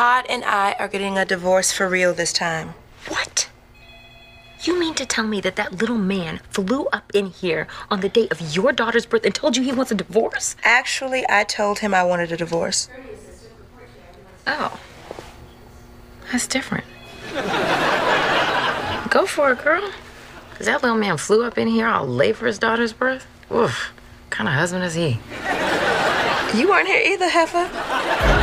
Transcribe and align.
Todd 0.00 0.24
and 0.30 0.42
I 0.46 0.72
are 0.78 0.88
getting 0.88 1.18
a 1.18 1.26
divorce 1.26 1.72
for 1.72 1.86
real 1.86 2.14
this 2.14 2.32
time. 2.32 2.72
What? 3.08 3.50
You 4.62 4.80
mean 4.80 4.94
to 4.94 5.04
tell 5.04 5.26
me 5.26 5.42
that 5.42 5.56
that 5.56 5.74
little 5.74 5.98
man 5.98 6.40
flew 6.48 6.86
up 6.86 7.12
in 7.12 7.26
here 7.26 7.68
on 7.90 8.00
the 8.00 8.08
day 8.08 8.26
of 8.30 8.56
your 8.56 8.72
daughter's 8.72 9.04
birth 9.04 9.26
and 9.26 9.34
told 9.34 9.58
you 9.58 9.62
he 9.62 9.72
wants 9.72 9.92
a 9.92 9.94
divorce? 9.94 10.56
Actually, 10.64 11.26
I 11.28 11.44
told 11.44 11.80
him 11.80 11.92
I 11.92 12.02
wanted 12.02 12.32
a 12.32 12.38
divorce. 12.38 12.88
Oh. 14.46 14.80
That's 16.32 16.46
different. 16.46 16.86
Go 19.10 19.26
for 19.26 19.52
it, 19.52 19.62
girl. 19.62 19.92
Cause 20.54 20.64
that 20.64 20.82
little 20.82 20.96
man 20.96 21.18
flew 21.18 21.44
up 21.44 21.58
in 21.58 21.68
here 21.68 21.86
all 21.86 22.06
late 22.06 22.36
for 22.36 22.46
his 22.46 22.58
daughter's 22.58 22.94
birth. 22.94 23.26
Oof. 23.52 23.92
What 23.92 24.30
kind 24.30 24.48
of 24.48 24.54
husband 24.54 24.82
is 24.82 24.94
he? 24.94 25.20
You 26.58 26.70
weren't 26.70 26.88
here 26.88 27.02
either, 27.04 27.28
Heifer. 27.28 28.39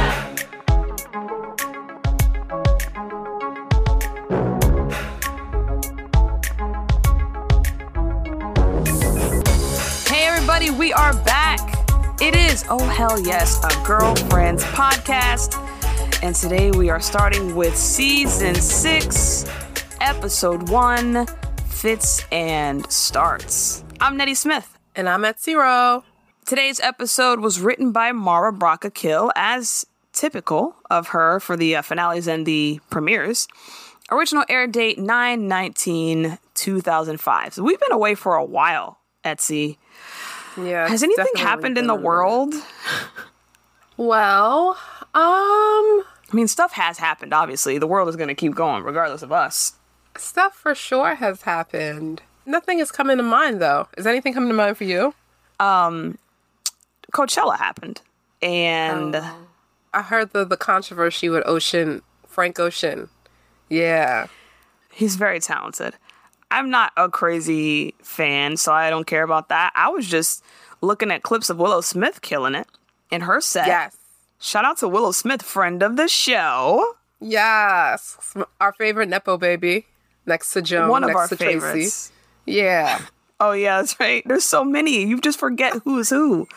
We 10.77 10.93
are 10.93 11.13
back. 11.23 11.59
It 12.21 12.35
is, 12.35 12.63
oh 12.69 12.77
hell 12.77 13.19
yes, 13.19 13.63
a 13.63 13.83
girlfriend's 13.83 14.63
podcast. 14.63 15.55
And 16.21 16.35
today 16.35 16.69
we 16.69 16.91
are 16.91 16.99
starting 16.99 17.55
with 17.55 17.75
season 17.75 18.53
six, 18.53 19.45
episode 20.01 20.69
one 20.69 21.25
Fits 21.65 22.23
and 22.31 22.89
Starts. 22.91 23.83
I'm 23.99 24.17
Nettie 24.17 24.35
Smith. 24.35 24.77
And 24.95 25.09
I'm 25.09 25.25
at 25.25 25.41
zero. 25.41 26.03
Today's 26.45 26.79
episode 26.79 27.39
was 27.39 27.59
written 27.59 27.91
by 27.91 28.11
Mara 28.11 28.53
Brock 28.53 28.85
Akil, 28.85 29.31
as 29.35 29.83
typical 30.13 30.75
of 30.91 31.07
her 31.07 31.39
for 31.39 31.57
the 31.57 31.77
uh, 31.77 31.81
finales 31.81 32.27
and 32.27 32.45
the 32.45 32.79
premieres. 32.91 33.47
Original 34.11 34.45
air 34.47 34.67
date 34.67 34.99
9 34.99 35.47
19 35.47 36.37
2005. 36.53 37.53
So 37.55 37.63
we've 37.63 37.79
been 37.79 37.91
away 37.91 38.13
for 38.13 38.35
a 38.35 38.45
while, 38.45 38.99
Etsy. 39.25 39.77
Yeah. 40.57 40.87
Has 40.87 41.03
anything 41.03 41.25
happened 41.35 41.77
in 41.77 41.87
the 41.87 41.95
world? 41.95 42.53
Well, 43.97 44.71
um, 45.15 45.15
I 45.15 46.03
mean, 46.33 46.47
stuff 46.47 46.73
has 46.73 46.97
happened, 46.99 47.33
obviously. 47.33 47.77
The 47.77 47.87
world 47.87 48.09
is 48.09 48.15
going 48.15 48.27
to 48.27 48.35
keep 48.35 48.53
going 48.55 48.83
regardless 48.83 49.21
of 49.23 49.31
us. 49.31 49.73
stuff 50.17 50.53
for 50.55 50.75
sure 50.75 51.15
has 51.15 51.43
happened. 51.43 52.21
Nothing 52.45 52.79
is 52.79 52.91
coming 52.91 53.17
to 53.17 53.23
mind 53.23 53.61
though. 53.61 53.87
Is 53.97 54.07
anything 54.07 54.33
coming 54.33 54.49
to 54.49 54.55
mind 54.55 54.77
for 54.77 54.83
you? 54.85 55.13
Um 55.59 56.17
Coachella 57.11 57.57
happened. 57.57 58.01
And 58.41 59.15
Oh. 59.15 59.35
I 59.93 60.01
heard 60.01 60.31
the 60.33 60.45
the 60.45 60.57
controversy 60.57 61.29
with 61.29 61.43
Ocean, 61.45 62.01
Frank 62.27 62.59
Ocean. 62.59 63.09
Yeah. 63.69 64.27
he's 64.91 65.15
very 65.17 65.39
talented. 65.39 65.95
I'm 66.51 66.69
not 66.69 66.93
a 66.97 67.09
crazy 67.09 67.93
fan, 68.01 68.57
so 68.57 68.71
I 68.73 68.89
don't 68.89 69.05
care 69.05 69.23
about 69.23 69.49
that. 69.49 69.71
I 69.75 69.89
was 69.89 70.07
just 70.07 70.43
looking 70.81 71.11
at 71.11 71.23
clips 71.23 71.49
of 71.49 71.57
Willow 71.57 71.81
Smith 71.81 72.21
killing 72.21 72.55
it 72.55 72.67
in 73.11 73.21
her 73.21 73.41
set. 73.41 73.67
Yes. 73.67 73.97
Shout 74.39 74.65
out 74.65 74.77
to 74.77 74.87
Willow 74.87 75.11
Smith, 75.11 75.41
friend 75.41 75.81
of 75.83 75.95
the 75.97 76.07
show. 76.07 76.95
Yes. 77.19 78.35
Our 78.61 78.71
favorite 78.73 79.09
Nepo 79.09 79.37
baby. 79.37 79.85
Next 80.25 80.51
to 80.53 80.61
Joan. 80.61 80.89
One 80.89 81.03
of 81.03 81.07
next 81.07 81.19
our 81.19 81.27
to 81.29 81.35
Tracy. 81.35 82.11
Yeah. 82.45 83.01
Oh 83.39 83.51
yeah, 83.51 83.77
that's 83.77 83.99
right. 83.99 84.23
There's 84.25 84.45
so 84.45 84.63
many. 84.63 85.05
You 85.05 85.21
just 85.21 85.37
forget 85.37 85.71
who's 85.85 86.09
who. 86.09 86.47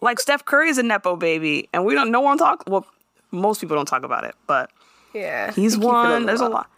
Like 0.00 0.18
Steph 0.18 0.46
Curry 0.46 0.70
is 0.70 0.78
a 0.78 0.82
nepo 0.82 1.14
baby, 1.14 1.68
and 1.74 1.84
we 1.84 1.92
don't. 1.94 2.10
No 2.10 2.22
one 2.22 2.38
talk. 2.38 2.64
Well, 2.66 2.86
most 3.32 3.60
people 3.60 3.76
don't 3.76 3.84
talk 3.84 4.02
about 4.02 4.24
it, 4.24 4.34
but 4.46 4.70
Yeah. 5.12 5.52
he's 5.52 5.74
He 5.74 5.80
keep 5.80 5.88
it 5.90 5.94
on 5.94 6.10
one. 6.10 6.20
the 6.22 6.26
There's 6.28 6.40
a 6.40 6.48
lot. 6.48 6.70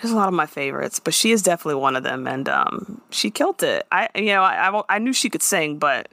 There's 0.00 0.12
a 0.12 0.16
lot 0.16 0.28
of 0.28 0.34
my 0.34 0.46
favorites, 0.46 1.00
but 1.00 1.12
she 1.12 1.32
is 1.32 1.42
definitely 1.42 1.80
one 1.80 1.96
of 1.96 2.04
them, 2.04 2.28
and 2.28 2.48
um, 2.48 3.00
she 3.10 3.30
killed 3.30 3.62
it. 3.64 3.86
I, 3.90 4.08
you 4.14 4.26
know, 4.26 4.42
I, 4.42 4.70
I, 4.70 4.82
I 4.88 4.98
knew 4.98 5.12
she 5.12 5.28
could 5.28 5.42
sing, 5.42 5.78
but 5.78 6.08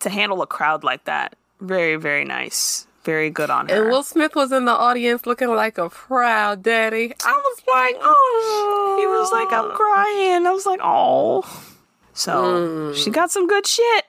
to 0.00 0.08
handle 0.08 0.40
a 0.40 0.46
crowd 0.46 0.82
like 0.82 1.04
that, 1.04 1.36
very, 1.60 1.96
very 1.96 2.24
nice, 2.24 2.86
very 3.04 3.28
good 3.28 3.50
on 3.50 3.68
her. 3.68 3.82
And 3.82 3.90
Will 3.90 4.02
Smith 4.02 4.34
was 4.34 4.50
in 4.50 4.64
the 4.64 4.72
audience 4.72 5.26
looking 5.26 5.48
like 5.54 5.76
a 5.76 5.90
proud 5.90 6.62
daddy. 6.62 7.14
I 7.24 7.32
was 7.32 7.62
like, 7.68 7.96
oh. 8.00 8.96
he 9.00 9.06
was 9.06 9.30
like, 9.30 9.52
I'm 9.52 9.70
crying. 9.72 10.46
I 10.46 10.52
was 10.52 10.64
like, 10.64 10.80
oh. 10.82 11.44
So 12.14 12.94
she 12.94 13.10
got 13.10 13.30
some 13.30 13.46
good 13.46 13.66
shit. 13.66 14.04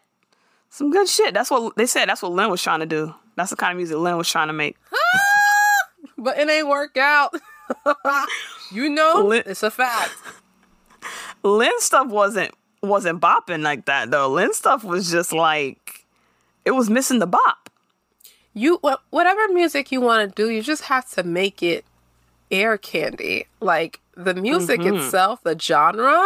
Some 0.70 0.92
good 0.92 1.10
shit. 1.10 1.34
That's 1.34 1.52
what 1.52 1.76
they 1.76 1.86
said. 1.86 2.08
That's 2.08 2.22
what 2.22 2.32
Lynn 2.32 2.50
was 2.50 2.62
trying 2.62 2.80
to 2.80 2.86
do. 2.86 3.14
That's 3.36 3.50
the 3.50 3.56
kind 3.56 3.72
of 3.72 3.78
music 3.78 3.98
Lynn 3.98 4.18
was 4.18 4.30
trying 4.30 4.48
to 4.48 4.54
make. 4.54 4.78
but 6.18 6.38
it 6.38 6.50
ain't 6.50 6.68
work 6.68 6.96
out. 6.98 7.34
you 8.72 8.90
know, 8.90 9.24
Lit- 9.26 9.48
it's 9.48 9.64
a 9.64 9.72
fact. 9.72 10.16
Lynn 11.44 11.80
stuff 11.80 12.08
wasn't 12.08 12.52
wasn't 12.82 13.22
bopping 13.22 13.62
like 13.62 13.86
that 13.86 14.12
though. 14.12 14.30
Lynn 14.30 14.54
stuff 14.54 14.84
was 14.84 15.12
just 15.12 15.34
like 15.34 16.06
it 16.66 16.72
was 16.72 16.90
missing 16.90 17.20
the 17.20 17.28
bop. 17.28 17.70
You 18.54 18.80
whatever 19.10 19.48
music 19.54 19.92
you 19.92 20.02
want 20.02 20.30
to 20.30 20.44
do, 20.44 20.50
you 20.50 20.62
just 20.62 20.84
have 20.84 21.10
to 21.12 21.24
make 21.24 21.64
it 21.64 21.86
air 22.52 22.78
candy. 22.78 23.46
Like 23.60 24.00
the 24.16 24.34
music 24.34 24.82
mm-hmm. 24.82 24.98
itself, 24.98 25.42
the 25.44 25.58
genre, 25.58 26.24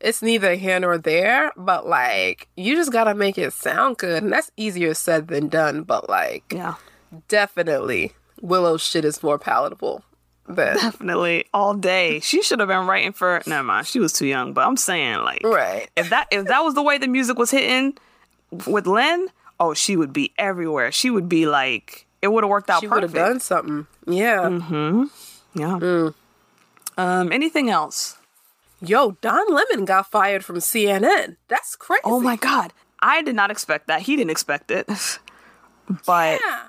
it's 0.00 0.22
neither 0.22 0.54
here 0.54 0.78
nor 0.78 0.98
there. 0.98 1.52
But 1.56 1.86
like, 1.86 2.48
you 2.56 2.76
just 2.76 2.92
gotta 2.92 3.14
make 3.14 3.38
it 3.38 3.52
sound 3.52 3.98
good, 3.98 4.22
and 4.22 4.32
that's 4.32 4.50
easier 4.56 4.94
said 4.94 5.28
than 5.28 5.48
done. 5.48 5.82
But 5.82 6.08
like, 6.08 6.44
Yeah. 6.52 6.74
definitely, 7.28 8.12
Willow 8.40 8.76
shit 8.76 9.04
is 9.04 9.22
more 9.22 9.38
palatable 9.38 10.04
than 10.48 10.76
Definitely 10.76 11.46
all 11.52 11.74
day. 11.74 12.20
She 12.20 12.42
should 12.42 12.60
have 12.60 12.68
been 12.68 12.86
writing 12.86 13.12
for 13.12 13.42
never 13.46 13.62
mind. 13.62 13.86
She 13.86 13.98
was 13.98 14.12
too 14.12 14.26
young, 14.26 14.52
but 14.52 14.66
I'm 14.66 14.76
saying 14.76 15.18
like 15.20 15.42
right. 15.44 15.88
if 15.96 16.10
that 16.10 16.28
if 16.30 16.46
that 16.46 16.60
was 16.60 16.74
the 16.74 16.82
way 16.82 16.98
the 16.98 17.08
music 17.08 17.38
was 17.38 17.50
hitting 17.50 17.96
with 18.66 18.86
Lynn, 18.86 19.28
oh, 19.58 19.74
she 19.74 19.96
would 19.96 20.12
be 20.12 20.32
everywhere. 20.38 20.92
She 20.92 21.10
would 21.10 21.28
be 21.28 21.46
like 21.46 22.06
it 22.22 22.28
would 22.28 22.44
have 22.44 22.50
worked 22.50 22.70
out 22.70 22.80
She 22.80 22.88
would 22.88 23.02
have 23.02 23.14
done 23.14 23.40
something. 23.40 23.86
Yeah. 24.06 24.58
Yeah. 25.54 26.10
Um. 26.98 27.32
Anything 27.32 27.70
else? 27.70 28.18
Yo, 28.80 29.12
Don 29.22 29.52
Lemon 29.52 29.84
got 29.84 30.10
fired 30.10 30.44
from 30.44 30.56
CNN. 30.56 31.36
That's 31.48 31.76
crazy. 31.76 32.02
Oh 32.04 32.20
my 32.20 32.36
God! 32.36 32.72
I 33.00 33.22
did 33.22 33.34
not 33.34 33.50
expect 33.50 33.86
that. 33.86 34.02
He 34.02 34.16
didn't 34.16 34.30
expect 34.30 34.70
it. 34.70 34.88
but 36.06 36.40
Yeah. 36.40 36.62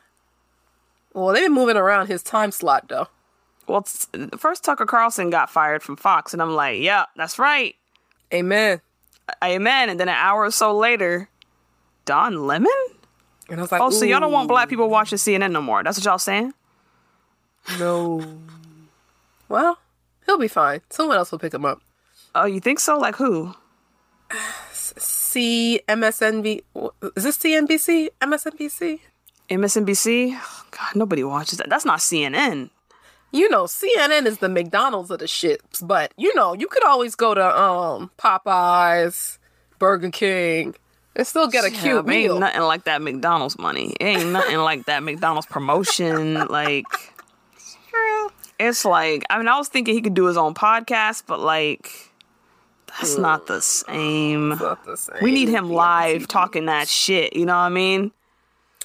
Well, 1.14 1.34
they've 1.34 1.46
been 1.46 1.54
moving 1.54 1.78
around 1.78 2.08
his 2.08 2.22
time 2.22 2.52
slot 2.52 2.88
though. 2.90 3.08
Well, 3.68 3.86
first 4.38 4.64
Tucker 4.64 4.86
Carlson 4.86 5.30
got 5.30 5.50
fired 5.50 5.84
from 5.84 5.98
Fox, 5.98 6.34
and 6.34 6.42
I'm 6.42 6.52
like, 6.52 6.80
yeah, 6.82 7.06
that's 7.16 7.38
right. 7.38 7.76
Amen. 8.34 8.82
Amen. 9.44 9.90
And 9.90 10.00
then 10.00 10.10
an 10.10 10.16
hour 10.16 10.44
or 10.44 10.52
so 10.52 10.76
later, 10.78 11.30
Don 12.06 12.48
Lemon. 12.48 12.72
And 13.50 13.60
I 13.60 13.62
was 13.62 13.72
like, 13.72 13.82
Oh, 13.82 13.90
so 13.90 14.06
y'all 14.06 14.20
don't 14.20 14.32
want 14.32 14.48
black 14.48 14.70
people 14.70 14.90
watching 14.90 15.18
CNN 15.18 15.52
no 15.52 15.62
more? 15.62 15.84
That's 15.84 15.98
what 15.98 16.06
y'all 16.06 16.18
saying? 16.18 16.54
No. 17.80 18.40
Well, 19.50 19.78
he'll 20.26 20.38
be 20.38 20.48
fine. 20.48 20.82
Someone 20.90 21.18
else 21.18 21.32
will 21.32 21.40
pick 21.40 21.54
him 21.54 21.66
up. 21.66 21.82
Oh, 22.36 22.46
you 22.46 22.60
think 22.60 22.80
so? 22.80 22.98
Like 22.98 23.16
who? 23.16 23.54
C 24.70 25.82
MSNB. 25.88 26.62
Is 27.16 27.24
this 27.24 27.38
CNBC? 27.38 28.10
MSNBC? 28.22 29.00
MSNBC? 29.50 30.32
God, 30.72 30.96
nobody 30.96 31.24
watches 31.24 31.58
that. 31.60 31.70
That's 31.70 31.86
not 31.86 32.00
CNN. 32.00 32.70
You 33.32 33.50
know, 33.50 33.66
CNN 33.66 34.26
is 34.26 34.38
the 34.38 34.50
McDonald's 34.50 35.12
of 35.12 35.20
the 35.20 35.26
shits, 35.26 35.86
but 35.86 36.14
you 36.18 36.34
know, 36.36 36.54
you 36.54 36.68
could 36.68 36.84
always 36.86 37.16
go 37.16 37.34
to 37.34 37.60
um 37.62 38.10
Popeyes, 38.18 39.38
Burger 39.80 40.10
King, 40.10 40.76
and 41.16 41.28
still 41.28 41.48
get 41.48 41.66
a 41.66 41.72
Yeah, 41.72 41.82
cute 41.82 42.06
but 42.06 42.14
ain't 42.14 42.40
nothing 42.40 42.62
like 42.62 42.86
that 42.86 43.02
McDonald's 43.02 43.60
money. 43.60 43.96
It 44.00 44.06
ain't 44.06 44.32
nothing 44.32 44.58
like 44.60 44.86
that 44.86 45.04
McDonald's 45.04 45.48
promotion. 45.48 46.36
Like, 46.50 46.86
it's 47.54 47.78
true. 47.90 48.30
It's 48.60 48.86
like 48.86 49.26
I 49.30 49.38
mean, 49.38 49.48
I 49.48 49.58
was 49.58 49.68
thinking 49.68 49.94
he 49.94 50.02
could 50.02 50.14
do 50.14 50.26
his 50.26 50.38
own 50.38 50.54
podcast, 50.54 51.24
but 51.28 51.40
like, 51.40 51.92
that's 52.88 53.18
not 53.18 53.48
the 53.48 53.62
same. 53.62 54.50
Not 54.50 54.86
the 54.86 54.96
same. 54.96 55.18
We 55.22 55.32
need 55.32 55.50
him 55.50 55.70
live 55.70 56.28
talking 56.28 56.66
that 56.68 56.88
shit. 56.88 57.36
You 57.36 57.46
know 57.46 57.54
what 57.54 57.60
I 57.60 57.70
mean? 57.70 58.12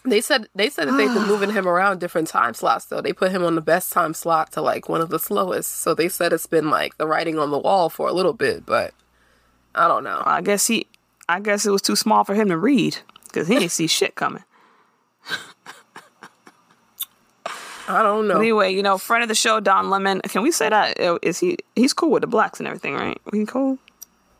They 0.05 0.21
said 0.21 0.49
they 0.55 0.69
said 0.69 0.89
that 0.89 0.97
they've 0.97 1.13
been 1.13 1.29
moving 1.29 1.53
him 1.53 1.69
around 1.69 2.01
different 2.01 2.29
time 2.29 2.55
slots 2.55 2.87
though. 2.87 3.01
They 3.01 3.13
put 3.13 3.31
him 3.31 3.45
on 3.45 3.55
the 3.55 3.61
best 3.61 3.93
time 3.93 4.15
slot 4.15 4.53
to 4.53 4.61
like 4.61 4.89
one 4.89 5.01
of 5.01 5.11
the 5.11 5.19
slowest. 5.19 5.73
So 5.77 5.95
they 5.95 6.09
said 6.09 6.33
it's 6.33 6.47
been 6.47 6.71
like 6.71 6.99
the 6.99 7.07
writing 7.07 7.39
on 7.39 7.51
the 7.51 7.59
wall 7.59 7.89
for 7.89 8.09
a 8.09 8.13
little 8.13 8.33
bit, 8.33 8.67
but 8.67 8.95
I 9.75 9.89
don't 9.89 10.05
know. 10.05 10.23
I 10.25 10.43
guess 10.43 10.67
he, 10.67 10.87
I 11.29 11.41
guess 11.41 11.65
it 11.65 11.71
was 11.71 11.83
too 11.83 11.97
small 11.97 12.25
for 12.25 12.35
him 12.35 12.49
to 12.49 12.57
read 12.57 12.99
because 13.25 13.49
he 13.49 13.55
didn't 13.55 13.71
see 13.71 13.87
shit 13.89 14.15
coming. 14.15 14.45
I 17.89 18.03
don't 18.03 18.29
know. 18.29 18.35
But 18.35 18.41
anyway, 18.41 18.73
you 18.73 18.83
know, 18.83 18.97
friend 18.97 19.23
of 19.23 19.29
the 19.29 19.35
show, 19.35 19.61
Don 19.61 19.91
Lemon. 19.91 20.21
Can 20.23 20.43
we 20.43 20.53
say 20.53 20.69
that? 20.69 20.99
Uh, 21.01 21.19
he? 21.23 21.59
He's 21.75 21.93
cool 21.93 22.11
with 22.11 22.21
the 22.23 22.27
blacks 22.27 22.61
and 22.61 22.67
everything, 22.67 22.95
right? 22.95 23.21
He 23.33 23.45
cool. 23.45 23.79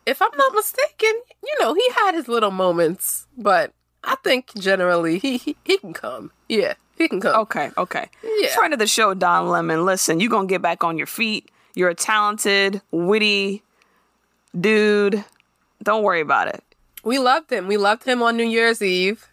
if 0.05 0.21
I'm 0.21 0.35
not 0.37 0.53
mistaken, 0.53 1.13
you 1.43 1.55
know, 1.59 1.73
he 1.73 1.87
had 1.97 2.15
his 2.15 2.27
little 2.27 2.51
moments, 2.51 3.27
but 3.37 3.73
I 4.03 4.15
think 4.23 4.53
generally 4.55 5.19
he 5.19 5.37
he, 5.37 5.55
he 5.63 5.77
can 5.77 5.93
come. 5.93 6.31
Yeah. 6.49 6.73
He 6.97 7.07
can 7.07 7.21
come. 7.21 7.35
Okay, 7.41 7.71
okay. 7.77 8.09
Yeah. 8.23 8.53
Friend 8.55 8.71
of 8.73 8.79
the 8.79 8.87
show, 8.87 9.13
Don 9.13 9.49
Lemon. 9.49 9.85
Listen, 9.85 10.19
you're 10.19 10.29
gonna 10.29 10.47
get 10.47 10.61
back 10.61 10.83
on 10.83 10.97
your 10.97 11.07
feet. 11.07 11.49
You're 11.75 11.89
a 11.89 11.95
talented, 11.95 12.81
witty 12.91 13.63
dude. 14.59 15.23
Don't 15.81 16.03
worry 16.03 16.21
about 16.21 16.47
it. 16.47 16.63
We 17.03 17.19
loved 17.19 17.51
him. 17.51 17.67
We 17.67 17.77
loved 17.77 18.03
him 18.05 18.21
on 18.21 18.37
New 18.37 18.45
Year's 18.47 18.81
Eve. 18.81 19.27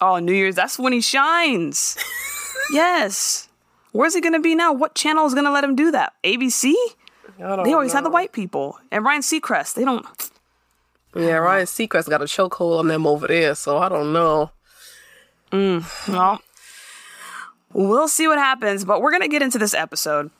Oh, 0.00 0.18
New 0.18 0.32
Year's, 0.32 0.54
that's 0.54 0.78
when 0.78 0.92
he 0.92 1.00
shines. 1.00 1.98
yes. 2.72 3.48
Where's 3.92 4.14
he 4.14 4.20
gonna 4.20 4.40
be 4.40 4.54
now? 4.54 4.72
What 4.72 4.94
channel 4.94 5.26
is 5.26 5.34
gonna 5.34 5.50
let 5.50 5.64
him 5.64 5.74
do 5.74 5.90
that? 5.90 6.14
ABC? 6.22 6.72
I 7.38 7.56
don't 7.56 7.64
They 7.64 7.72
always 7.72 7.92
have 7.92 8.04
the 8.04 8.10
white 8.10 8.32
people. 8.32 8.78
And 8.90 9.04
Ryan 9.04 9.22
Seacrest, 9.22 9.74
they 9.74 9.84
don't 9.84 10.06
Yeah, 11.18 11.38
um, 11.38 11.44
Ryan 11.44 11.66
Seacrest 11.66 12.08
got 12.08 12.22
a 12.22 12.26
chokehold 12.26 12.78
on 12.78 12.86
them 12.86 13.06
over 13.06 13.26
there, 13.26 13.54
so 13.56 13.78
I 13.78 13.88
don't 13.88 14.12
know. 14.12 14.52
Mm, 15.50 16.08
well, 16.08 16.40
we'll 17.72 18.08
see 18.08 18.28
what 18.28 18.38
happens, 18.38 18.84
but 18.84 19.02
we're 19.02 19.10
going 19.10 19.22
to 19.22 19.28
get 19.28 19.42
into 19.42 19.58
this 19.58 19.74
episode. 19.74 20.30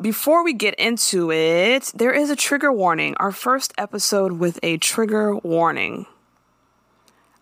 Before 0.00 0.44
we 0.44 0.52
get 0.52 0.74
into 0.76 1.32
it, 1.32 1.92
there 1.94 2.12
is 2.12 2.30
a 2.30 2.36
trigger 2.36 2.72
warning. 2.72 3.16
Our 3.18 3.32
first 3.32 3.72
episode 3.76 4.32
with 4.32 4.60
a 4.62 4.76
trigger 4.78 5.36
warning. 5.36 6.06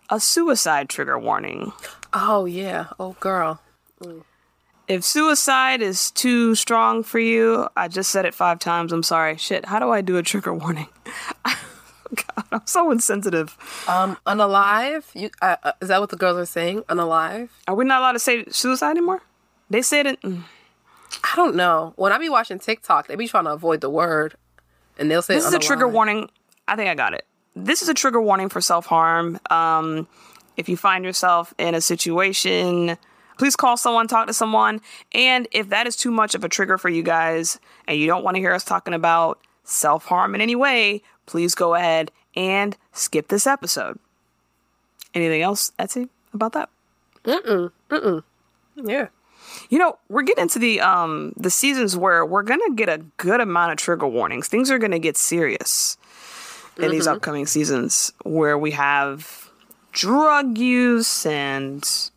A 0.09 0.19
suicide 0.19 0.89
trigger 0.89 1.17
warning. 1.19 1.71
Oh 2.13 2.45
yeah. 2.45 2.87
Oh 2.99 3.15
girl. 3.19 3.61
Mm. 4.01 4.23
If 4.87 5.03
suicide 5.03 5.81
is 5.81 6.11
too 6.11 6.53
strong 6.55 7.03
for 7.03 7.19
you, 7.19 7.67
I 7.77 7.87
just 7.87 8.11
said 8.11 8.25
it 8.25 8.33
five 8.33 8.59
times. 8.59 8.91
I'm 8.91 9.03
sorry. 9.03 9.37
Shit, 9.37 9.65
how 9.65 9.79
do 9.79 9.89
I 9.89 10.01
do 10.01 10.17
a 10.17 10.23
trigger 10.23 10.53
warning? 10.53 10.87
God, 12.15 12.45
I'm 12.51 12.65
so 12.65 12.91
insensitive. 12.91 13.57
Um, 13.87 14.17
unalive. 14.25 15.03
You 15.13 15.29
uh, 15.41 15.55
uh, 15.63 15.71
is 15.81 15.87
that 15.87 16.01
what 16.01 16.09
the 16.09 16.17
girls 16.17 16.37
are 16.37 16.45
saying? 16.45 16.81
Unalive. 16.83 17.49
Are 17.67 17.75
we 17.75 17.85
not 17.85 18.01
allowed 18.01 18.13
to 18.13 18.19
say 18.19 18.45
suicide 18.49 18.91
anymore? 18.91 19.21
They 19.69 19.81
said 19.81 20.05
it. 20.05 20.21
mm. 20.21 20.43
I 21.23 21.33
don't 21.35 21.55
know. 21.55 21.93
When 21.97 22.11
I 22.11 22.17
be 22.17 22.29
watching 22.29 22.59
TikTok, 22.59 23.07
they 23.07 23.15
be 23.15 23.27
trying 23.27 23.43
to 23.45 23.51
avoid 23.51 23.81
the 23.81 23.89
word, 23.89 24.35
and 24.97 25.09
they'll 25.09 25.21
say 25.21 25.35
This 25.35 25.45
is 25.45 25.53
a 25.53 25.59
trigger 25.59 25.87
warning. 25.87 26.29
I 26.67 26.75
think 26.75 26.89
I 26.89 26.95
got 26.95 27.13
it. 27.13 27.25
This 27.55 27.81
is 27.81 27.89
a 27.89 27.93
trigger 27.93 28.21
warning 28.21 28.49
for 28.49 28.61
self 28.61 28.85
harm. 28.85 29.39
Um, 29.49 30.07
if 30.57 30.69
you 30.69 30.77
find 30.77 31.03
yourself 31.03 31.53
in 31.57 31.75
a 31.75 31.81
situation, 31.81 32.97
please 33.37 33.55
call 33.55 33.77
someone, 33.77 34.07
talk 34.07 34.27
to 34.27 34.33
someone. 34.33 34.81
And 35.13 35.47
if 35.51 35.69
that 35.69 35.87
is 35.87 35.95
too 35.95 36.11
much 36.11 36.35
of 36.35 36.43
a 36.43 36.49
trigger 36.49 36.77
for 36.77 36.89
you 36.89 37.03
guys 37.03 37.59
and 37.87 37.97
you 37.97 38.07
don't 38.07 38.23
want 38.23 38.35
to 38.35 38.41
hear 38.41 38.53
us 38.53 38.63
talking 38.63 38.93
about 38.93 39.39
self 39.63 40.05
harm 40.05 40.35
in 40.35 40.41
any 40.41 40.55
way, 40.55 41.01
please 41.25 41.55
go 41.55 41.75
ahead 41.75 42.11
and 42.35 42.77
skip 42.93 43.27
this 43.27 43.45
episode. 43.47 43.99
Anything 45.13 45.41
else, 45.41 45.71
Etsy, 45.77 46.09
about 46.33 46.53
that? 46.53 46.69
Yeah. 48.75 49.07
You 49.69 49.79
know, 49.79 49.97
we're 50.09 50.21
getting 50.21 50.43
into 50.43 50.59
the 50.59 50.79
um 50.81 51.33
the 51.35 51.49
seasons 51.49 51.97
where 51.97 52.25
we're 52.25 52.43
gonna 52.43 52.73
get 52.73 52.89
a 52.89 52.99
good 53.17 53.41
amount 53.41 53.73
of 53.73 53.77
trigger 53.77 54.07
warnings. 54.07 54.47
Things 54.47 54.71
are 54.71 54.77
gonna 54.79 54.99
get 54.99 55.17
serious 55.17 55.97
in 56.77 56.89
these 56.91 57.05
upcoming 57.07 57.45
seasons 57.45 58.13
where 58.23 58.57
we 58.57 58.71
have 58.71 59.51
drug 59.91 60.57
use 60.57 61.25
and 61.25 62.09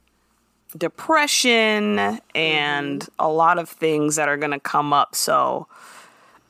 depression 0.77 2.21
and 2.35 3.09
a 3.19 3.29
lot 3.29 3.59
of 3.59 3.69
things 3.69 4.17
that 4.17 4.29
are 4.29 4.37
gonna 4.37 4.61
come 4.61 4.93
up. 4.93 5.15
So 5.15 5.67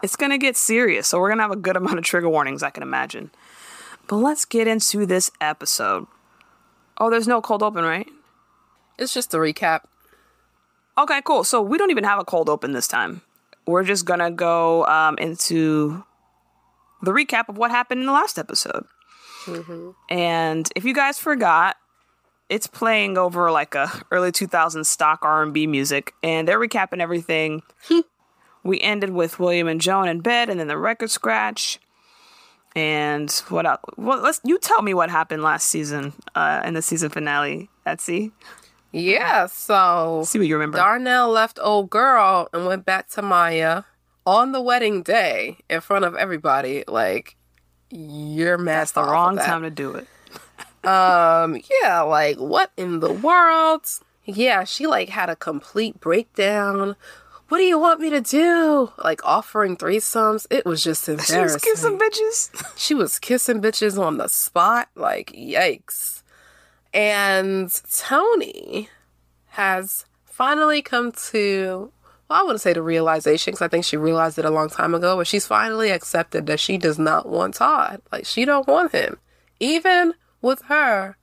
it's 0.04 0.16
gonna 0.16 0.36
get 0.36 0.54
serious. 0.54 1.08
So 1.08 1.18
we're 1.18 1.30
gonna 1.30 1.42
have 1.42 1.50
a 1.50 1.56
good 1.56 1.76
amount 1.76 1.96
of 1.96 2.04
trigger 2.04 2.28
warnings, 2.28 2.62
I 2.62 2.68
can 2.68 2.82
imagine. 2.82 3.30
But 4.06 4.16
let's 4.16 4.44
get 4.44 4.68
into 4.68 5.06
this 5.06 5.30
episode. 5.40 6.06
Oh, 6.98 7.08
there's 7.08 7.26
no 7.26 7.40
cold 7.40 7.62
open, 7.62 7.84
right? 7.84 8.06
It's 8.98 9.14
just 9.14 9.32
a 9.32 9.38
recap. 9.38 9.84
Okay, 10.98 11.22
cool. 11.24 11.42
So 11.42 11.62
we 11.62 11.78
don't 11.78 11.90
even 11.90 12.04
have 12.04 12.18
a 12.18 12.24
cold 12.24 12.50
open 12.50 12.72
this 12.72 12.86
time. 12.86 13.22
We're 13.66 13.82
just 13.82 14.04
gonna 14.04 14.30
go 14.30 14.84
um, 14.84 15.16
into 15.16 16.04
the 17.02 17.12
recap 17.12 17.48
of 17.48 17.56
what 17.56 17.70
happened 17.70 18.00
in 18.00 18.06
the 18.06 18.12
last 18.12 18.38
episode. 18.38 18.84
And 20.10 20.68
if 20.76 20.84
you 20.84 20.92
guys 20.92 21.18
forgot, 21.18 21.76
it's 22.50 22.66
playing 22.66 23.16
over 23.16 23.50
like 23.50 23.74
a 23.74 23.90
early 24.10 24.32
2000s 24.32 24.84
stock 24.84 25.20
R&B 25.22 25.66
music, 25.66 26.12
and 26.22 26.46
they're 26.46 26.60
recapping 26.60 27.00
everything. 27.00 27.62
we 28.64 28.80
ended 28.80 29.10
with 29.10 29.38
William 29.38 29.68
and 29.68 29.80
Joan 29.80 30.08
in 30.08 30.20
bed, 30.20 30.48
and 30.50 30.58
then 30.58 30.66
the 30.66 30.78
record 30.78 31.10
scratch. 31.10 31.78
And 32.74 33.30
what 33.48 33.66
else? 33.66 33.80
Well, 33.96 34.20
let's 34.20 34.40
you 34.42 34.58
tell 34.58 34.82
me 34.82 34.94
what 34.94 35.10
happened 35.10 35.42
last 35.42 35.68
season 35.68 36.12
uh, 36.34 36.62
in 36.64 36.74
the 36.74 36.82
season 36.82 37.10
finale. 37.10 37.70
Etsy, 37.86 38.32
Yeah. 38.90 39.46
So 39.46 40.24
see 40.26 40.38
what 40.38 40.48
you 40.48 40.54
remember. 40.54 40.78
Darnell 40.78 41.30
left 41.30 41.60
old 41.62 41.90
girl 41.90 42.48
and 42.52 42.66
went 42.66 42.84
back 42.84 43.08
to 43.10 43.22
Maya 43.22 43.84
on 44.26 44.52
the 44.52 44.60
wedding 44.60 45.02
day 45.02 45.58
in 45.68 45.80
front 45.80 46.04
of 46.04 46.16
everybody. 46.16 46.82
Like, 46.88 47.36
you're 47.90 48.58
mad. 48.58 48.80
That's 48.80 48.92
the 48.92 49.02
wrong 49.04 49.36
time 49.36 49.62
to 49.62 49.70
do 49.70 49.94
it. 49.94 50.08
Um, 50.84 51.58
yeah, 51.82 52.02
like 52.02 52.36
what 52.36 52.70
in 52.76 53.00
the 53.00 53.10
world? 53.10 53.86
Yeah, 54.26 54.64
she 54.64 54.86
like 54.86 55.08
had 55.08 55.30
a 55.30 55.36
complete 55.36 55.98
breakdown. 55.98 56.94
What 57.48 57.58
do 57.58 57.64
you 57.64 57.78
want 57.78 58.00
me 58.00 58.10
to 58.10 58.20
do? 58.20 58.92
Like 58.98 59.24
offering 59.24 59.76
threesomes. 59.76 60.46
It 60.50 60.64
was 60.64 60.82
just 60.82 61.08
embarrassing. 61.08 61.36
She 61.38 61.42
was 61.42 61.56
kissing 61.56 61.98
bitches. 61.98 62.72
She 62.76 62.94
was 62.94 63.18
kissing 63.18 63.60
bitches 63.60 63.98
on 63.98 64.16
the 64.16 64.28
spot. 64.28 64.88
Like, 64.94 65.32
yikes. 65.32 66.22
And 66.92 67.70
Toni 67.92 68.88
has 69.48 70.06
finally 70.24 70.80
come 70.80 71.12
to, 71.12 71.92
well, 72.28 72.40
I 72.40 72.42
wouldn't 72.42 72.60
say 72.60 72.72
the 72.72 72.82
realization 72.82 73.52
because 73.52 73.62
I 73.62 73.68
think 73.68 73.84
she 73.84 73.96
realized 73.96 74.38
it 74.38 74.44
a 74.44 74.50
long 74.50 74.70
time 74.70 74.94
ago, 74.94 75.16
but 75.16 75.26
she's 75.26 75.46
finally 75.46 75.90
accepted 75.90 76.46
that 76.46 76.60
she 76.60 76.78
does 76.78 76.98
not 76.98 77.28
want 77.28 77.54
Todd. 77.54 78.00
Like, 78.10 78.24
she 78.24 78.44
don't 78.44 78.66
want 78.66 78.92
him. 78.92 79.18
Even 79.60 80.14
with 80.40 80.62
her 80.62 81.16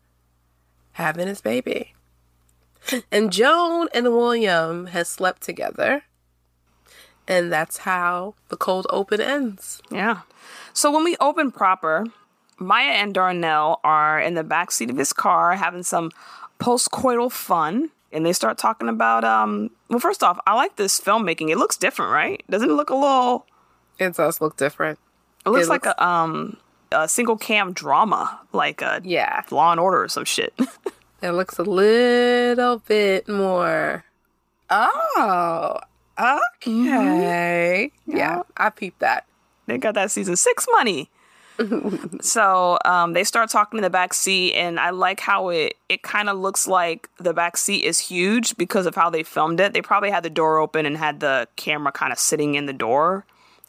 having 0.94 1.28
his 1.28 1.42
baby. 1.42 1.94
And 3.12 3.32
Joan 3.32 3.88
and 3.94 4.06
William 4.08 4.88
has 4.88 5.08
slept 5.08 5.42
together. 5.42 6.04
And 7.28 7.52
that's 7.52 7.78
how 7.80 8.34
the 8.50 8.58
cold 8.58 8.88
open 8.90 9.22
ends. 9.22 9.82
Yeah. 9.92 10.22
So 10.74 10.92
when 10.92 11.04
we 11.04 11.16
open 11.20 11.52
proper, 11.52 12.06
Maya 12.60 12.92
and 12.92 13.14
Darnell 13.14 13.80
are 13.84 14.20
in 14.20 14.34
the 14.34 14.44
back 14.44 14.72
seat 14.72 14.90
of 14.90 14.98
his 14.98 15.14
car 15.14 15.56
having 15.56 15.84
some 15.84 16.12
postcoital 16.60 17.32
fun. 17.32 17.90
And 18.12 18.26
they 18.26 18.34
start 18.34 18.58
talking 18.58 18.90
about 18.90 19.24
um 19.24 19.70
well 19.90 20.00
first 20.00 20.24
off, 20.24 20.40
I 20.46 20.54
like 20.56 20.76
this 20.76 21.00
filmmaking. 21.00 21.50
It 21.50 21.58
looks 21.58 21.78
different, 21.78 22.12
right? 22.12 22.44
Doesn't 22.50 22.70
it 22.70 22.74
look 22.74 22.90
a 22.90 22.96
little 22.96 23.46
It 24.00 24.16
does 24.16 24.42
look 24.42 24.58
different. 24.58 25.00
it 25.46 25.50
looks 25.50 25.68
It 25.68 25.70
like 25.70 25.86
looks- 25.86 25.96
a 26.00 26.06
um 26.08 26.58
a 26.94 27.08
single 27.08 27.38
cam 27.38 27.72
drama, 27.72 28.42
like 28.52 28.82
a 28.82 29.00
Yeah. 29.06 29.44
Law 29.50 29.72
and 29.72 29.80
Order 29.80 30.04
or 30.04 30.08
some 30.10 30.26
shit. 30.26 30.54
It 31.24 31.34
looks 31.34 31.60
a 31.60 31.64
little 31.64 32.80
bit 32.80 33.30
more. 33.30 34.04
Oh, 34.72 35.80
Mm-hmm. 36.18 36.88
okay. 36.88 37.92
Yeah, 38.06 38.44
I 38.58 38.70
peeped 38.70 39.00
that. 39.00 39.26
they 39.66 39.78
got 39.78 39.96
that 39.96 40.12
season 40.12 40.36
six 40.36 40.68
money. 40.72 41.10
so 42.22 42.78
um, 42.86 43.14
they 43.14 43.24
start 43.24 43.50
talking 43.50 43.78
in 43.78 43.84
the 43.84 43.90
back 43.90 44.14
seat, 44.14 44.54
and 44.54 44.80
I 44.80 44.92
like 44.92 45.20
how 45.20 45.50
it 45.50 45.76
it 45.90 46.02
kind 46.04 46.30
of 46.30 46.38
looks 46.38 46.68
like 46.68 47.10
the 47.18 47.34
back 47.34 47.58
seat 47.58 47.84
is 47.84 48.00
huge 48.00 48.56
because 48.58 48.86
of 48.86 48.96
how 48.96 49.10
they 49.10 49.24
filmed 49.24 49.60
it. 49.60 49.74
They 49.74 49.82
probably 49.82 50.12
had 50.12 50.24
the 50.24 50.30
door 50.30 50.58
open 50.58 50.86
and 50.86 50.98
had 50.98 51.20
the 51.20 51.48
camera 51.56 51.92
kind 51.92 52.12
of 52.12 52.20
sitting 52.20 52.56
in 52.56 52.66
the 52.66 52.74
door, 52.74 53.26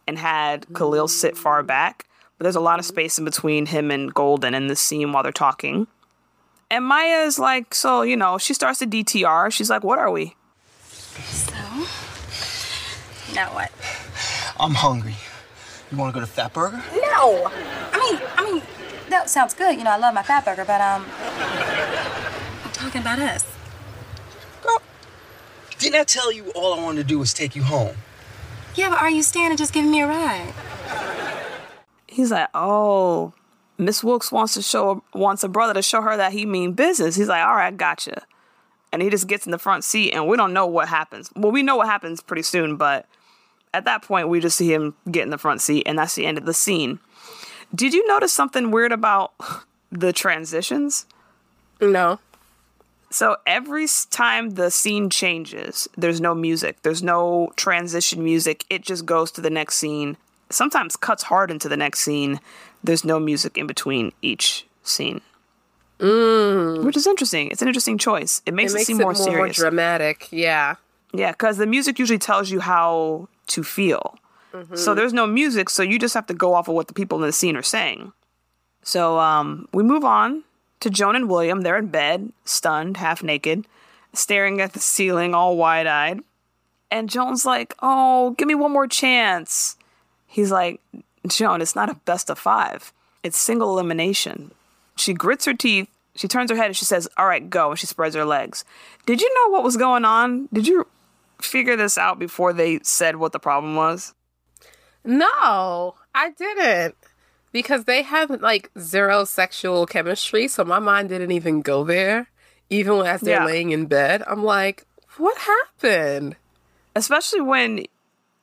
and 0.06 0.18
had 0.18 0.66
Khalil 0.74 1.08
sit 1.08 1.36
far 1.36 1.62
mm. 1.62 1.66
back. 1.66 2.06
But 2.38 2.44
there's 2.44 2.56
a 2.56 2.60
lot 2.60 2.78
of 2.78 2.84
mm-hmm. 2.84 2.94
space 2.94 3.18
in 3.18 3.24
between 3.24 3.66
him 3.66 3.90
and 3.90 4.12
Golden 4.12 4.54
in 4.54 4.66
this 4.68 4.80
scene 4.80 5.12
while 5.12 5.22
they're 5.22 5.32
talking. 5.32 5.86
And 6.70 6.84
Maya 6.84 7.24
is 7.24 7.38
like, 7.38 7.74
so 7.74 8.02
you 8.02 8.16
know, 8.16 8.38
she 8.38 8.54
starts 8.54 8.78
to 8.78 8.86
DTR. 8.86 9.52
She's 9.52 9.70
like, 9.70 9.84
"What 9.84 9.98
are 9.98 10.10
we?" 10.10 10.34
So, 13.32 13.40
now 13.40 13.54
what? 13.54 13.70
I'm 14.60 14.74
hungry. 14.74 15.14
You 15.90 15.96
want 15.96 16.14
to 16.14 16.20
go 16.20 16.24
to 16.24 16.30
Fat 16.30 16.52
Burger? 16.52 16.82
No. 16.94 17.50
I 17.92 17.98
mean, 17.98 18.20
I 18.36 18.52
mean, 18.52 18.62
that 19.08 19.30
sounds 19.30 19.54
good. 19.54 19.76
You 19.78 19.84
know, 19.84 19.90
I 19.90 19.96
love 19.96 20.14
my 20.14 20.22
fat 20.22 20.44
burger, 20.44 20.64
but 20.64 20.80
um, 20.80 21.06
I'm 22.64 22.72
talking 22.72 23.00
about 23.00 23.18
us. 23.18 23.44
Girl, 24.62 24.82
didn't 25.78 26.00
I 26.00 26.04
tell 26.04 26.32
you 26.32 26.50
all 26.54 26.78
I 26.78 26.82
wanted 26.82 27.02
to 27.02 27.04
do 27.04 27.18
was 27.18 27.32
take 27.32 27.56
you 27.56 27.62
home? 27.62 27.96
Yeah, 28.74 28.90
but 28.90 29.00
are 29.00 29.10
you 29.10 29.22
staying 29.22 29.48
and 29.48 29.58
just 29.58 29.72
giving 29.72 29.90
me 29.90 30.00
a 30.00 30.06
ride? 30.06 30.52
he's 32.06 32.30
like, 32.30 32.48
"Oh, 32.54 33.32
Miss 33.78 34.04
Wilkes 34.04 34.30
wants 34.30 34.54
to 34.54 34.62
show 34.62 35.02
wants 35.14 35.42
a 35.42 35.48
brother 35.48 35.74
to 35.74 35.82
show 35.82 36.02
her 36.02 36.16
that 36.16 36.32
he 36.32 36.46
mean 36.46 36.72
business." 36.72 37.16
He's 37.16 37.28
like, 37.28 37.44
"All 37.44 37.54
right, 37.54 37.76
gotcha," 37.76 38.22
and 38.92 39.02
he 39.02 39.10
just 39.10 39.26
gets 39.26 39.46
in 39.46 39.52
the 39.52 39.58
front 39.58 39.84
seat, 39.84 40.12
and 40.12 40.26
we 40.26 40.36
don't 40.36 40.52
know 40.52 40.66
what 40.66 40.88
happens. 40.88 41.30
Well, 41.36 41.52
we 41.52 41.62
know 41.62 41.76
what 41.76 41.86
happens 41.86 42.22
pretty 42.22 42.42
soon, 42.42 42.76
but 42.76 43.06
at 43.74 43.84
that 43.84 44.02
point, 44.02 44.28
we 44.28 44.40
just 44.40 44.56
see 44.56 44.72
him 44.72 44.94
get 45.10 45.22
in 45.22 45.30
the 45.30 45.38
front 45.38 45.60
seat, 45.60 45.84
and 45.86 45.98
that's 45.98 46.14
the 46.14 46.26
end 46.26 46.38
of 46.38 46.44
the 46.44 46.54
scene. 46.54 46.98
Did 47.74 47.94
you 47.94 48.06
notice 48.06 48.32
something 48.32 48.70
weird 48.70 48.92
about 48.92 49.32
the 49.92 50.12
transitions? 50.12 51.06
No. 51.80 52.18
So 53.10 53.36
every 53.46 53.86
time 54.10 54.50
the 54.50 54.70
scene 54.70 55.10
changes, 55.10 55.88
there's 55.96 56.20
no 56.20 56.34
music, 56.34 56.80
there's 56.82 57.02
no 57.02 57.52
transition 57.56 58.24
music. 58.24 58.64
It 58.70 58.82
just 58.82 59.04
goes 59.04 59.30
to 59.32 59.40
the 59.42 59.50
next 59.50 59.76
scene. 59.76 60.16
Sometimes 60.48 60.96
cuts 60.96 61.24
hard 61.24 61.50
into 61.50 61.68
the 61.68 61.76
next 61.76 62.00
scene. 62.00 62.40
There's 62.84 63.04
no 63.04 63.18
music 63.20 63.56
in 63.58 63.66
between 63.66 64.12
each 64.22 64.66
scene. 64.82 65.20
Mm. 65.98 66.84
Which 66.84 66.96
is 66.96 67.06
interesting. 67.06 67.50
It's 67.50 67.62
an 67.62 67.68
interesting 67.68 67.96
choice. 67.98 68.42
It 68.44 68.54
makes 68.54 68.72
It 68.72 68.76
it, 68.76 68.78
makes 68.78 68.86
seem 68.86 69.00
it 69.00 69.04
more, 69.04 69.12
more, 69.12 69.24
serious. 69.24 69.56
dramatic. 69.56 70.28
Yeah. 70.30 70.76
Yeah, 71.14 71.32
because 71.32 71.58
the 71.58 71.66
music 71.66 71.98
usually 71.98 72.18
tells 72.18 72.50
you 72.50 72.60
how 72.60 73.28
to 73.52 73.62
feel. 73.62 74.16
So 74.74 74.94
there's 74.94 75.14
no 75.14 75.26
music, 75.26 75.70
so 75.70 75.82
you 75.82 75.98
just 75.98 76.12
have 76.12 76.26
to 76.26 76.34
go 76.34 76.52
off 76.52 76.68
of 76.68 76.74
what 76.74 76.86
the 76.86 76.92
people 76.92 77.16
in 77.18 77.26
the 77.26 77.32
scene 77.32 77.56
are 77.56 77.62
saying. 77.62 78.12
So 78.82 79.18
um, 79.18 79.66
we 79.72 79.82
move 79.82 80.04
on 80.04 80.44
to 80.80 80.90
Joan 80.90 81.16
and 81.16 81.30
William. 81.30 81.62
They're 81.62 81.78
in 81.78 81.86
bed, 81.86 82.32
stunned, 82.44 82.98
half 82.98 83.22
naked, 83.22 83.64
staring 84.12 84.60
at 84.60 84.74
the 84.74 84.78
ceiling, 84.78 85.34
all 85.34 85.56
wide 85.56 85.86
eyed. 85.86 86.20
And 86.90 87.08
Joan's 87.08 87.46
like, 87.46 87.74
Oh, 87.80 88.32
give 88.32 88.46
me 88.46 88.54
one 88.54 88.72
more 88.72 88.86
chance. 88.86 89.76
He's 90.26 90.50
like, 90.50 90.80
Joan, 91.26 91.62
it's 91.62 91.74
not 91.74 91.88
a 91.88 91.94
best 91.94 92.28
of 92.28 92.38
five, 92.38 92.92
it's 93.22 93.38
single 93.38 93.70
elimination. 93.70 94.50
She 94.96 95.14
grits 95.14 95.46
her 95.46 95.54
teeth. 95.54 95.88
She 96.14 96.28
turns 96.28 96.50
her 96.50 96.56
head 96.58 96.66
and 96.66 96.76
she 96.76 96.84
says, 96.84 97.08
All 97.16 97.26
right, 97.26 97.48
go. 97.48 97.70
And 97.70 97.78
she 97.78 97.86
spreads 97.86 98.14
her 98.14 98.26
legs. 98.26 98.66
Did 99.06 99.22
you 99.22 99.34
know 99.34 99.52
what 99.52 99.64
was 99.64 99.78
going 99.78 100.04
on? 100.04 100.50
Did 100.52 100.66
you 100.66 100.86
figure 101.44 101.76
this 101.76 101.96
out 101.98 102.18
before 102.18 102.52
they 102.52 102.80
said 102.82 103.16
what 103.16 103.32
the 103.32 103.38
problem 103.38 103.74
was? 103.76 104.14
No, 105.04 105.94
I 106.14 106.30
didn't. 106.30 106.94
Because 107.52 107.84
they 107.84 108.02
have 108.02 108.30
like 108.30 108.70
zero 108.78 109.24
sexual 109.24 109.84
chemistry, 109.86 110.48
so 110.48 110.64
my 110.64 110.78
mind 110.78 111.10
didn't 111.10 111.32
even 111.32 111.60
go 111.60 111.84
there. 111.84 112.28
Even 112.70 113.04
as 113.04 113.20
they're 113.20 113.40
Yeah. 113.40 113.44
laying 113.44 113.70
in 113.72 113.86
bed, 113.86 114.22
I'm 114.26 114.42
like, 114.42 114.86
what 115.18 115.36
happened? 115.36 116.36
Especially 116.96 117.40
when 117.42 117.84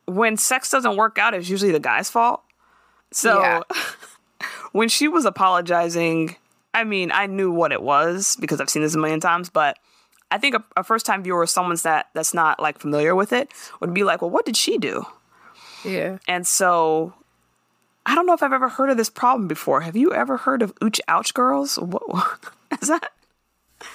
when 0.05 0.37
sex 0.37 0.69
doesn't 0.71 0.97
work 0.97 1.17
out, 1.19 1.33
it's 1.35 1.49
usually 1.49 1.71
the 1.71 1.79
guy's 1.79 2.09
fault. 2.09 2.43
So 3.11 3.39
Yeah. 3.39 3.61
when 4.71 4.89
she 4.89 5.07
was 5.07 5.25
apologizing, 5.25 6.35
I 6.73 6.83
mean, 6.83 7.11
I 7.11 7.25
knew 7.27 7.51
what 7.51 7.71
it 7.71 7.81
was 7.81 8.35
because 8.39 8.59
I've 8.61 8.69
seen 8.69 8.81
this 8.83 8.95
a 8.95 8.99
million 8.99 9.19
times, 9.19 9.49
but 9.49 9.77
I 10.31 10.38
think 10.38 10.55
a, 10.55 10.63
a 10.77 10.83
first 10.83 11.05
time 11.05 11.24
viewer, 11.24 11.45
someone's 11.48 11.83
that 11.83 12.09
that's 12.13 12.33
not 12.33 12.59
like 12.59 12.79
familiar 12.79 13.15
with 13.15 13.33
it, 13.33 13.51
would 13.79 13.93
be 13.93 14.03
like, 14.03 14.21
"Well, 14.21 14.31
what 14.31 14.45
did 14.45 14.57
she 14.57 14.77
do?" 14.77 15.05
Yeah. 15.83 16.17
And 16.27 16.45
so 16.45 17.13
I 18.05 18.15
don't 18.15 18.25
know 18.25 18.33
if 18.33 18.43
I've 18.43 18.53
ever 18.53 18.69
heard 18.69 18.89
of 18.89 18.98
this 18.98 19.09
problem 19.09 19.48
before. 19.48 19.81
Have 19.81 19.95
you 19.95 20.13
ever 20.13 20.38
heard 20.38 20.62
of 20.62 20.74
ooch 20.75 21.00
ouch 21.07 21.33
girls? 21.33 21.75
What 21.77 22.39
is 22.81 22.88
that? 22.88 23.13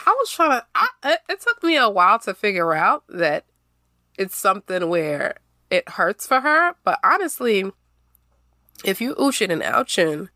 I 0.07 0.17
was 0.19 0.31
trying 0.31 0.61
to. 0.61 0.67
I, 0.75 0.89
it, 1.05 1.21
it 1.29 1.41
took 1.41 1.63
me 1.63 1.77
a 1.77 1.91
while 1.91 2.19
to 2.21 2.35
figure 2.35 2.73
out 2.75 3.05
that 3.09 3.45
it's 4.17 4.37
something 4.37 4.89
where 4.89 5.37
it 5.71 5.89
hurts 5.91 6.27
for 6.27 6.41
her. 6.41 6.75
But 6.85 6.99
honestly, 7.05 7.71
if 8.85 9.01
you 9.01 9.15
ooching 9.17 9.53
and 9.53 9.63
ouching, 9.63 10.31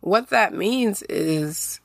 what 0.00 0.30
that 0.30 0.54
means 0.54 1.02
is 1.02 1.80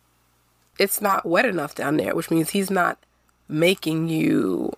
it's 0.80 1.02
not 1.02 1.26
wet 1.26 1.46
enough 1.46 1.76
down 1.76 1.98
there, 1.98 2.16
which 2.16 2.32
means 2.32 2.52
he's 2.52 2.72
not 2.72 3.05
making 3.48 4.10
you 4.10 4.72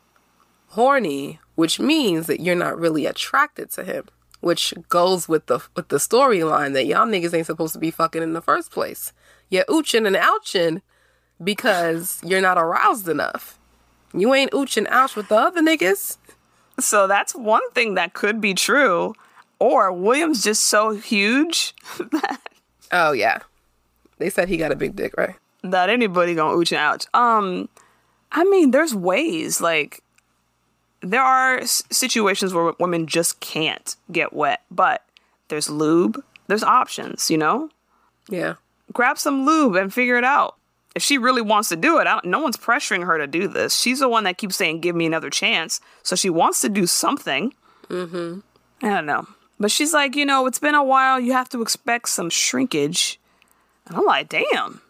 horny, 0.69 1.39
which 1.55 1.79
means 1.79 2.27
that 2.27 2.39
you're 2.41 2.55
not 2.55 2.79
really 2.79 3.05
attracted 3.05 3.71
to 3.71 3.83
him. 3.83 4.05
Which 4.39 4.73
goes 4.89 5.27
with 5.27 5.47
the 5.47 5.59
with 5.75 5.87
the 5.87 5.97
storyline 5.97 6.73
that 6.73 6.85
y'all 6.85 7.07
niggas 7.07 7.33
ain't 7.33 7.47
supposed 7.47 7.73
to 7.73 7.79
be 7.79 7.89
fucking 7.89 8.21
in 8.21 8.33
the 8.33 8.41
first 8.41 8.71
place. 8.71 9.11
You're 9.49 9.65
ooching 9.65 10.05
and 10.05 10.15
ouching 10.15 10.83
because 11.43 12.19
you're 12.23 12.41
not 12.41 12.57
aroused 12.57 13.09
enough. 13.09 13.57
You 14.13 14.33
ain't 14.35 14.51
ooching 14.51 14.87
ouch 14.89 15.15
with 15.15 15.29
the 15.29 15.35
other 15.35 15.61
niggas. 15.61 16.17
So 16.79 17.07
that's 17.07 17.33
one 17.33 17.67
thing 17.71 17.95
that 17.95 18.13
could 18.13 18.39
be 18.39 18.53
true. 18.53 19.15
Or 19.59 19.91
William's 19.91 20.43
just 20.43 20.65
so 20.65 20.91
huge 20.91 21.73
that 22.11 22.39
Oh 22.91 23.13
yeah. 23.13 23.39
They 24.19 24.29
said 24.29 24.49
he 24.49 24.57
got 24.57 24.71
a 24.71 24.75
big 24.75 24.95
dick, 24.95 25.17
right? 25.17 25.35
that 25.63 25.89
anybody 25.89 26.35
gonna 26.35 26.55
ooch 26.55 26.71
and 26.71 26.79
ouch. 26.79 27.05
Um, 27.13 27.67
I 28.31 28.43
mean, 28.43 28.71
there's 28.71 28.93
ways 28.95 29.61
like 29.61 30.01
there 31.01 31.21
are 31.21 31.61
situations 31.65 32.53
where 32.53 32.73
women 32.79 33.07
just 33.07 33.39
can't 33.39 33.95
get 34.11 34.33
wet, 34.33 34.61
but 34.71 35.03
there's 35.49 35.69
lube, 35.69 36.21
there's 36.47 36.63
options. 36.63 37.29
You 37.31 37.37
know, 37.37 37.69
Yeah. 38.29 38.55
grab 38.93 39.17
some 39.17 39.45
lube 39.45 39.75
and 39.75 39.93
figure 39.93 40.17
it 40.17 40.23
out. 40.23 40.55
If 40.95 41.03
she 41.03 41.17
really 41.19 41.43
wants 41.43 41.69
to 41.69 41.75
do 41.75 41.99
it, 41.99 42.07
I 42.07 42.13
don't, 42.13 42.25
no 42.25 42.39
one's 42.39 42.57
pressuring 42.57 43.05
her 43.05 43.19
to 43.19 43.27
do 43.27 43.47
this. 43.47 43.77
She's 43.77 43.99
the 43.99 44.09
one 44.09 44.23
that 44.23 44.39
keeps 44.39 44.55
saying, 44.55 44.81
"Give 44.81 44.95
me 44.95 45.05
another 45.05 45.29
chance." 45.29 45.79
So 46.01 46.15
she 46.15 46.29
wants 46.29 46.59
to 46.61 46.69
do 46.69 46.87
something. 46.87 47.53
Mm-hmm. 47.89 48.39
I 48.85 48.89
don't 48.89 49.05
know, 49.05 49.27
but 49.59 49.69
she's 49.71 49.93
like, 49.93 50.15
you 50.15 50.25
know, 50.25 50.47
it's 50.47 50.59
been 50.59 50.75
a 50.75 50.83
while. 50.83 51.19
You 51.19 51.33
have 51.33 51.49
to 51.49 51.61
expect 51.61 52.09
some 52.09 52.29
shrinkage. 52.31 53.19
And 53.85 53.95
I'm 53.95 54.05
like, 54.05 54.27
damn. 54.29 54.81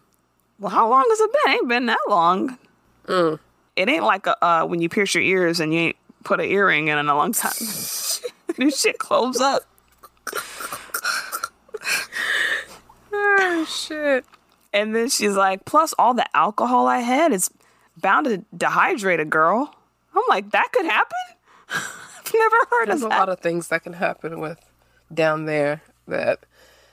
Well, 0.60 0.72
how 0.72 0.90
long 0.90 1.06
has 1.08 1.20
it 1.20 1.32
been? 1.34 1.54
ain't 1.54 1.68
been 1.68 1.86
that 1.88 2.00
long. 2.08 2.58
It 3.08 3.90
ain't 3.90 4.04
like 4.04 4.26
a, 4.28 4.44
uh, 4.44 4.66
when 4.66 4.82
you 4.82 4.90
pierce 4.90 5.14
your 5.16 5.24
ears 5.24 5.60
and 5.60 5.74
you 5.74 5.80
ain't 5.80 5.96
put 6.24 6.40
an 6.40 6.48
earring 6.48 6.88
in 6.88 6.98
in 6.98 7.08
a 7.08 7.16
long 7.16 7.32
time. 7.32 7.52
this 7.58 8.80
shit 8.82 8.98
close 8.98 9.40
up. 9.40 9.64
Oh 13.14 13.66
shit. 13.70 14.26
And 14.74 14.96
then 14.96 15.10
she's 15.10 15.36
like, 15.36 15.66
plus 15.66 15.94
all 15.98 16.14
the 16.14 16.26
alcohol 16.36 16.88
I 16.88 17.00
had 17.00 17.32
is 17.32 17.50
bound 17.96 18.26
to 18.28 18.44
dehydrate 18.56 19.20
a 19.20 19.26
girl. 19.26 19.74
I'm 20.16 20.24
like, 20.30 20.52
that 20.52 20.70
could 20.72 20.86
happen? 20.86 21.18
I've 21.70 22.34
never 22.34 22.56
heard 22.70 22.88
There's 22.90 23.02
of 23.04 23.12
a 23.12 23.16
lot 23.16 23.30
of 23.30 23.40
things 23.40 23.70
that 23.70 23.84
can 23.84 23.94
happen 23.94 24.40
with 24.40 24.60
down 25.14 25.46
there 25.46 25.82
that 26.08 26.40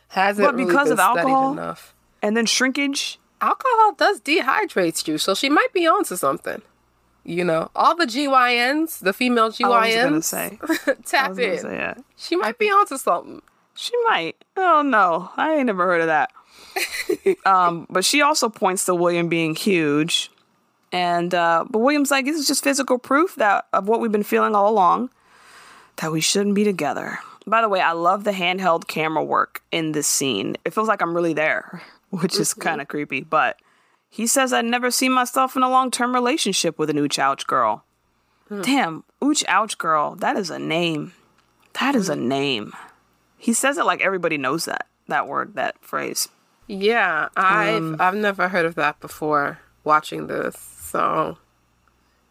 hasn't 0.09 0.47
But 0.47 0.55
really 0.55 0.67
because 0.67 0.89
been 0.89 0.93
of 0.95 0.99
alcohol? 1.01 1.53
enough. 1.53 1.95
and 2.23 2.37
then 2.37 2.47
shrinkage. 2.47 3.19
Alcohol 3.45 3.93
does 3.99 4.21
dehydrate 4.21 5.07
you, 5.07 5.19
so 5.19 5.35
she 5.35 5.51
might 5.51 5.71
be 5.75 5.87
onto 5.87 6.17
something. 6.17 6.63
You 7.25 7.45
know, 7.45 7.71
all 7.77 7.95
the 7.95 8.07
GYNs, 8.07 9.01
the 9.01 9.13
female 9.13 9.51
GYNs, 9.51 9.65
I 9.65 9.87
was 9.87 9.95
gonna 9.97 10.23
say. 10.23 10.59
I 10.87 10.95
tap 11.05 11.39
in. 11.39 11.59
say, 11.59 11.77
yeah. 11.77 11.95
She 12.17 12.37
might 12.37 12.59
be 12.59 12.71
onto 12.71 12.97
something. 12.97 13.43
She 13.75 13.93
might. 14.05 14.43
Oh 14.57 14.81
no, 14.81 15.31
I 15.37 15.57
ain't 15.57 15.67
never 15.67 15.85
heard 15.85 16.01
of 16.01 16.07
that. 16.07 16.33
um, 17.47 17.87
but 17.91 18.05
she 18.07 18.23
also 18.23 18.49
points 18.49 18.87
to 18.87 18.95
William 18.95 19.29
being 19.29 19.55
huge, 19.55 20.31
and 20.91 21.35
uh, 21.35 21.67
but 21.69 21.81
William's 21.81 22.11
like, 22.11 22.25
this 22.25 22.39
is 22.39 22.47
just 22.47 22.65
physical 22.65 22.99
proof 22.99 23.35
that 23.35 23.67
of 23.75 23.89
what 23.89 24.01
we've 24.01 24.13
been 24.13 24.23
feeling 24.23 24.55
all 24.55 24.71
along, 24.71 25.11
that 25.97 26.13
we 26.13 26.23
shouldn't 26.23 26.55
be 26.55 26.65
together. 26.65 27.19
By 27.47 27.61
the 27.61 27.69
way, 27.69 27.83
I 27.83 27.93
love 27.93 28.25
the 28.25 28.33
handheld 28.33 28.87
camera 28.87 29.23
work 29.23 29.63
in 29.71 29.93
this 29.93 30.07
scene. 30.07 30.57
It 30.65 30.73
feels 30.73 30.89
like 30.89 31.03
I'm 31.03 31.15
really 31.15 31.35
there, 31.35 31.83
which 32.23 32.39
is 32.39 32.51
mm-hmm. 32.51 32.61
kind 32.61 32.81
of 32.81 32.89
creepy. 32.89 33.23
But 33.23 33.59
he 34.09 34.27
says 34.27 34.53
I'd 34.53 34.65
never 34.65 34.91
seen 34.91 35.13
myself 35.13 35.57
in 35.57 35.63
a 35.63 35.71
long 35.71 35.91
term 35.91 36.15
relationship 36.15 36.79
with 36.79 36.91
an 36.91 36.97
Ooch 36.97 37.19
Ouch 37.19 37.47
girl. 37.47 37.85
Mm. 38.51 38.63
Damn, 38.63 39.05
Ooch 39.23 39.45
Ouch 39.49 39.79
girl, 39.79 40.15
that 40.17 40.37
is 40.37 40.51
a 40.51 40.59
name. 40.59 41.13
That 41.81 41.95
is 41.95 42.09
a 42.09 42.15
mm. 42.15 42.27
name. 42.27 42.73
He 43.37 43.53
says 43.53 43.79
it 43.79 43.85
like 43.85 44.01
everybody 44.01 44.39
knows 44.39 44.67
that 44.67 44.87
that 45.09 45.27
word, 45.29 45.55
that 45.55 45.83
phrase. 45.85 46.29
Yeah, 46.67 47.29
I've 47.37 47.77
Um, 47.77 47.97
I've 48.01 48.15
never 48.15 48.49
heard 48.49 48.65
of 48.65 48.75
that 48.77 49.01
before 49.01 49.59
watching 49.83 50.29
this. 50.29 50.57
So, 50.57 51.39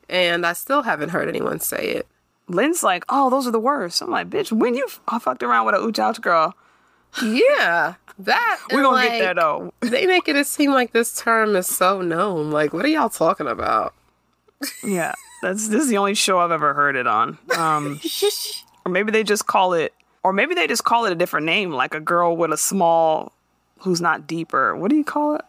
and 0.10 0.46
I 0.46 0.54
still 0.54 0.84
haven't 0.84 1.10
heard 1.10 1.28
anyone 1.28 1.60
say 1.60 1.90
it. 1.90 2.08
Lynn's 2.48 2.84
like, 2.84 3.04
"Oh, 3.10 3.30
those 3.30 3.48
are 3.48 3.52
the 3.52 3.60
worst." 3.60 4.02
I'm 4.02 4.10
like, 4.10 4.30
"Bitch, 4.30 4.52
when 4.52 4.76
you 4.76 4.86
f- 4.86 5.22
fucked 5.22 5.44
around 5.44 5.66
with 5.66 5.76
a 5.76 5.80
ooch 5.80 6.00
ouch 6.00 6.22
girl, 6.22 6.56
Yeah, 7.22 7.96
that 8.20 8.60
we 8.70 8.78
and, 8.78 8.84
gonna 8.84 9.08
get 9.08 9.20
that 9.20 9.36
like, 9.36 9.36
though." 9.36 9.74
They 9.90 10.06
make 10.06 10.28
it 10.28 10.48
seem 10.48 10.72
like 10.72 10.92
this 10.92 11.16
term 11.16 11.56
is 11.56 11.68
so 11.68 12.02
known. 12.02 12.52
Like, 12.52 12.74
what 12.74 12.86
are 12.86 12.90
y'all 12.90 13.10
talking 13.10 13.48
about? 13.48 13.94
yeah, 14.84 15.14
that's 15.42 15.68
this 15.68 15.84
is 15.84 15.90
the 15.90 15.98
only 15.98 16.16
show 16.16 16.40
I've 16.40 16.52
ever 16.52 16.74
heard 16.74 16.96
it 16.96 17.08
on. 17.08 17.38
Um, 17.58 18.00
or 18.86 18.92
maybe 18.92 19.12
they 19.12 19.24
just 19.24 19.46
call 19.46 19.74
it, 19.74 19.94
or 20.24 20.34
maybe 20.34 20.56
they 20.56 20.68
just 20.68 20.84
call 20.84 21.06
it 21.06 21.12
a 21.12 21.16
different 21.16 21.46
name, 21.46 21.72
like 21.72 21.94
a 21.94 22.00
girl 22.00 22.36
with 22.36 22.52
a 22.52 22.58
small, 22.58 23.32
who's 23.80 24.02
not 24.02 24.28
deeper. 24.28 24.76
What 24.76 24.90
do 24.90 24.96
you 24.96 25.04
call 25.04 25.36
it? 25.36 25.42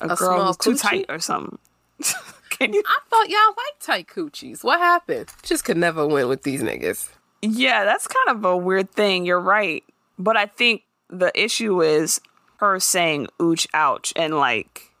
A, 0.00 0.08
girl 0.08 0.16
small 0.16 0.46
who's 0.46 0.56
too 0.56 0.76
tight 0.76 1.06
or 1.08 1.18
something. 1.18 1.58
Can 2.50 2.72
you? 2.72 2.82
I 2.86 2.98
thought 3.10 3.28
y'all 3.28 3.54
like 3.56 3.78
tight 3.80 4.06
coochies. 4.06 4.64
What 4.64 4.78
happened? 4.78 5.28
Just 5.42 5.64
could 5.64 5.76
never 5.76 6.06
win 6.06 6.28
with 6.28 6.42
these 6.42 6.62
niggas. 6.62 7.10
Yeah, 7.42 7.84
that's 7.84 8.06
kind 8.06 8.36
of 8.36 8.44
a 8.44 8.56
weird 8.56 8.90
thing. 8.90 9.26
You're 9.26 9.40
right. 9.40 9.84
But 10.18 10.36
I 10.38 10.46
think 10.46 10.82
the 11.08 11.32
issue 11.40 11.82
is 11.82 12.20
her 12.58 12.80
saying 12.80 13.28
ooch 13.38 13.66
ouch 13.74 14.12
and 14.16 14.34
like 14.36 14.92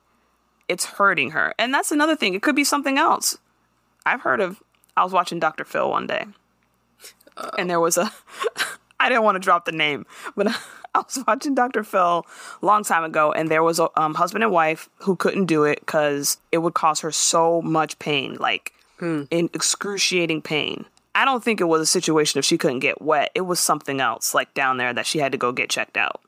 it's 0.68 0.84
hurting 0.84 1.30
her. 1.30 1.54
And 1.58 1.72
that's 1.72 1.92
another 1.92 2.16
thing. 2.16 2.34
It 2.34 2.42
could 2.42 2.56
be 2.56 2.64
something 2.64 2.98
else. 2.98 3.38
I've 4.04 4.22
heard 4.22 4.40
of 4.40 4.62
I 4.96 5.04
was 5.04 5.12
watching 5.12 5.38
Dr. 5.38 5.64
Phil 5.64 5.90
one 5.90 6.06
day. 6.06 6.26
And 7.58 7.68
there 7.68 7.80
was 7.80 7.96
a 7.96 8.12
I 9.00 9.08
didn't 9.08 9.24
want 9.24 9.36
to 9.36 9.40
drop 9.40 9.64
the 9.64 9.72
name, 9.72 10.06
but 10.34 10.48
I 10.94 10.98
was 11.00 11.22
watching 11.26 11.54
Dr. 11.54 11.84
Phil 11.84 12.26
a 12.62 12.66
long 12.66 12.82
time 12.82 13.04
ago, 13.04 13.30
and 13.30 13.50
there 13.50 13.62
was 13.62 13.78
a 13.78 13.88
um, 14.00 14.14
husband 14.14 14.42
and 14.42 14.52
wife 14.52 14.88
who 15.00 15.14
couldn't 15.14 15.44
do 15.44 15.64
it 15.64 15.80
because 15.80 16.38
it 16.50 16.58
would 16.58 16.72
cause 16.72 17.00
her 17.00 17.12
so 17.12 17.60
much 17.60 17.98
pain, 17.98 18.36
like 18.40 18.72
in 19.30 19.50
excruciating 19.52 20.40
pain. 20.40 20.86
I 21.16 21.24
don't 21.24 21.42
think 21.42 21.62
it 21.62 21.64
was 21.64 21.80
a 21.80 21.86
situation 21.86 22.38
if 22.38 22.44
she 22.44 22.58
couldn't 22.58 22.80
get 22.80 23.00
wet. 23.00 23.30
It 23.34 23.40
was 23.40 23.58
something 23.58 24.02
else, 24.02 24.34
like 24.34 24.52
down 24.52 24.76
there, 24.76 24.92
that 24.92 25.06
she 25.06 25.18
had 25.18 25.32
to 25.32 25.38
go 25.38 25.50
get 25.50 25.70
checked 25.70 25.96
out. 25.96 26.20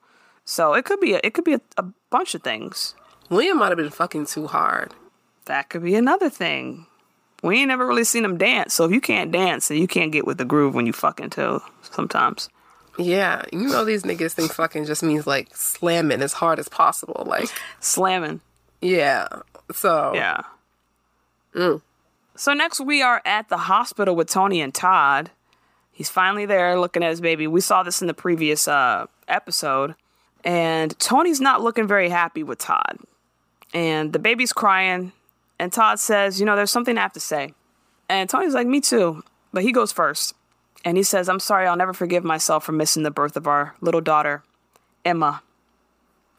So 0.47 0.73
it 0.73 0.87
could 0.87 0.99
be 0.99 1.13
a, 1.13 1.21
it 1.23 1.35
could 1.35 1.45
be 1.45 1.53
a, 1.53 1.61
a 1.77 1.85
bunch 2.09 2.35
of 2.35 2.43
things. 2.43 2.95
William 3.29 3.59
might 3.59 3.69
have 3.69 3.77
been 3.77 3.91
fucking 3.91 4.25
too 4.25 4.47
hard. 4.47 4.95
That 5.45 5.69
could 5.69 5.83
be 5.83 5.95
another 5.95 6.31
thing. 6.31 6.87
We 7.43 7.59
ain't 7.59 7.69
never 7.69 7.87
really 7.87 8.05
seen 8.05 8.25
him 8.25 8.39
dance, 8.39 8.73
so 8.73 8.87
if 8.87 8.91
you 8.91 9.01
can't 9.03 9.31
dance, 9.31 9.69
then 9.69 9.77
you 9.77 9.87
can't 9.87 10.11
get 10.11 10.27
with 10.27 10.39
the 10.39 10.47
groove 10.47 10.75
when 10.75 10.87
you 10.87 10.95
fucking 10.95 11.31
too. 11.31 11.61
Sometimes. 11.83 12.49
Yeah, 12.99 13.45
you 13.53 13.69
know 13.69 13.85
these 13.85 14.05
niggas 14.05 14.33
think 14.33 14.53
fucking 14.53 14.87
just 14.87 15.03
means 15.03 15.27
like 15.27 15.55
slamming 15.55 16.23
as 16.23 16.33
hard 16.33 16.59
as 16.59 16.69
possible. 16.69 17.25
Like, 17.27 17.49
Slamming. 17.81 18.41
yeah. 18.81 19.29
So 19.73 20.13
Yeah. 20.15 20.43
Mm. 21.55 21.83
So 22.39 22.55
next 22.55 22.79
we 22.79 23.03
are 23.03 23.21
at 23.25 23.49
the 23.49 23.57
hospital 23.57 24.15
with 24.15 24.31
Toni 24.31 24.61
and 24.61 24.73
Todd. 24.73 25.33
He's 25.91 26.09
finally 26.09 26.47
there 26.47 26.79
looking 26.79 27.03
at 27.03 27.11
his 27.11 27.21
baby. 27.21 27.49
We 27.49 27.61
saw 27.61 27.83
this 27.83 28.01
in 28.01 28.07
the 28.07 28.15
previous 28.15 28.69
uh, 28.69 29.07
episode. 29.27 29.97
And 30.45 30.97
Toni's 31.01 31.41
not 31.41 31.63
looking 31.63 31.89
very 31.89 32.11
happy 32.11 32.45
with 32.45 32.61
Todd. 32.61 32.99
And 33.75 34.13
the 34.13 34.21
baby's 34.21 34.53
crying. 34.53 35.11
And 35.59 35.73
Todd 35.73 35.99
says, 35.99 36.39
You 36.39 36.47
know, 36.47 36.55
there's 36.55 36.71
something 36.71 36.97
I 36.97 37.01
have 37.03 37.13
to 37.15 37.21
say. 37.21 37.55
And 38.09 38.31
Toni's 38.31 38.55
like, 38.55 38.69
Me 38.69 38.81
too. 38.81 39.25
But 39.53 39.65
he 39.65 39.73
goes 39.73 39.91
first. 39.91 40.33
And 40.85 40.97
he 40.97 41.03
says, 41.03 41.29
I'm 41.29 41.41
sorry, 41.41 41.67
I'll 41.67 41.75
never 41.75 41.93
forgive 41.93 42.23
myself 42.23 42.65
for 42.65 42.71
missing 42.71 43.03
the 43.03 43.11
birth 43.11 43.37
of 43.37 43.49
our 43.49 43.75
little 43.81 44.01
daughter, 44.01 44.45
Emma. 45.05 45.43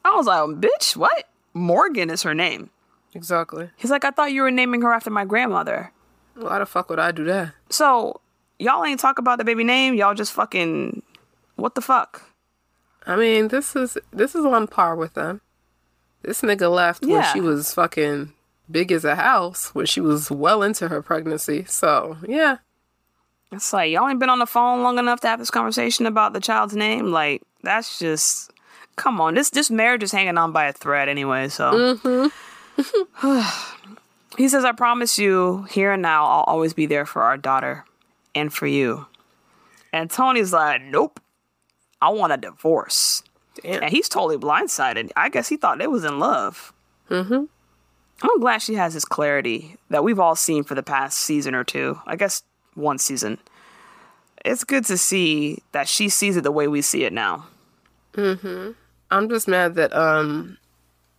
I 0.02 0.16
was 0.16 0.24
like, 0.24 0.40
Bitch, 0.62 0.96
what? 0.96 1.28
Morgan 1.52 2.08
is 2.08 2.22
her 2.22 2.34
name. 2.34 2.70
Exactly. 3.14 3.70
He's 3.76 3.90
like, 3.90 4.04
I 4.04 4.10
thought 4.10 4.32
you 4.32 4.42
were 4.42 4.50
naming 4.50 4.82
her 4.82 4.92
after 4.92 5.10
my 5.10 5.24
grandmother. 5.24 5.92
Why 6.34 6.58
the 6.58 6.66
fuck 6.66 6.88
would 6.90 6.98
I 6.98 7.12
do 7.12 7.24
that? 7.24 7.52
So 7.68 8.20
y'all 8.58 8.84
ain't 8.84 9.00
talk 9.00 9.18
about 9.18 9.38
the 9.38 9.44
baby 9.44 9.64
name. 9.64 9.94
Y'all 9.94 10.14
just 10.14 10.32
fucking 10.32 11.02
what 11.56 11.74
the 11.74 11.80
fuck? 11.80 12.22
I 13.06 13.16
mean, 13.16 13.48
this 13.48 13.76
is 13.76 13.98
this 14.12 14.34
is 14.34 14.44
on 14.44 14.66
par 14.66 14.96
with 14.96 15.14
them. 15.14 15.40
This 16.22 16.42
nigga 16.42 16.72
left 16.72 17.04
when 17.04 17.24
she 17.32 17.40
was 17.40 17.72
fucking 17.74 18.32
big 18.70 18.92
as 18.92 19.04
a 19.04 19.16
house, 19.16 19.74
when 19.74 19.86
she 19.86 20.00
was 20.00 20.30
well 20.30 20.62
into 20.62 20.88
her 20.88 21.02
pregnancy. 21.02 21.64
So 21.64 22.18
yeah, 22.26 22.58
It's 23.52 23.72
like 23.72 23.90
y'all 23.90 24.08
ain't 24.08 24.20
been 24.20 24.30
on 24.30 24.38
the 24.38 24.46
phone 24.46 24.82
long 24.82 24.98
enough 24.98 25.20
to 25.20 25.28
have 25.28 25.38
this 25.38 25.50
conversation 25.50 26.06
about 26.06 26.32
the 26.32 26.40
child's 26.40 26.76
name. 26.76 27.10
Like 27.10 27.42
that's 27.62 27.98
just 27.98 28.52
come 28.96 29.20
on. 29.20 29.34
This 29.34 29.50
this 29.50 29.70
marriage 29.70 30.02
is 30.02 30.12
hanging 30.12 30.38
on 30.38 30.52
by 30.52 30.66
a 30.66 30.72
thread 30.72 31.08
anyway. 31.08 31.48
So 31.48 31.72
mm-hmm. 31.72 32.28
he 34.36 34.48
says, 34.48 34.64
"I 34.64 34.72
promise 34.72 35.18
you, 35.18 35.66
here 35.70 35.92
and 35.92 36.02
now, 36.02 36.24
I'll 36.24 36.44
always 36.44 36.72
be 36.72 36.86
there 36.86 37.06
for 37.06 37.22
our 37.22 37.36
daughter 37.36 37.84
and 38.34 38.52
for 38.52 38.66
you." 38.66 39.06
And 39.92 40.10
Toni's 40.10 40.52
like, 40.52 40.82
"Nope, 40.82 41.20
I 42.00 42.10
want 42.10 42.32
a 42.32 42.36
divorce." 42.36 43.22
damn. 43.62 43.82
And 43.82 43.92
he's 43.92 44.08
totally 44.08 44.36
blindsided. 44.36 45.10
I 45.16 45.28
guess 45.28 45.48
he 45.48 45.56
thought 45.56 45.78
they 45.78 45.86
was 45.86 46.04
in 46.04 46.18
love. 46.18 46.72
Mm-hmm. 47.08 47.44
I'm 48.22 48.40
glad 48.40 48.62
she 48.62 48.74
has 48.74 48.94
this 48.94 49.04
clarity 49.04 49.76
that 49.88 50.04
we've 50.04 50.18
all 50.18 50.36
seen 50.36 50.62
for 50.62 50.74
the 50.74 50.82
past 50.82 51.18
season 51.18 51.54
or 51.54 51.64
two. 51.64 51.98
I 52.06 52.16
guess 52.16 52.42
one 52.74 52.98
season. 52.98 53.38
It's 54.44 54.64
good 54.64 54.84
to 54.86 54.98
see 54.98 55.62
that 55.72 55.88
she 55.88 56.08
sees 56.08 56.36
it 56.36 56.42
the 56.42 56.52
way 56.52 56.68
we 56.68 56.82
see 56.82 57.04
it 57.04 57.12
now. 57.12 57.46
I'm 59.10 59.28
just 59.28 59.48
mad 59.48 59.74
that 59.74 59.94
um 59.94 60.58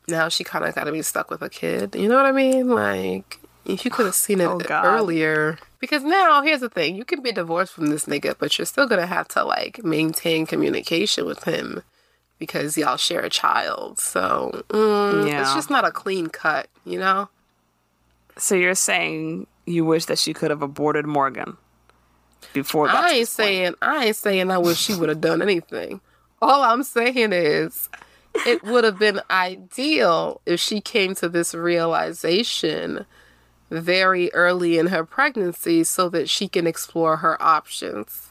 now 0.07 0.29
she 0.29 0.43
kind 0.43 0.65
of 0.65 0.75
got 0.75 0.85
to 0.85 0.91
be 0.91 1.01
stuck 1.01 1.29
with 1.29 1.41
a 1.41 1.49
kid. 1.49 1.95
You 1.95 2.07
know 2.09 2.15
what 2.15 2.25
I 2.25 2.31
mean? 2.31 2.69
Like 2.69 3.39
if 3.65 3.85
you 3.85 3.91
could 3.91 4.05
have 4.05 4.15
seen 4.25 4.41
it 4.41 4.45
Oh, 4.47 4.61
earlier. 4.69 5.57
Because 5.79 6.03
now 6.03 6.41
here's 6.43 6.59
the 6.61 6.69
thing: 6.69 6.95
you 6.95 7.05
can 7.05 7.21
be 7.21 7.31
divorced 7.31 7.73
from 7.73 7.87
this 7.87 8.05
nigga, 8.05 8.35
but 8.37 8.57
you're 8.57 8.65
still 8.65 8.87
gonna 8.87 9.07
have 9.07 9.27
to 9.29 9.43
like 9.43 9.83
maintain 9.83 10.45
communication 10.45 11.25
with 11.25 11.43
him 11.45 11.81
because 12.37 12.77
y'all 12.77 12.97
share 12.97 13.21
a 13.21 13.29
child. 13.29 13.99
So 13.99 14.63
mm, 14.69 15.39
it's 15.41 15.53
just 15.53 15.69
not 15.69 15.85
a 15.85 15.91
clean 15.91 16.27
cut, 16.27 16.67
you 16.85 16.99
know? 16.99 17.29
So 18.37 18.55
you're 18.55 18.75
saying 18.75 19.47
you 19.65 19.85
wish 19.85 20.05
that 20.05 20.17
she 20.19 20.33
could 20.33 20.49
have 20.51 20.61
aborted 20.61 21.05
Morgan 21.05 21.57
before 22.53 22.87
I 22.89 23.09
ain't 23.09 23.15
point. 23.17 23.27
saying 23.27 23.73
I 23.81 24.05
ain't 24.05 24.15
saying 24.15 24.51
I 24.51 24.57
wish 24.57 24.77
she 24.79 24.95
would 24.95 25.09
have 25.09 25.21
done 25.21 25.41
anything. 25.41 26.01
All 26.41 26.63
I'm 26.63 26.83
saying 26.83 27.33
is 27.33 27.89
it 28.33 28.63
would 28.63 28.83
have 28.83 28.99
been 28.99 29.21
ideal 29.29 30.41
if 30.45 30.59
she 30.59 30.81
came 30.81 31.15
to 31.15 31.29
this 31.29 31.53
realization 31.53 33.05
very 33.69 34.31
early 34.33 34.77
in 34.77 34.87
her 34.87 35.05
pregnancy 35.05 35.83
so 35.83 36.09
that 36.09 36.29
she 36.29 36.47
can 36.47 36.67
explore 36.67 37.17
her 37.17 37.41
options 37.41 38.29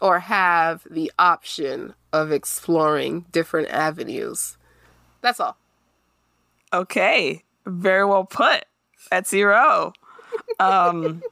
or 0.00 0.20
have 0.20 0.86
the 0.90 1.10
option 1.18 1.94
of 2.12 2.30
exploring 2.30 3.24
different 3.32 3.68
avenues. 3.70 4.58
That's 5.22 5.40
all. 5.40 5.56
Okay, 6.72 7.42
very 7.64 8.04
well 8.04 8.24
put. 8.24 8.64
At 9.10 9.26
zero. 9.26 9.92
Um, 10.58 11.22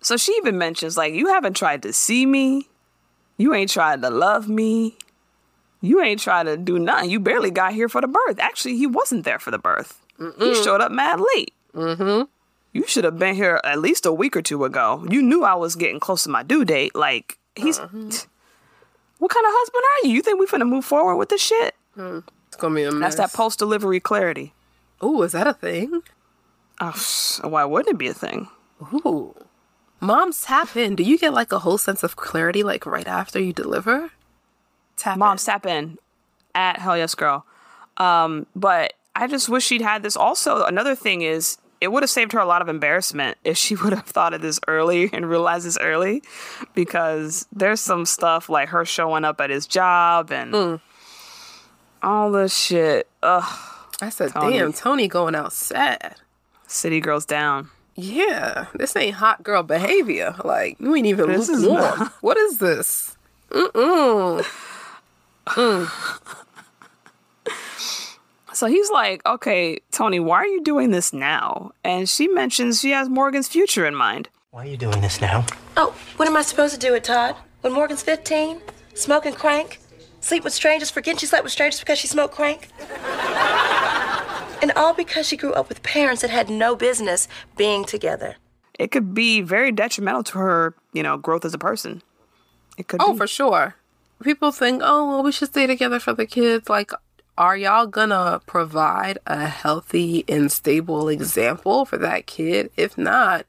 so 0.00 0.16
she 0.16 0.32
even 0.32 0.56
mentions 0.56 0.96
like 0.96 1.12
you 1.14 1.28
haven't 1.28 1.54
tried 1.54 1.82
to 1.82 1.92
see 1.92 2.24
me, 2.24 2.68
you 3.36 3.52
ain't 3.52 3.70
tried 3.70 4.02
to 4.02 4.10
love 4.10 4.48
me, 4.48 4.96
you 5.84 6.00
ain't 6.00 6.20
tried 6.20 6.44
to 6.44 6.56
do 6.56 6.78
nothing. 6.78 7.10
You 7.10 7.20
barely 7.20 7.50
got 7.50 7.72
here 7.74 7.88
for 7.88 8.00
the 8.00 8.08
birth. 8.08 8.38
Actually, 8.38 8.76
he 8.76 8.86
wasn't 8.86 9.24
there 9.24 9.38
for 9.38 9.50
the 9.50 9.58
birth. 9.58 10.00
He 10.38 10.54
showed 10.62 10.80
up 10.80 10.92
mad 10.92 11.20
late. 11.34 11.52
Mm-hmm. 11.74 12.22
You 12.72 12.86
should 12.86 13.04
have 13.04 13.18
been 13.18 13.34
here 13.34 13.60
at 13.64 13.80
least 13.80 14.06
a 14.06 14.12
week 14.12 14.36
or 14.36 14.42
two 14.42 14.64
ago. 14.64 15.06
You 15.10 15.22
knew 15.22 15.44
I 15.44 15.54
was 15.54 15.76
getting 15.76 16.00
close 16.00 16.24
to 16.24 16.30
my 16.30 16.42
due 16.42 16.64
date. 16.64 16.94
Like 16.94 17.38
he's. 17.54 17.80
What 19.18 19.30
kind 19.30 19.46
of 19.46 19.52
husband 19.54 19.82
are 19.84 20.08
you? 20.08 20.14
You 20.16 20.22
think 20.22 20.40
we 20.40 20.46
finna 20.46 20.68
move 20.68 20.84
forward 20.84 21.16
with 21.16 21.30
this 21.30 21.40
shit? 21.40 21.74
It's 21.96 22.56
gonna 22.58 22.74
be 22.74 22.82
a 22.82 22.90
mess. 22.90 23.14
That's 23.14 23.32
that 23.32 23.36
post 23.36 23.58
delivery 23.58 24.00
clarity. 24.00 24.52
Ooh, 25.02 25.22
is 25.22 25.32
that 25.32 25.46
a 25.46 25.54
thing? 25.54 26.02
Oh, 26.80 26.94
why 27.44 27.64
wouldn't 27.64 27.94
it 27.94 27.98
be 27.98 28.08
a 28.08 28.12
thing? 28.12 28.48
Ooh. 28.92 29.34
Moms 30.00 30.42
tap 30.42 30.76
in. 30.76 30.94
Do 30.96 31.02
you 31.02 31.16
get 31.16 31.32
like 31.32 31.52
a 31.52 31.60
whole 31.60 31.78
sense 31.78 32.02
of 32.02 32.16
clarity 32.16 32.62
like 32.62 32.84
right 32.84 33.06
after 33.06 33.40
you 33.40 33.52
deliver? 33.52 34.10
Tap 34.96 35.18
Mom, 35.18 35.32
in. 35.32 35.38
step 35.38 35.66
in 35.66 35.98
at 36.54 36.78
Hell 36.78 36.96
Yes 36.96 37.14
Girl. 37.14 37.44
Um, 37.96 38.46
but 38.56 38.94
I 39.16 39.26
just 39.26 39.48
wish 39.48 39.64
she'd 39.64 39.82
had 39.82 40.02
this. 40.02 40.16
Also, 40.16 40.64
another 40.64 40.94
thing 40.94 41.22
is, 41.22 41.58
it 41.80 41.88
would 41.92 42.02
have 42.02 42.10
saved 42.10 42.32
her 42.32 42.38
a 42.38 42.46
lot 42.46 42.62
of 42.62 42.68
embarrassment 42.68 43.36
if 43.44 43.56
she 43.58 43.74
would 43.82 43.92
have 43.92 44.06
thought 44.06 44.34
of 44.34 44.40
this 44.42 44.58
early 44.68 45.10
and 45.12 45.28
realized 45.28 45.66
this 45.66 45.78
early, 45.80 46.22
because 46.74 47.46
there's 47.52 47.80
some 47.80 48.04
stuff 48.06 48.48
like 48.48 48.70
her 48.70 48.84
showing 48.84 49.24
up 49.24 49.40
at 49.40 49.50
his 49.50 49.66
job 49.66 50.30
and 50.32 50.80
all 52.02 52.30
this 52.32 52.56
shit. 52.56 53.08
Ugh, 53.22 53.44
I 54.00 54.08
said, 54.10 54.32
Toni. 54.32 54.58
damn, 54.58 54.72
Toni 54.72 55.08
going 55.08 55.34
out 55.34 55.52
sad. 55.52 56.16
city 56.66 57.00
girls 57.00 57.24
down. 57.26 57.70
Yeah, 57.96 58.66
this 58.74 58.96
ain't 58.96 59.14
hot 59.16 59.42
girl 59.44 59.62
behavior. 59.62 60.34
Like, 60.44 60.80
you 60.80 60.94
ain't 60.96 61.06
even 61.06 61.28
This 61.28 61.48
is 61.48 61.62
lukewarm. 61.62 61.98
not- 62.00 62.12
What 62.22 62.36
is 62.36 62.58
this? 62.58 63.16
Mm-mm. 63.50 64.44
Mm. 65.46 65.88
So 68.52 68.66
he's 68.68 68.88
like, 68.90 69.20
okay, 69.26 69.78
Toni, 69.90 70.20
why 70.20 70.36
are 70.38 70.46
you 70.46 70.62
doing 70.62 70.90
this 70.92 71.12
now? 71.12 71.72
And 71.82 72.08
she 72.08 72.28
mentions 72.28 72.80
she 72.80 72.90
has 72.92 73.08
Morgan's 73.08 73.48
future 73.48 73.84
in 73.84 73.94
mind. 73.96 74.28
Why 74.52 74.62
are 74.64 74.68
you 74.68 74.76
doing 74.76 75.00
this 75.00 75.20
now? 75.20 75.44
Oh, 75.76 75.92
what 76.16 76.28
am 76.28 76.36
I 76.36 76.42
supposed 76.42 76.72
to 76.74 76.78
do 76.78 76.92
with 76.92 77.02
Todd? 77.02 77.34
When 77.62 77.72
Morgan's 77.72 78.02
15? 78.02 78.60
Smoke 78.94 79.26
and 79.26 79.34
crank? 79.34 79.80
Sleep 80.20 80.44
with 80.44 80.52
strangers, 80.52 80.88
forgetting 80.90 81.18
she 81.18 81.26
slept 81.26 81.42
with 81.42 81.52
strangers 81.52 81.80
because 81.80 81.98
she 81.98 82.06
smoked 82.06 82.34
crank? 82.34 82.68
and 84.62 84.70
all 84.76 84.94
because 84.94 85.26
she 85.26 85.36
grew 85.36 85.52
up 85.52 85.68
with 85.68 85.82
parents 85.82 86.22
that 86.22 86.30
had 86.30 86.48
no 86.48 86.76
business 86.76 87.26
being 87.56 87.84
together. 87.84 88.36
It 88.78 88.92
could 88.92 89.12
be 89.14 89.40
very 89.40 89.72
detrimental 89.72 90.22
to 90.24 90.38
her, 90.38 90.74
you 90.92 91.02
know, 91.02 91.16
growth 91.16 91.44
as 91.44 91.54
a 91.54 91.58
person. 91.58 92.02
It 92.78 92.86
could 92.88 93.00
Oh, 93.02 93.12
be. 93.12 93.18
for 93.18 93.26
sure. 93.26 93.74
People 94.24 94.50
think, 94.52 94.80
oh, 94.84 95.06
well, 95.08 95.22
we 95.22 95.30
should 95.32 95.48
stay 95.50 95.66
together 95.66 96.00
for 96.00 96.14
the 96.14 96.26
kids. 96.26 96.68
Like, 96.68 96.90
are 97.36 97.56
y'all 97.56 97.86
gonna 97.86 98.40
provide 98.46 99.18
a 99.26 99.46
healthy 99.46 100.24
and 100.28 100.50
stable 100.50 101.08
example 101.08 101.84
for 101.84 101.98
that 101.98 102.26
kid? 102.26 102.70
If 102.76 102.96
not, 102.96 103.44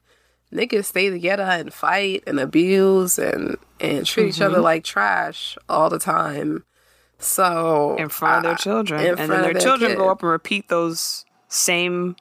niggas 0.51 0.85
stay 0.85 1.09
together 1.09 1.43
and 1.43 1.73
fight 1.73 2.23
and 2.27 2.39
abuse 2.39 3.17
and 3.17 3.57
and 3.79 4.05
treat 4.05 4.27
each 4.29 4.35
Mm-hmm. 4.35 4.43
other 4.43 4.59
like 4.59 4.83
trash 4.83 5.57
all 5.69 5.89
the 5.89 5.99
time. 5.99 6.63
So 7.19 7.95
in 7.97 8.09
front 8.09 8.37
of 8.37 8.43
their 8.43 8.55
children. 8.57 9.01
And 9.05 9.17
then 9.17 9.29
their 9.29 9.53
their 9.53 9.61
children 9.61 9.91
kid. 9.91 9.97
grow 9.97 10.09
up 10.11 10.21
and 10.21 10.31
repeat 10.31 10.67
those 10.67 11.25
same 11.47 12.15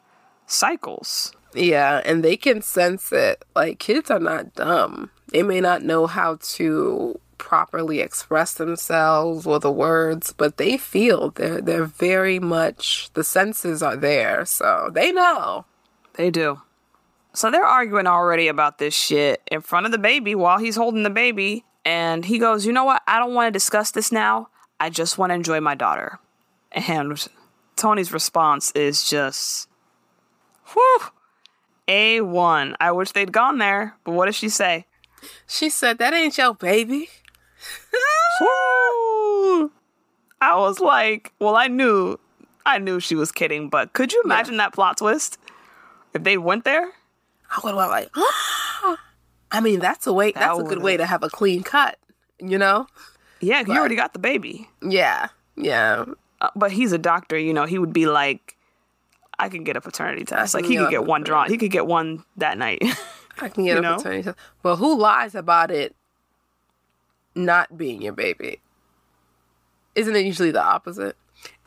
cycles. 0.46 1.32
Yeah, 1.54 2.02
and 2.04 2.24
they 2.24 2.36
can 2.36 2.62
sense 2.62 3.10
it. 3.12 3.44
Like 3.56 3.78
kids 3.78 4.10
are 4.10 4.18
not 4.20 4.54
dumb. 4.54 5.10
They 5.28 5.42
may 5.42 5.60
not 5.60 5.82
know 5.82 6.06
how 6.06 6.38
to 6.56 7.18
properly 7.38 8.00
express 8.00 8.54
themselves 8.54 9.46
or 9.46 9.60
the 9.60 9.70
words, 9.70 10.32
but 10.32 10.56
they 10.56 10.76
feel 10.76 11.30
they're 11.30 11.60
they're 11.60 11.84
very 11.84 12.38
much 12.38 13.10
the 13.14 13.24
senses 13.24 13.82
are 13.82 13.96
there, 13.96 14.44
so 14.44 14.90
they 14.92 15.12
know. 15.12 15.66
They 16.14 16.30
do. 16.30 16.62
So 17.32 17.50
they're 17.50 17.64
arguing 17.64 18.06
already 18.06 18.46
about 18.46 18.78
this 18.78 18.94
shit 18.94 19.42
in 19.50 19.60
front 19.60 19.86
of 19.86 19.92
the 19.92 19.98
baby 19.98 20.34
while 20.34 20.58
he's 20.58 20.76
holding 20.76 21.02
the 21.02 21.10
baby. 21.10 21.64
And 21.84 22.24
he 22.24 22.38
goes, 22.38 22.64
You 22.64 22.72
know 22.72 22.84
what? 22.84 23.02
I 23.06 23.18
don't 23.18 23.34
want 23.34 23.48
to 23.48 23.50
discuss 23.50 23.90
this 23.90 24.12
now. 24.12 24.48
I 24.80 24.88
just 24.88 25.18
want 25.18 25.30
to 25.30 25.34
enjoy 25.34 25.60
my 25.60 25.74
daughter. 25.74 26.18
And 26.72 27.26
Toni's 27.76 28.12
response 28.12 28.70
is 28.72 29.08
just, 29.08 29.68
whew, 30.72 31.00
A1. 31.88 32.74
I 32.80 32.92
wish 32.92 33.12
they'd 33.12 33.32
gone 33.32 33.58
there, 33.58 33.96
but 34.04 34.12
what 34.12 34.26
does 34.26 34.36
she 34.36 34.48
say? 34.48 34.86
She 35.46 35.70
said, 35.70 35.98
That 35.98 36.14
ain't 36.14 36.38
your 36.38 36.54
baby. 36.54 37.08
I 40.40 40.56
was 40.56 40.80
like, 40.80 41.32
Well, 41.38 41.56
I 41.56 41.68
knew, 41.68 42.18
I 42.66 42.78
knew 42.78 43.00
she 43.00 43.14
was 43.14 43.32
kidding, 43.32 43.68
but 43.68 43.92
could 43.92 44.12
you 44.12 44.22
imagine 44.24 44.56
that 44.58 44.72
plot 44.72 44.98
twist? 44.98 45.38
If 46.12 46.22
they 46.22 46.38
went 46.38 46.64
there? 46.64 46.86
I 47.50 47.60
would 47.62 47.70
have 47.70 47.76
went 47.76 47.90
like, 47.90 48.08
I 49.50 49.60
mean, 49.60 49.80
that's 49.80 50.06
a 50.06 50.12
way. 50.12 50.32
That's 50.32 50.58
a 50.58 50.62
good 50.62 50.82
way 50.82 50.96
to 50.96 51.06
have 51.06 51.22
a 51.22 51.28
clean 51.30 51.62
cut. 51.62 51.98
You 52.40 52.58
know? 52.58 52.86
Yeah, 53.40 53.60
you 53.66 53.72
already 53.74 53.96
got 53.96 54.12
the 54.12 54.18
baby. 54.18 54.68
Yeah, 54.82 55.28
yeah. 55.56 56.04
Uh, 56.40 56.48
but 56.56 56.72
he's 56.72 56.92
a 56.92 56.98
doctor, 56.98 57.38
you 57.38 57.52
know, 57.54 57.64
he 57.64 57.78
would 57.78 57.92
be 57.92 58.06
like, 58.06 58.56
I 59.38 59.48
can 59.48 59.64
get 59.64 59.76
a 59.76 59.80
paternity 59.80 60.24
test. 60.24 60.54
Like 60.54 60.64
he 60.64 60.76
could 60.76 60.90
get 60.90 61.04
one 61.04 61.22
drawn. 61.22 61.48
He 61.48 61.56
could 61.58 61.70
get 61.70 61.86
one 61.86 62.24
that 62.36 62.58
night. 62.58 62.82
I 63.40 63.48
can 63.48 63.64
get 63.64 63.72
You 63.72 63.78
a 63.78 63.80
know? 63.82 63.96
paternity 63.96 64.22
test. 64.24 64.38
Well, 64.62 64.76
who 64.76 64.98
lies 64.98 65.34
about 65.34 65.70
it 65.70 65.94
not 67.34 67.76
being 67.76 68.02
your 68.02 68.12
baby? 68.12 68.60
Isn't 69.94 70.16
it 70.16 70.24
usually 70.24 70.50
the 70.50 70.62
opposite? 70.62 71.16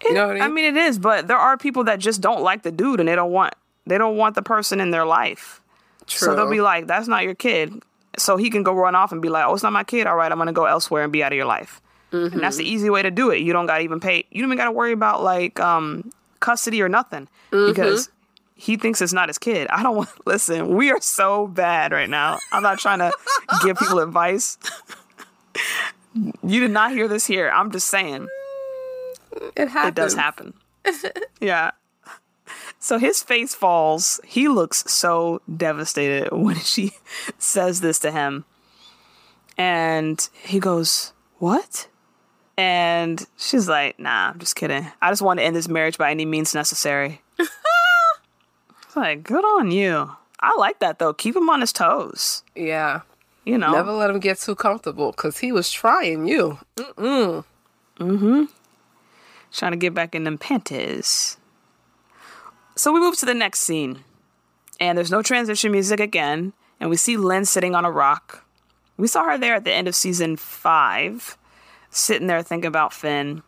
You 0.04 0.14
know 0.14 0.28
what 0.28 0.32
I 0.32 0.34
mean? 0.40 0.44
I 0.44 0.48
mean? 0.50 0.66
it 0.66 0.78
is, 0.78 1.00
but 1.00 1.28
there 1.28 1.38
are 1.38 1.58
people 1.58 1.86
that 1.86 2.00
just 2.00 2.22
don't 2.22 2.42
like 2.42 2.64
the 2.64 2.72
dude 2.72 3.00
and 3.00 3.08
they 3.08 3.16
don't 3.16 3.32
want 3.32 3.54
they 3.86 3.98
don't 3.98 4.18
want 4.18 4.36
the 4.36 4.42
person 4.42 4.82
in 4.82 4.92
their 4.92 5.06
life. 5.06 5.62
So 6.08 6.36
they'll 6.36 6.50
be 6.50 6.62
like, 6.62 6.88
"That's 6.88 7.08
not 7.08 7.24
your 7.24 7.36
kid." 7.36 7.82
So 8.18 8.38
he 8.38 8.50
can 8.50 8.64
go 8.64 8.74
run 8.74 8.96
off 8.96 9.12
and 9.12 9.22
be 9.22 9.30
like, 9.30 9.46
"Oh, 9.46 9.54
it's 9.54 9.64
not 9.64 9.74
my 9.74 9.84
kid. 9.84 10.08
All 10.08 10.16
right, 10.16 10.32
I'm 10.32 10.38
gonna 10.38 10.54
go 10.54 10.66
elsewhere 10.66 11.04
and 11.04 11.12
be 11.14 11.24
out 11.24 11.32
of 11.32 11.36
your 11.38 11.46
life." 11.46 11.82
And 12.12 12.32
that's 12.42 12.56
the 12.58 12.64
Mm-hmm. 12.64 12.74
easy 12.74 12.90
way 12.90 13.02
to 13.02 13.12
do 13.12 13.32
it. 13.32 13.40
You 13.40 13.52
don't 13.54 13.66
got 13.66 13.78
to 13.80 13.84
even 13.84 14.00
pay. 14.00 14.24
You 14.32 14.42
don't 14.42 14.50
even 14.50 14.58
got 14.58 14.66
to 14.66 14.72
worry 14.72 14.94
about 14.94 15.24
like 15.24 15.60
um, 15.60 16.10
custody 16.40 16.82
or 16.82 16.90
nothing 16.90 17.28
Mm-hmm. 17.52 17.68
because 17.72 18.10
he 18.56 18.78
thinks 18.78 19.02
it's 19.02 19.12
not 19.14 19.28
his 19.30 19.38
kid. 19.38 19.68
I 19.70 19.84
don't 19.84 19.96
want. 19.98 20.10
Listen, 20.26 20.76
we 20.76 20.90
are 20.92 21.02
so 21.02 21.48
bad 21.48 21.92
right 21.92 22.10
now. 22.10 22.40
I'm 22.52 22.64
not 22.64 22.80
trying 22.80 23.00
to 23.00 23.12
give 23.64 23.78
people 23.78 24.00
advice. 24.00 24.58
You 26.14 26.60
did 26.60 26.72
not 26.72 26.92
hear 26.92 27.08
this 27.08 27.26
here. 27.26 27.50
I'm 27.50 27.72
just 27.72 27.88
saying 27.90 28.28
mm, 29.34 29.52
it 29.56 29.70
happens. 29.70 29.90
it 29.90 29.96
does 29.96 30.14
happen. 30.16 30.54
yeah. 31.40 31.72
So 32.80 32.98
his 32.98 33.24
face 33.24 33.54
falls. 33.54 34.20
He 34.26 34.48
looks 34.48 34.84
so 34.88 35.42
devastated 35.56 36.32
when 36.32 36.56
she 36.58 36.92
says 37.38 37.82
this 37.82 38.00
to 38.00 38.12
him. 38.12 38.46
And 39.58 40.28
he 40.44 40.60
goes, 40.60 41.14
What? 41.40 41.88
And 42.58 43.26
she's 43.38 43.68
like, 43.68 44.00
Nah, 44.00 44.30
I'm 44.30 44.40
just 44.40 44.56
kidding. 44.56 44.88
I 45.02 45.12
just 45.12 45.22
want 45.22 45.40
to 45.40 45.46
end 45.46 45.56
this 45.56 45.68
marriage 45.68 45.98
by 45.98 46.12
any 46.12 46.26
means 46.26 46.54
necessary. 46.54 47.22
it's 47.40 48.96
like, 48.96 49.24
good 49.24 49.44
on 49.44 49.72
you. 49.72 50.12
I 50.40 50.56
like 50.58 50.80
that 50.80 51.00
though. 51.00 51.14
Keep 51.14 51.36
him 51.36 51.50
on 51.50 51.62
his 51.62 51.74
toes. 51.74 52.44
Yeah. 52.56 53.02
You 53.48 53.58
know. 53.58 53.72
Never 53.72 53.94
let 53.94 54.10
him 54.10 54.20
get 54.20 54.40
too 54.40 54.56
comfortable 54.56 55.12
because 55.12 55.38
he 55.38 55.54
was 55.54 55.72
trying 55.72 56.28
you. 56.28 56.60
Mm 56.76 57.46
hmm. 57.98 58.44
Trying 59.54 59.72
to 59.72 59.78
get 59.78 59.94
back 59.94 60.14
in 60.14 60.26
them 60.26 60.38
panties. 60.38 61.38
So 62.76 62.92
we 62.92 63.00
move 63.00 63.18
to 63.20 63.26
the 63.26 63.34
next 63.34 63.62
scene, 63.62 64.04
and 64.82 64.98
there's 64.98 65.12
no 65.12 65.22
transition 65.22 65.72
music 65.72 66.02
again, 66.02 66.52
and 66.82 66.90
we 66.90 66.98
see 66.98 67.16
Lynn 67.16 67.46
sitting 67.46 67.74
on 67.74 67.86
a 67.86 67.90
rock. 67.90 68.46
We 68.98 69.08
saw 69.08 69.24
her 69.24 69.38
there 69.38 69.56
at 69.56 69.64
the 69.64 69.74
end 69.74 69.88
of 69.88 69.96
season 69.96 70.36
five, 70.36 71.38
sitting 71.90 72.28
there 72.28 72.44
thinking 72.44 72.68
about 72.68 72.92
Finn. 72.92 73.44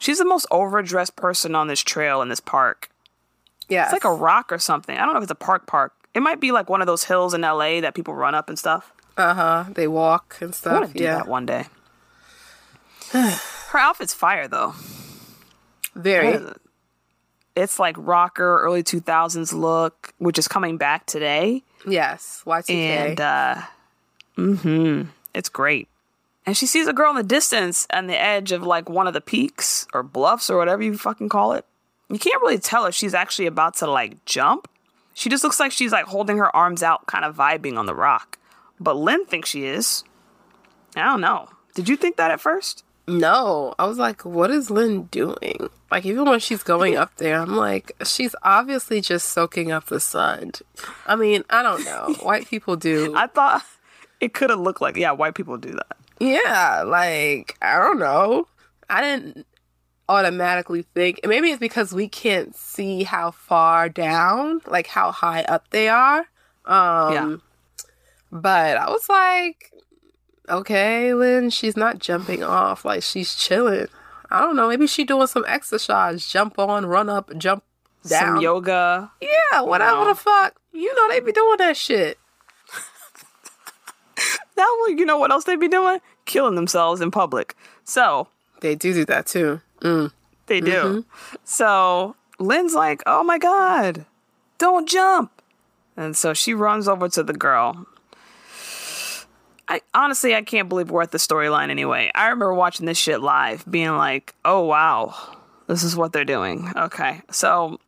She's 0.00 0.18
the 0.18 0.24
most 0.24 0.46
overdressed 0.50 1.14
person 1.14 1.54
on 1.54 1.68
this 1.68 1.80
trail 1.80 2.22
in 2.22 2.28
this 2.28 2.40
park. 2.40 2.90
Yeah. 3.68 3.84
It's 3.84 3.92
like 3.92 4.04
a 4.04 4.12
rock 4.12 4.50
or 4.50 4.58
something. 4.58 4.98
I 4.98 5.04
don't 5.04 5.14
know 5.14 5.18
if 5.18 5.22
it's 5.22 5.30
a 5.30 5.36
park 5.36 5.68
park. 5.68 5.92
It 6.12 6.20
might 6.20 6.40
be 6.40 6.50
like 6.50 6.68
one 6.68 6.80
of 6.80 6.88
those 6.88 7.04
hills 7.04 7.34
in 7.34 7.42
LA 7.42 7.80
that 7.80 7.94
people 7.94 8.14
run 8.14 8.34
up 8.34 8.48
and 8.48 8.58
stuff. 8.58 8.92
Uh 9.16 9.34
huh. 9.34 9.64
They 9.74 9.88
walk 9.88 10.36
and 10.40 10.54
stuff. 10.54 10.72
I 10.72 10.78
want 10.80 10.92
to 10.92 10.98
do 10.98 11.04
yeah. 11.04 11.14
that 11.16 11.28
one 11.28 11.46
day. 11.46 11.66
Her 13.12 13.78
outfit's 13.78 14.14
fire 14.14 14.48
though. 14.48 14.74
Very. 15.94 16.38
it's 17.54 17.78
like 17.78 17.96
rocker 17.98 18.60
early 18.60 18.82
2000s 18.82 19.54
look 19.54 20.12
which 20.18 20.38
is 20.38 20.46
coming 20.46 20.76
back 20.76 21.06
today 21.06 21.62
Yes. 21.86 22.42
Y2K. 22.44 22.70
and 22.70 23.20
uh 23.20 23.54
mhm 24.36 25.06
it's 25.32 25.48
great 25.48 25.88
and 26.44 26.54
she 26.54 26.66
sees 26.66 26.86
a 26.86 26.92
girl 26.92 27.08
in 27.10 27.16
the 27.16 27.22
distance 27.22 27.86
on 27.94 28.08
the 28.08 28.20
edge 28.20 28.52
of 28.52 28.62
like 28.62 28.90
one 28.90 29.06
of 29.06 29.14
the 29.14 29.22
peaks 29.22 29.86
or 29.94 30.02
bluffs 30.02 30.50
or 30.50 30.58
whatever 30.58 30.82
you 30.82 30.98
fucking 30.98 31.30
call 31.30 31.54
it 31.54 31.64
you 32.10 32.18
can't 32.18 32.42
really 32.42 32.58
tell 32.58 32.84
if 32.84 32.94
she's 32.94 33.14
actually 33.14 33.46
about 33.46 33.74
to 33.76 33.90
like 33.90 34.22
jump 34.26 34.68
she 35.14 35.30
just 35.30 35.42
looks 35.42 35.58
like 35.58 35.72
she's 35.72 35.92
like 35.92 36.04
holding 36.04 36.36
her 36.36 36.54
arms 36.54 36.82
out 36.82 37.06
kind 37.06 37.24
of 37.24 37.34
vibing 37.34 37.78
on 37.78 37.86
the 37.86 37.94
rock 37.94 38.38
but 38.80 38.96
lynn 38.96 39.24
thinks 39.26 39.48
she 39.50 39.64
is 39.64 40.04
i 40.96 41.04
don't 41.04 41.20
know 41.20 41.48
did 41.74 41.88
you 41.88 41.96
think 41.96 42.16
that 42.16 42.30
at 42.30 42.40
first 42.40 42.84
No, 43.08 43.72
I 43.78 43.86
was 43.86 43.98
like, 43.98 44.24
what 44.24 44.50
is 44.50 44.68
Lynn 44.68 45.04
doing? 45.12 45.70
Like, 45.92 46.04
even 46.04 46.24
when 46.24 46.40
she's 46.40 46.64
going 46.64 46.96
up 46.96 47.14
there, 47.18 47.38
I'm 47.38 47.54
like, 47.54 47.92
she's 48.04 48.34
obviously 48.42 49.00
just 49.00 49.28
soaking 49.28 49.70
up 49.70 49.86
the 49.86 50.00
sun. 50.00 50.50
I 51.06 51.14
mean, 51.14 51.44
I 51.48 51.62
don't 51.62 51.84
know. 51.84 52.16
White 52.22 52.48
people 52.48 52.74
do. 52.74 53.14
i 53.14 53.28
thought 53.28 53.62
it 54.18 54.34
could 54.34 54.50
have 54.50 54.58
looked 54.58 54.80
like 54.80 54.96
yeah 54.96 55.12
white 55.12 55.36
people 55.36 55.56
do 55.56 55.70
that 55.70 55.96
yeah, 56.18 56.82
like, 56.86 57.56
I 57.60 57.78
don't 57.78 57.98
know. 57.98 58.48
I 58.88 59.02
didn't 59.02 59.46
automatically 60.08 60.82
think, 60.94 61.20
maybe 61.24 61.50
it's 61.50 61.60
because 61.60 61.92
we 61.92 62.08
can't 62.08 62.56
see 62.56 63.02
how 63.04 63.30
far 63.32 63.88
down, 63.88 64.62
like 64.66 64.86
how 64.86 65.12
high 65.12 65.42
up 65.42 65.68
they 65.70 65.88
are. 65.88 66.20
Um, 66.64 67.12
yeah 67.12 67.36
But 68.40 68.76
I 68.76 68.90
was 68.90 69.08
like, 69.08 69.72
okay, 70.48 71.14
Lynn, 71.14 71.50
she's 71.50 71.76
not 71.76 71.98
jumping 71.98 72.42
off. 72.42 72.84
Like 72.84 73.02
she's 73.02 73.34
chilling. 73.34 73.86
I 74.30 74.40
don't 74.40 74.56
know. 74.56 74.68
Maybe 74.68 74.86
she 74.86 75.04
doing 75.04 75.26
some 75.26 75.44
exercise. 75.46 76.26
Jump 76.26 76.58
on, 76.58 76.86
run 76.86 77.08
up, 77.08 77.30
jump 77.38 77.64
down. 78.06 78.34
some 78.34 78.40
yoga 78.40 79.10
Yeah, 79.20 79.62
whatever 79.62 80.04
the 80.06 80.14
fuck. 80.14 80.56
You 80.72 80.94
know 80.94 81.08
they 81.08 81.20
be 81.20 81.32
doing 81.32 81.56
that 81.58 81.76
shit. 81.76 82.18
That 84.56 84.76
will, 84.80 84.98
you 84.98 85.04
know 85.04 85.18
what 85.18 85.30
else 85.30 85.44
they 85.44 85.56
be 85.56 85.68
doing? 85.68 86.00
Killing 86.24 86.54
themselves 86.54 87.02
in 87.02 87.10
public. 87.10 87.54
So 87.84 88.28
They 88.62 88.74
do 88.74 88.94
do 88.94 89.04
that 89.04 89.26
too. 89.26 89.60
Mm. 89.80 90.10
they 90.46 90.62
do. 90.62 91.04
So 91.44 92.16
Lynn's 92.38 92.72
like, 92.74 93.02
oh 93.04 93.22
my 93.22 93.36
God, 93.36 94.06
don't 94.56 94.88
jump. 94.88 95.30
And 95.96 96.16
so 96.16 96.32
she 96.32 96.54
runs 96.54 96.88
over 96.88 97.08
to 97.10 97.22
the 97.22 97.34
girl. 97.34 97.86
I 99.68 99.80
honestly, 99.94 100.34
I 100.34 100.42
can't 100.42 100.68
believe 100.68 100.90
we're 100.90 101.02
at 101.02 101.10
the 101.10 101.18
storyline 101.18 101.70
anyway. 101.70 102.10
I 102.14 102.24
remember 102.26 102.54
watching 102.54 102.86
this 102.86 102.98
shit 102.98 103.20
live, 103.20 103.64
being 103.68 103.96
like, 103.96 104.34
oh 104.44 104.62
wow, 104.62 105.14
this 105.66 105.82
is 105.82 105.96
what 105.96 106.12
they're 106.12 106.24
doing. 106.24 106.70
Okay. 106.76 107.22
So 107.30 107.80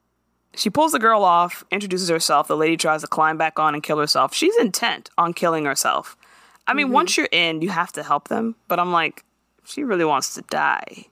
she 0.54 0.70
pulls 0.70 0.92
the 0.92 0.98
girl 0.98 1.22
off, 1.22 1.64
introduces 1.70 2.08
herself. 2.08 2.48
The 2.48 2.56
lady 2.56 2.76
tries 2.76 3.02
to 3.02 3.06
climb 3.06 3.38
back 3.38 3.58
on 3.58 3.74
and 3.74 3.82
kill 3.82 3.98
herself. 3.98 4.34
She's 4.34 4.56
intent 4.56 5.10
on 5.16 5.32
killing 5.34 5.64
herself. 5.64 6.16
I 6.66 6.74
mean, 6.74 6.90
once 6.90 7.12
mm-hmm. 7.12 7.20
you're 7.20 7.28
in, 7.32 7.62
you 7.62 7.70
have 7.70 7.92
to 7.92 8.02
help 8.02 8.28
them. 8.28 8.56
But 8.66 8.80
I'm 8.80 8.92
like, 8.92 9.24
she 9.64 9.84
really 9.84 10.04
wants 10.04 10.34
to 10.34 10.42
die. 10.42 11.06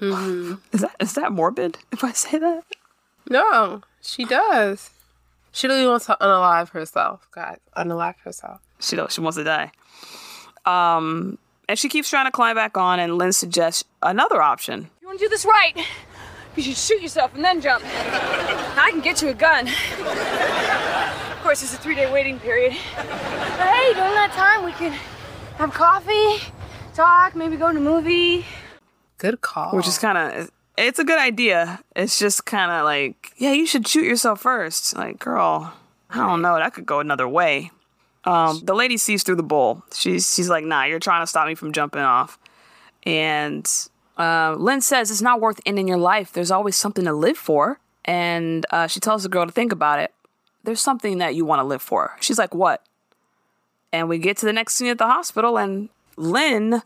Mm-hmm. 0.00 0.54
Is 0.72 0.80
that 0.82 0.96
is 1.00 1.14
that 1.14 1.32
morbid 1.32 1.78
if 1.90 2.04
I 2.04 2.12
say 2.12 2.38
that? 2.38 2.64
No, 3.30 3.80
she 4.02 4.26
does. 4.26 4.90
She 5.52 5.66
really 5.68 5.86
wants 5.86 6.04
to 6.04 6.18
unalive 6.20 6.68
herself, 6.68 7.26
guys. 7.30 7.58
Unalive 7.74 8.18
herself. 8.18 8.60
She 8.80 8.96
don't, 8.96 9.10
she 9.10 9.20
wants 9.20 9.36
to 9.36 9.44
die. 9.44 9.72
Um, 10.64 11.38
and 11.68 11.78
she 11.78 11.88
keeps 11.88 12.10
trying 12.10 12.26
to 12.26 12.30
climb 12.30 12.56
back 12.56 12.76
on, 12.76 13.00
and 13.00 13.16
Lynn 13.16 13.32
suggests 13.32 13.84
another 14.02 14.40
option. 14.42 14.90
You 15.00 15.08
want 15.08 15.18
to 15.18 15.24
do 15.24 15.28
this 15.28 15.44
right? 15.44 15.74
You 16.56 16.62
should 16.62 16.76
shoot 16.76 17.02
yourself 17.02 17.34
and 17.34 17.44
then 17.44 17.60
jump. 17.60 17.84
I 17.84 18.90
can 18.90 19.00
get 19.00 19.20
you 19.20 19.28
a 19.28 19.34
gun. 19.34 19.68
Of 19.68 21.42
course, 21.42 21.62
it's 21.62 21.74
a 21.74 21.78
three-day 21.78 22.10
waiting 22.10 22.40
period. 22.40 22.72
But 22.96 23.06
hey, 23.06 23.92
during 23.94 24.14
that 24.14 24.32
time, 24.32 24.64
we 24.64 24.72
can 24.72 24.92
have 25.58 25.72
coffee, 25.72 26.38
talk, 26.94 27.34
maybe 27.36 27.56
go 27.56 27.70
to 27.70 27.78
a 27.78 27.80
movie. 27.80 28.46
Good 29.18 29.40
call. 29.40 29.72
which 29.72 29.86
is 29.88 29.98
kind 29.98 30.18
of 30.18 30.50
it's 30.76 30.98
a 30.98 31.04
good 31.04 31.18
idea. 31.18 31.80
It's 31.94 32.18
just 32.18 32.44
kind 32.44 32.70
of 32.70 32.84
like, 32.84 33.32
yeah, 33.36 33.52
you 33.52 33.66
should 33.66 33.86
shoot 33.86 34.04
yourself 34.04 34.40
first. 34.40 34.96
Like, 34.96 35.18
girl, 35.18 35.72
I 36.10 36.16
don't 36.16 36.42
know, 36.42 36.56
that 36.56 36.74
could 36.74 36.86
go 36.86 37.00
another 37.00 37.28
way. 37.28 37.70
Um, 38.26 38.60
the 38.64 38.74
lady 38.74 38.96
sees 38.96 39.22
through 39.22 39.36
the 39.36 39.42
bull. 39.44 39.84
She's 39.94 40.34
she's 40.34 40.48
like, 40.48 40.64
nah, 40.64 40.84
you're 40.84 40.98
trying 40.98 41.22
to 41.22 41.26
stop 41.26 41.46
me 41.46 41.54
from 41.54 41.72
jumping 41.72 42.02
off. 42.02 42.38
And 43.04 43.70
uh, 44.18 44.56
Lynn 44.58 44.80
says 44.80 45.10
it's 45.10 45.22
not 45.22 45.40
worth 45.40 45.60
ending 45.64 45.86
your 45.86 45.98
life. 45.98 46.32
There's 46.32 46.50
always 46.50 46.76
something 46.76 47.04
to 47.04 47.12
live 47.12 47.38
for. 47.38 47.78
And 48.04 48.66
uh, 48.70 48.86
she 48.88 49.00
tells 49.00 49.22
the 49.22 49.28
girl 49.28 49.46
to 49.46 49.52
think 49.52 49.72
about 49.72 50.00
it. 50.00 50.12
There's 50.64 50.80
something 50.80 51.18
that 51.18 51.34
you 51.36 51.44
want 51.44 51.60
to 51.60 51.64
live 51.64 51.82
for. 51.82 52.16
She's 52.20 52.38
like, 52.38 52.54
what? 52.54 52.82
And 53.92 54.08
we 54.08 54.18
get 54.18 54.36
to 54.38 54.46
the 54.46 54.52
next 54.52 54.74
scene 54.74 54.88
at 54.88 54.98
the 54.98 55.06
hospital, 55.06 55.56
and 55.56 55.88
Lynn 56.16 56.82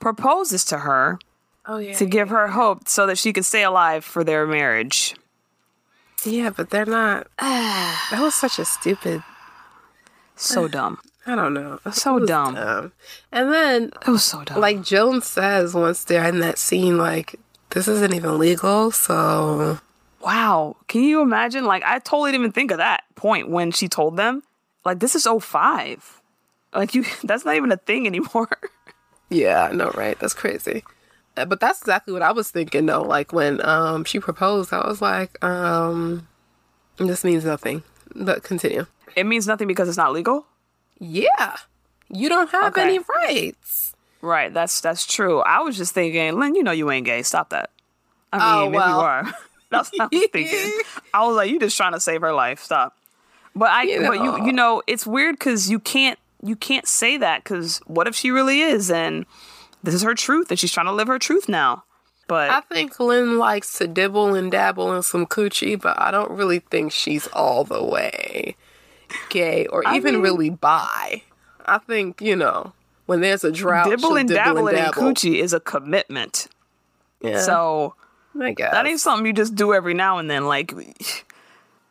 proposes 0.00 0.64
to 0.66 0.78
her 0.80 1.18
Oh 1.66 1.78
yeah. 1.78 1.94
to 1.94 2.04
give 2.04 2.28
her 2.28 2.48
hope 2.48 2.88
so 2.88 3.06
that 3.06 3.16
she 3.16 3.32
can 3.32 3.42
stay 3.42 3.62
alive 3.64 4.04
for 4.04 4.22
their 4.22 4.46
marriage. 4.46 5.14
Yeah, 6.24 6.50
but 6.50 6.68
they're 6.70 6.84
not. 6.86 7.26
that 7.38 8.18
was 8.20 8.34
such 8.34 8.58
a 8.58 8.64
stupid. 8.66 9.22
So 10.36 10.68
dumb. 10.76 10.98
I 11.26 11.34
don't 11.34 11.54
know. 11.54 11.80
So 11.92 12.18
dumb. 12.24 12.54
dumb. 12.54 12.92
And 13.32 13.50
then, 13.52 13.90
It 14.06 14.08
was 14.10 14.22
so 14.24 14.44
dumb. 14.44 14.60
like 14.60 14.82
Joan 14.82 15.22
says 15.22 15.72
once 15.74 16.04
they're 16.04 16.28
in 16.28 16.40
that 16.40 16.58
scene, 16.58 16.98
like 16.98 17.36
this 17.70 17.88
isn't 17.88 18.12
even 18.14 18.38
legal. 18.38 18.90
So 18.90 19.78
Wow. 20.20 20.76
Can 20.88 21.02
you 21.02 21.20
imagine? 21.20 21.64
Like, 21.66 21.82
I 21.84 21.98
totally 21.98 22.32
didn't 22.32 22.42
even 22.44 22.52
think 22.52 22.70
of 22.70 22.78
that 22.78 23.04
point 23.14 23.50
when 23.50 23.70
she 23.72 23.88
told 23.88 24.16
them. 24.16 24.42
Like, 24.84 25.00
this 25.00 25.14
is 25.14 25.26
05. 25.26 26.22
Like, 26.74 26.94
you, 26.94 27.04
that's 27.24 27.44
not 27.44 27.56
even 27.56 27.70
a 27.72 27.76
thing 27.76 28.06
anymore. 28.06 28.48
yeah, 29.30 29.68
I 29.70 29.72
know, 29.72 29.90
right? 29.94 30.18
That's 30.18 30.32
crazy. 30.34 30.82
Uh, 31.36 31.44
But 31.44 31.60
that's 31.60 31.80
exactly 31.80 32.12
what 32.14 32.22
I 32.22 32.32
was 32.32 32.50
thinking 32.50 32.86
though. 32.86 33.02
Like 33.02 33.32
when 33.32 33.64
um 33.66 34.04
she 34.04 34.18
proposed, 34.20 34.72
I 34.72 34.86
was 34.86 35.00
like, 35.02 35.42
um, 35.44 36.26
this 36.98 37.24
means 37.24 37.44
nothing. 37.44 37.82
But 38.14 38.44
continue. 38.44 38.86
It 39.16 39.24
means 39.24 39.46
nothing 39.46 39.68
because 39.68 39.88
it's 39.88 39.96
not 39.96 40.12
legal. 40.12 40.46
Yeah, 40.98 41.56
you 42.08 42.28
don't 42.28 42.50
have 42.50 42.72
Okay. 42.76 42.82
any 42.82 42.98
rights. 42.98 43.94
Right. 44.20 44.52
That's 44.52 44.80
that's 44.80 45.04
true. 45.06 45.40
I 45.40 45.60
was 45.60 45.76
just 45.76 45.92
thinking, 45.92 46.38
Lynn, 46.38 46.54
you 46.54 46.62
know 46.62 46.70
you 46.72 46.90
ain't 46.90 47.04
gay. 47.04 47.22
Stop 47.22 47.50
that. 47.50 47.70
I 48.32 48.38
oh, 48.62 48.70
mean, 48.70 48.74
Oh, 48.74 48.76
well. 48.76 48.88
you 48.88 48.96
are. 49.04 49.34
that's 49.70 49.90
what 49.92 50.00
I 50.12 50.16
was 50.16 50.26
thinking. 50.32 50.80
I 51.14 51.26
was 51.26 51.36
like, 51.36 51.50
you 51.50 51.60
just 51.60 51.76
trying 51.76 51.92
to 51.92 52.00
save 52.00 52.22
her 52.22 52.32
life. 52.32 52.60
Stop. 52.60 52.96
But 53.54 53.70
I, 53.70 53.82
You 53.84 54.06
but 54.06 54.20
you, 54.20 54.46
you 54.46 54.52
know, 54.52 54.82
it's 54.86 55.06
weird 55.06 55.38
because 55.38 55.70
you 55.70 55.78
can't, 55.78 56.18
you 56.42 56.56
can't 56.56 56.88
say 56.88 57.16
that 57.18 57.44
because 57.44 57.78
what 57.86 58.08
if 58.08 58.14
she 58.16 58.30
really 58.30 58.60
is 58.60 58.90
and 58.90 59.26
this 59.82 59.94
is 59.94 60.02
her 60.02 60.14
truth 60.14 60.50
and 60.50 60.58
she's 60.58 60.72
trying 60.72 60.86
to 60.86 60.92
live 60.92 61.06
her 61.08 61.18
truth 61.18 61.48
now. 61.48 61.84
But 62.26 62.50
I 62.50 62.62
think 62.62 62.98
Lynn 62.98 63.38
likes 63.38 63.76
to 63.78 63.86
dibble 63.86 64.34
and 64.34 64.50
dabble 64.50 64.94
in 64.96 65.02
some 65.02 65.26
coochie, 65.26 65.80
but 65.80 66.00
I 66.00 66.10
don't 66.10 66.30
really 66.30 66.60
think 66.60 66.90
she's 66.90 67.26
all 67.28 67.64
the 67.64 67.84
way 67.84 68.56
gay 69.28 69.66
or 69.66 69.82
even 69.94 70.14
mean- 70.14 70.22
really 70.22 70.50
bi. 70.50 71.22
I 71.66 71.78
think 71.78 72.20
you 72.20 72.36
know 72.36 72.72
when 73.06 73.20
there's 73.20 73.44
a 73.44 73.50
drought, 73.52 73.88
dibble 73.88 74.16
and 74.16 74.28
dibble 74.28 74.42
dabbling 74.44 74.68
and 74.68 74.78
in 74.78 74.84
dabble. 74.92 75.02
coochie 75.02 75.36
is 75.40 75.52
a 75.52 75.60
commitment. 75.60 76.48
Yeah, 77.20 77.40
So 77.40 77.94
I 78.38 78.52
guess 78.52 78.72
that 78.72 78.86
ain't 78.86 79.00
something 79.00 79.24
you 79.26 79.32
just 79.32 79.54
do 79.54 79.72
every 79.72 79.94
now 79.94 80.18
and 80.18 80.28
then. 80.30 80.46
Like, 80.46 80.74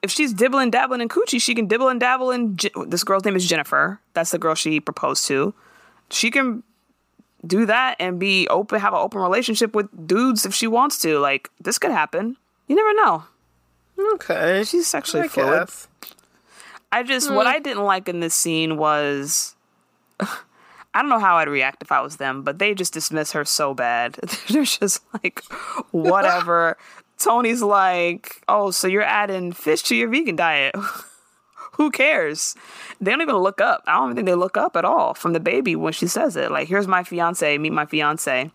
if 0.04 0.12
she's 0.12 0.32
dibbling 0.34 0.70
dabbling 0.70 1.02
in 1.02 1.10
coochie, 1.10 1.42
she 1.42 1.56
can 1.56 1.66
dibble 1.68 1.90
and 1.90 2.00
dabble 2.00 2.30
in. 2.32 2.56
Je- 2.58 2.70
this 2.88 3.04
girl's 3.04 3.26
name 3.26 3.36
is 3.36 3.48
Jennifer. 3.48 4.00
That's 4.14 4.30
the 4.32 4.38
girl 4.38 4.54
she 4.54 4.80
proposed 4.80 5.26
to. 5.28 5.54
She 6.12 6.30
can 6.30 6.62
do 7.48 7.66
that 7.66 7.96
and 8.00 8.20
be 8.20 8.48
open, 8.50 8.80
have 8.80 8.94
an 8.94 9.00
open 9.00 9.22
relationship 9.22 9.74
with 9.74 9.88
dudes 10.08 10.46
if 10.46 10.54
she 10.54 10.68
wants 10.68 11.00
to. 11.00 11.18
Like, 11.20 11.50
this 11.60 11.80
could 11.80 11.92
happen. 11.92 12.38
You 12.68 12.76
never 12.76 12.94
know. 12.94 13.24
okay. 14.16 14.64
She's 14.66 14.88
sexually 14.88 15.24
I 15.26 15.28
fluid. 15.30 15.60
guess. 15.68 15.88
I 16.94 17.02
just 17.02 17.32
what 17.32 17.48
mm. 17.48 17.50
I 17.50 17.60
didn't 17.60 17.84
like 17.84 18.08
in 18.08 18.20
this 18.20 18.36
scene 18.36 18.78
was 18.78 19.56
I 20.94 21.02
don't 21.02 21.10
know 21.10 21.20
how 21.20 21.38
I'd 21.38 21.50
react 21.50 21.82
if 21.82 21.92
I 21.92 22.02
was 22.02 22.18
them, 22.18 22.44
but 22.44 22.60
they 22.60 22.76
just 22.76 22.94
dismiss 22.94 23.32
her 23.32 23.44
so 23.46 23.74
bad. 23.74 24.14
They're 24.50 24.64
just 24.64 25.02
like, 25.14 25.44
whatever. 25.92 26.78
Toni's 27.18 27.64
like, 27.64 28.44
oh, 28.48 28.70
so 28.70 28.88
you're 28.88 29.02
adding 29.02 29.54
fish 29.54 29.82
to 29.84 29.96
your 29.96 30.10
vegan 30.10 30.36
diet. 30.36 30.76
Who 31.74 31.90
cares? 31.90 32.56
They 33.02 33.10
don't 33.10 33.22
even 33.22 33.38
look 33.38 33.60
up. 33.60 33.84
I 33.88 33.94
don't 33.94 34.10
even 34.10 34.16
think 34.18 34.28
they 34.28 34.36
look 34.36 34.58
up 34.58 34.76
at 34.76 34.86
all 34.86 35.16
from 35.16 35.34
the 35.34 35.40
baby 35.40 35.76
when 35.76 35.94
she 35.94 36.06
says 36.06 36.36
it. 36.36 36.52
Like, 36.52 36.68
here's 36.68 36.88
my 36.88 37.04
fiance, 37.04 37.58
meet 37.58 37.74
my 37.74 37.86
fiance. 37.86 38.52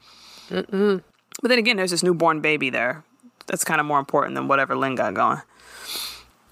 But 0.49 1.49
then 1.49 1.59
again, 1.59 1.77
there's 1.77 1.91
this 1.91 2.05
newborn 2.05 2.41
baby 2.41 2.71
there. 2.71 3.03
That's 3.47 3.65
kind 3.65 3.81
of 3.81 3.87
more 3.87 3.99
important 3.99 4.37
than 4.37 4.47
whatever 4.47 4.77
Lynn 4.77 4.95
got 4.95 5.15
going. 5.15 5.41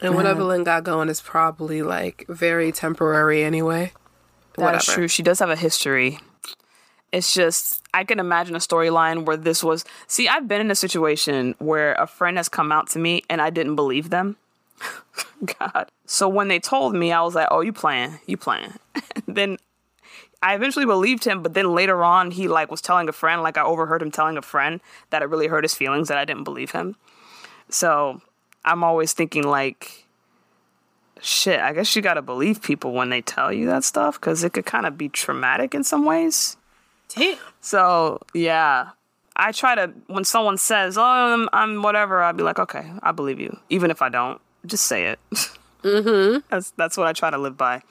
And 0.01 0.15
whatever 0.15 0.45
Lynn 0.45 0.65
got 0.65 0.85
going 0.85 1.09
is 1.09 1.21
probably 1.21 1.83
like 1.83 2.27
very 2.29 2.71
temporary 2.73 3.43
anyway. 3.43 3.93
That's 4.57 4.93
true. 4.93 5.09
She 5.09 5.23
does 5.23 5.39
have 5.39 5.51
a 5.51 5.57
history. 5.57 6.19
It's 7.13 7.33
just 7.33 7.83
I 7.95 8.05
can 8.05 8.19
imagine 8.19 8.57
a 8.57 8.61
storyline 8.61 9.25
where 9.25 9.37
this 9.37 9.63
was. 9.63 9.85
See, 10.07 10.29
I've 10.29 10.49
been 10.49 10.61
in 10.61 10.71
a 10.71 10.75
situation 10.77 11.55
where 11.59 11.95
a 11.95 12.07
friend 12.07 12.37
has 12.37 12.49
come 12.49 12.73
out 12.73 12.89
to 12.91 12.99
me 12.99 13.23
and 13.31 13.41
I 13.41 13.51
didn't 13.51 13.77
believe 13.77 14.11
them. 14.11 14.37
God. 15.59 15.91
So 16.05 16.29
when 16.29 16.49
they 16.49 16.59
told 16.59 16.95
me, 16.95 17.13
I 17.13 17.23
was 17.23 17.35
like, 17.35 17.49
"Oh, 17.51 17.61
you 17.61 17.73
playing? 17.73 18.19
You 18.27 18.37
playing?" 18.37 18.75
then 19.27 19.57
I 20.43 20.55
eventually 20.55 20.85
believed 20.85 21.25
him, 21.25 21.43
but 21.43 21.55
then 21.55 21.75
later 21.75 22.05
on, 22.05 22.31
he 22.31 22.49
like 22.49 22.71
was 22.71 22.83
telling 22.83 23.09
a 23.09 23.13
friend, 23.13 23.43
like 23.43 23.57
I 23.57 23.63
overheard 23.63 24.03
him 24.03 24.11
telling 24.11 24.37
a 24.37 24.43
friend 24.43 24.81
that 25.11 25.23
it 25.23 25.27
really 25.27 25.47
hurt 25.47 25.65
his 25.65 25.75
feelings 25.75 26.09
that 26.09 26.19
I 26.19 26.25
didn't 26.25 26.45
believe 26.45 26.73
him. 26.73 26.97
So 27.71 28.21
I'm 28.67 28.85
always 28.85 29.13
thinking 29.13 29.45
like, 29.45 30.05
shit. 31.21 31.61
I 31.61 31.73
guess 31.73 31.95
you 31.97 32.03
gotta 32.03 32.23
believe 32.23 32.63
people 32.63 32.93
when 32.93 33.11
they 33.11 33.23
tell 33.23 33.53
you 33.53 33.67
that 33.67 33.85
stuff 33.85 34.21
because 34.21 34.45
it 34.45 34.53
could 34.53 34.67
kind 34.67 34.87
of 34.87 34.99
be 34.99 35.09
traumatic 35.09 35.75
in 35.75 35.85
some 35.85 36.05
ways. 36.05 36.57
Damn. 37.09 37.39
So 37.61 38.21
yeah, 38.35 38.91
I 39.37 39.53
try 39.53 39.75
to 39.75 39.93
when 40.09 40.25
someone 40.25 40.59
says, 40.59 40.99
"Oh, 40.99 41.03
I'm, 41.03 41.49
I'm 41.53 41.83
whatever," 41.83 42.23
I'd 42.23 42.37
be 42.37 42.43
like, 42.43 42.59
"Okay, 42.59 42.91
I 43.03 43.13
believe 43.13 43.41
you," 43.41 43.59
even 43.71 43.91
if 43.91 44.03
I 44.03 44.09
don't. 44.09 44.41
Just 44.65 44.87
say 44.87 45.07
it. 45.07 45.19
Mm-hmm. 45.83 46.39
That's 46.51 46.73
that's 46.73 46.97
what 46.97 47.07
I 47.07 47.13
try 47.13 47.31
to 47.31 47.39
live 47.39 47.57
by. 47.57 47.83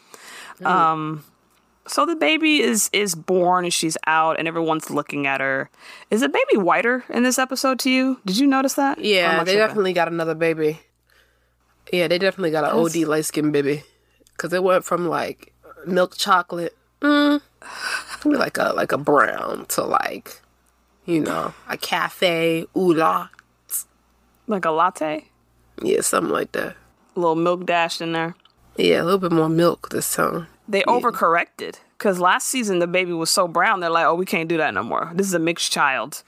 Um, 0.63 1.23
so 1.87 2.05
the 2.05 2.15
baby 2.15 2.61
is 2.61 2.89
is 2.93 3.15
born 3.15 3.65
and 3.65 3.73
she's 3.73 3.97
out 4.07 4.37
and 4.39 4.47
everyone's 4.47 4.89
looking 4.89 5.27
at 5.27 5.41
her. 5.41 5.69
Is 6.11 6.21
the 6.21 6.29
baby 6.29 6.57
whiter 6.57 7.03
in 7.09 7.23
this 7.23 7.37
episode 7.39 7.79
to 7.79 7.89
you? 7.89 8.19
Did 8.25 8.37
you 8.37 8.47
notice 8.47 8.73
that? 8.75 8.99
Yeah, 8.99 9.43
they 9.43 9.53
tripping? 9.53 9.59
definitely 9.67 9.93
got 9.93 10.07
another 10.07 10.35
baby. 10.35 10.79
Yeah, 11.91 12.07
they 12.07 12.17
definitely 12.17 12.51
got 12.51 12.63
an 12.63 12.71
OD 12.79 12.95
light 13.07 13.25
skinned 13.25 13.53
baby. 13.53 13.83
Cause 14.37 14.51
it 14.53 14.63
went 14.63 14.83
from 14.83 15.07
like 15.07 15.53
milk 15.85 16.17
chocolate, 16.17 16.75
mm, 17.01 17.41
like 18.25 18.57
a 18.57 18.73
like 18.75 18.91
a 18.91 18.97
brown 18.97 19.65
to 19.69 19.83
like, 19.83 20.41
you 21.05 21.19
know, 21.21 21.53
a 21.69 21.77
cafe 21.77 22.65
oolong. 22.75 23.29
like 24.47 24.65
a 24.65 24.71
latte, 24.71 25.25
Yeah, 25.81 26.01
something 26.01 26.33
like 26.33 26.51
that. 26.53 26.75
a 27.15 27.19
little 27.19 27.35
milk 27.35 27.65
dashed 27.65 28.01
in 28.01 28.11
there. 28.11 28.35
Yeah, 28.77 29.01
a 29.01 29.05
little 29.05 29.19
bit 29.19 29.31
more 29.31 29.47
milk 29.47 29.89
this 29.89 30.13
time. 30.13 30.47
They 30.67 30.81
overcorrected 30.83 31.75
because 31.97 32.19
last 32.19 32.47
season 32.47 32.79
the 32.79 32.87
baby 32.87 33.13
was 33.13 33.29
so 33.29 33.47
brown. 33.47 33.79
They're 33.81 33.89
like, 33.89 34.05
"Oh, 34.05 34.15
we 34.15 34.25
can't 34.25 34.49
do 34.49 34.57
that 34.57 34.73
no 34.73 34.83
more. 34.83 35.11
This 35.13 35.27
is 35.27 35.33
a 35.33 35.39
mixed 35.39 35.71
child. 35.71 36.23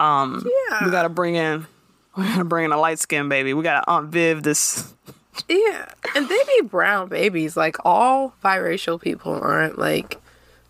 Um, 0.00 0.44
Yeah. 0.70 0.84
we 0.84 0.90
gotta 0.90 1.08
bring 1.08 1.34
in, 1.36 1.66
we 2.16 2.24
gotta 2.24 2.44
bring 2.44 2.64
in 2.64 2.72
a 2.72 2.78
light 2.78 2.98
skinned 2.98 3.28
baby. 3.28 3.54
We 3.54 3.62
gotta 3.62 3.88
Aunt 3.90 4.08
Viv 4.10 4.42
this. 4.42 4.92
Yeah, 5.48 5.86
and 6.16 6.28
they 6.28 6.38
be 6.58 6.62
brown 6.66 7.08
babies. 7.08 7.56
Like 7.56 7.76
all 7.84 8.34
biracial 8.44 9.00
people 9.00 9.34
aren't 9.40 9.78
like 9.78 10.20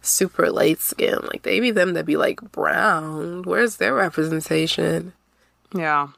super 0.02 0.50
light 0.50 0.80
skinned. 0.80 1.24
Like 1.24 1.42
they 1.42 1.60
be 1.60 1.70
them 1.70 1.94
that 1.94 2.04
be 2.04 2.18
like 2.18 2.40
brown. 2.52 3.42
Where's 3.44 3.76
their 3.76 3.94
representation? 3.94 5.14
Yeah, 5.74 6.08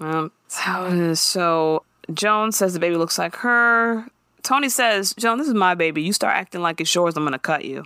um, 0.00 0.32
that's 0.44 0.58
how 0.58 0.84
it 0.86 0.94
is. 0.94 1.20
So 1.20 1.84
Joan 2.12 2.52
says 2.52 2.74
the 2.74 2.78
baby 2.80 2.96
looks 2.96 3.18
like 3.18 3.36
her. 3.36 4.06
Toni 4.48 4.70
says, 4.70 5.14
"Joan, 5.18 5.36
this 5.36 5.46
is 5.46 5.52
my 5.54 5.74
baby. 5.74 6.00
You 6.02 6.14
start 6.14 6.34
acting 6.34 6.62
like 6.62 6.80
it's 6.80 6.94
yours, 6.94 7.16
I'm 7.16 7.24
gonna 7.24 7.38
cut 7.38 7.64
you." 7.66 7.84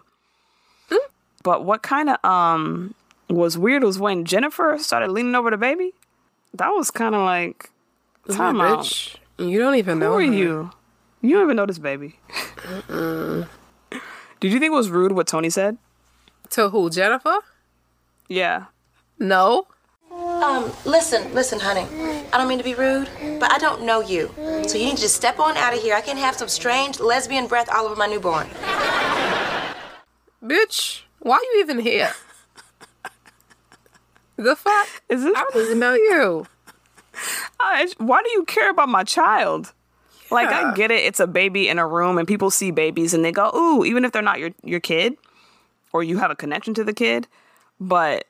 But 1.42 1.64
what 1.64 1.82
kind 1.82 2.08
of 2.08 2.24
um 2.24 2.94
was 3.28 3.58
weird 3.58 3.82
was 3.82 3.98
when 3.98 4.24
Jennifer 4.24 4.76
started 4.78 5.10
leaning 5.10 5.34
over 5.34 5.50
the 5.50 5.56
baby. 5.56 5.92
That 6.54 6.68
was 6.68 6.90
kind 6.92 7.14
of 7.16 7.22
like, 7.22 7.70
time 8.30 8.58
Yeah, 8.58 8.74
out. 8.74 8.80
bitch. 8.84 9.16
You 9.38 9.58
don't 9.58 9.74
even 9.74 9.98
know 9.98 10.10
Who 10.12 10.18
are 10.18 10.26
her. 10.26 10.32
you? 10.32 10.70
You 11.22 11.34
don't 11.34 11.44
even 11.44 11.56
know 11.56 11.66
this 11.66 11.78
baby. 11.78 12.20
Did 12.88 14.52
you 14.52 14.58
think 14.60 14.70
it 14.70 14.72
was 14.72 14.88
rude 14.90 15.12
what 15.12 15.26
Toni 15.26 15.50
said? 15.50 15.78
To 16.50 16.68
who? 16.68 16.90
Jennifer? 16.90 17.38
Yeah. 18.28 18.66
No. 19.18 19.66
Um, 20.12 20.70
listen, 20.84 21.32
listen, 21.34 21.58
honey. 21.58 21.86
I 22.32 22.38
don't 22.38 22.48
mean 22.48 22.58
to 22.58 22.64
be 22.64 22.74
rude, 22.74 23.08
but 23.38 23.52
I 23.52 23.58
don't 23.58 23.82
know 23.82 24.00
you. 24.00 24.30
So 24.66 24.78
you 24.78 24.86
need 24.86 24.96
to 24.96 25.02
just 25.02 25.16
step 25.16 25.38
on 25.38 25.56
out 25.56 25.74
of 25.74 25.82
here. 25.82 25.94
I 25.94 26.00
can't 26.00 26.18
have 26.18 26.34
some 26.36 26.48
strange 26.48 26.98
lesbian 26.98 27.46
breath 27.46 27.68
all 27.70 27.84
over 27.86 27.94
my 27.96 28.06
newborn. 28.06 28.48
Bitch, 30.42 31.02
why 31.18 31.36
are 31.36 31.42
you 31.54 31.60
even 31.60 31.78
here? 31.78 32.12
the 34.36 34.56
fuck? 34.56 34.88
Is 35.08 35.22
this? 35.22 35.34
I 35.36 35.44
don't 35.52 35.64
even 35.66 35.78
know 35.78 35.94
you. 35.94 36.46
I- 37.60 37.92
why 37.98 38.22
do 38.22 38.30
you 38.30 38.44
care 38.44 38.70
about 38.70 38.88
my 38.88 39.04
child? 39.04 39.72
Like 40.30 40.48
I 40.48 40.72
get 40.74 40.90
it, 40.90 41.04
it's 41.04 41.20
a 41.20 41.26
baby 41.26 41.68
in 41.68 41.78
a 41.78 41.86
room 41.86 42.16
and 42.16 42.26
people 42.26 42.50
see 42.50 42.70
babies 42.70 43.12
and 43.12 43.22
they 43.22 43.32
go, 43.32 43.50
"Ooh," 43.54 43.84
even 43.84 44.02
if 44.06 44.12
they're 44.12 44.22
not 44.22 44.38
your 44.38 44.50
your 44.64 44.80
kid 44.80 45.18
or 45.92 46.02
you 46.02 46.16
have 46.16 46.30
a 46.30 46.34
connection 46.34 46.72
to 46.72 46.84
the 46.84 46.94
kid, 46.94 47.28
but 47.78 48.24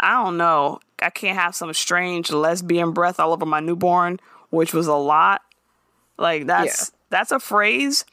I 0.00 0.20
don't 0.24 0.36
know. 0.36 0.80
I 1.00 1.10
can't 1.10 1.38
have 1.38 1.54
some 1.54 1.72
strange 1.74 2.30
lesbian 2.30 2.92
breath 2.92 3.18
all 3.20 3.32
over 3.32 3.46
my 3.46 3.60
newborn, 3.60 4.20
which 4.50 4.72
was 4.72 4.86
a 4.86 4.94
lot. 4.94 5.42
Like 6.18 6.46
that's 6.46 6.92
that's 7.10 7.32
a 7.32 7.40
phrase, 7.40 8.04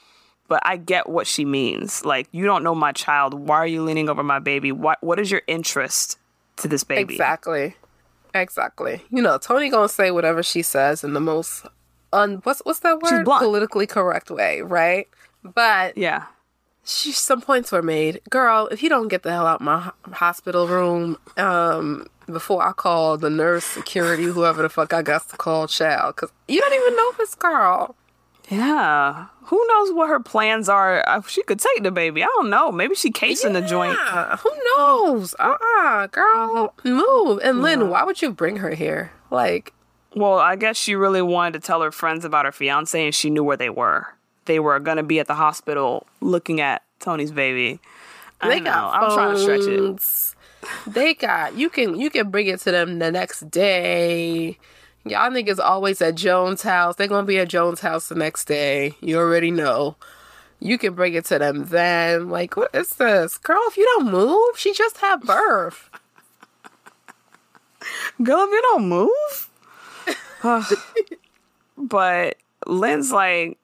but 0.48 0.62
I 0.64 0.78
get 0.78 1.08
what 1.10 1.28
she 1.28 1.46
means. 1.46 2.04
Like 2.04 2.28
you 2.32 2.46
don't 2.46 2.64
know 2.64 2.76
my 2.76 2.92
child. 2.92 3.34
Why 3.34 3.58
are 3.58 3.68
you 3.68 3.84
leaning 3.84 4.10
over 4.10 4.24
my 4.24 4.40
baby? 4.40 4.72
What 4.72 4.98
what 5.02 5.20
is 5.20 5.30
your 5.30 5.42
interest 5.48 6.18
to 6.58 6.68
this 6.68 6.84
baby? 6.84 7.14
Exactly. 7.14 7.76
Exactly. 8.34 9.02
You 9.10 9.22
know, 9.22 9.38
Toni 9.38 9.70
gonna 9.70 9.90
say 9.90 10.10
whatever 10.12 10.42
she 10.42 10.62
says 10.62 11.04
in 11.04 11.14
the 11.14 11.20
most 11.20 11.66
un 12.14 12.42
what's 12.44 12.62
what's 12.66 12.80
that 12.80 13.00
word? 13.02 13.26
Politically 13.26 13.88
correct 13.88 14.32
way, 14.32 14.62
right? 14.62 15.08
But 15.44 15.98
Yeah. 15.98 16.26
she, 16.84 17.12
some 17.12 17.42
points 17.42 17.72
were 17.72 17.82
made. 17.82 18.22
Girl, 18.30 18.68
if 18.72 18.82
you 18.84 18.90
don't 18.90 19.08
get 19.08 19.24
the 19.24 19.32
hell 19.32 19.46
out 19.46 19.62
my 19.62 19.92
hospital 20.12 20.68
room, 20.68 21.18
um, 21.38 22.08
before 22.32 22.66
I 22.66 22.72
call 22.74 23.18
the 23.18 23.30
nurse, 23.30 23.64
security, 23.66 24.24
whoever 24.24 24.62
the 24.62 24.70
fuck 24.70 24.94
I 24.94 25.02
got 25.02 25.28
to 25.30 25.38
call, 25.38 25.68
child, 25.68 26.16
because 26.16 26.32
you 26.48 26.60
don't 26.62 26.74
even 26.74 26.96
know 26.96 27.12
this 27.18 27.36
girl. 27.36 27.96
Yeah. 28.50 29.28
Who 29.46 29.66
knows 29.68 29.94
what 29.94 30.10
her 30.10 30.20
plans 30.20 30.68
are? 30.68 31.04
She 31.28 31.42
could 31.44 31.60
take 31.60 31.84
the 31.84 31.92
baby. 31.92 32.22
I 32.24 32.28
don't 32.38 32.50
know. 32.50 32.72
Maybe 32.72 32.96
she 32.96 33.10
casing 33.12 33.54
the 33.54 33.62
joint. 33.62 33.98
Who 33.98 34.50
knows? 34.78 35.34
Uh 35.40 35.56
uh 35.80 36.08
girl, 36.08 36.74
move. 36.84 37.40
And 37.44 37.62
Lynn, 37.62 37.90
why 37.90 38.04
would 38.04 38.22
you 38.22 38.32
bring 38.32 38.58
her 38.58 38.72
here? 38.72 39.12
Like, 39.30 39.72
Well, 40.16 40.38
I 40.38 40.58
guess 40.58 40.76
she 40.78 40.96
really 40.96 41.22
wanted 41.22 41.54
to 41.62 41.66
tell 41.66 41.82
her 41.82 41.92
friends 41.92 42.26
about 42.26 42.46
her 42.46 42.52
fiance 42.52 43.04
and 43.06 43.16
she 43.16 43.30
knew 43.30 43.44
where 43.44 43.58
they 43.58 43.70
were. 43.70 44.08
They 44.46 44.60
were 44.60 44.80
going 44.80 44.98
to 44.98 45.04
be 45.04 45.20
at 45.20 45.28
the 45.28 45.36
hospital 45.36 46.06
looking 46.20 46.60
at 46.60 46.82
Toni's 47.00 47.32
baby. 47.32 47.80
I 48.42 48.50
they 48.50 48.60
know. 48.60 48.72
got 48.72 49.04
I'm 49.04 49.12
trying 49.14 49.36
to 49.36 49.42
stretch 49.42 49.62
it. 49.62 50.31
They 50.88 51.14
got 51.14 51.58
you 51.58 51.70
can 51.70 52.00
you 52.00 52.10
can 52.10 52.30
bring 52.30 52.48
it 52.48 52.60
to 52.62 52.72
them 52.72 53.00
the 53.00 53.12
next 53.12 53.50
day. 53.50 54.58
Y'all 55.04 55.32
niggas 55.32 55.60
always 55.60 56.02
at 56.02 56.16
Jones' 56.16 56.62
house. 56.62 56.96
They're 56.96 57.08
gonna 57.08 57.26
be 57.26 57.40
at 57.40 57.50
Jones' 57.50 57.80
house 57.80 58.10
the 58.10 58.16
next 58.16 58.46
day. 58.46 58.96
You 59.02 59.18
already 59.18 59.50
know. 59.50 59.96
You 60.60 60.78
can 60.78 60.94
bring 60.94 61.16
it 61.16 61.26
to 61.26 61.40
them 61.40 61.66
then. 61.66 62.30
Like, 62.30 62.56
what 62.56 62.74
is 62.76 62.96
this? 62.96 63.40
Girl, 63.40 63.62
if 63.66 63.78
you 63.78 63.86
don't 63.98 64.12
move, 64.12 64.58
she 64.58 64.74
just 64.74 64.98
had 64.98 65.22
birth. 65.22 65.90
Girl, 68.22 68.44
if 68.44 68.52
you 68.52 68.62
don't 68.62 68.88
move. 68.88 69.50
but 71.78 72.38
Lynn's 72.68 73.12
like, 73.12 73.58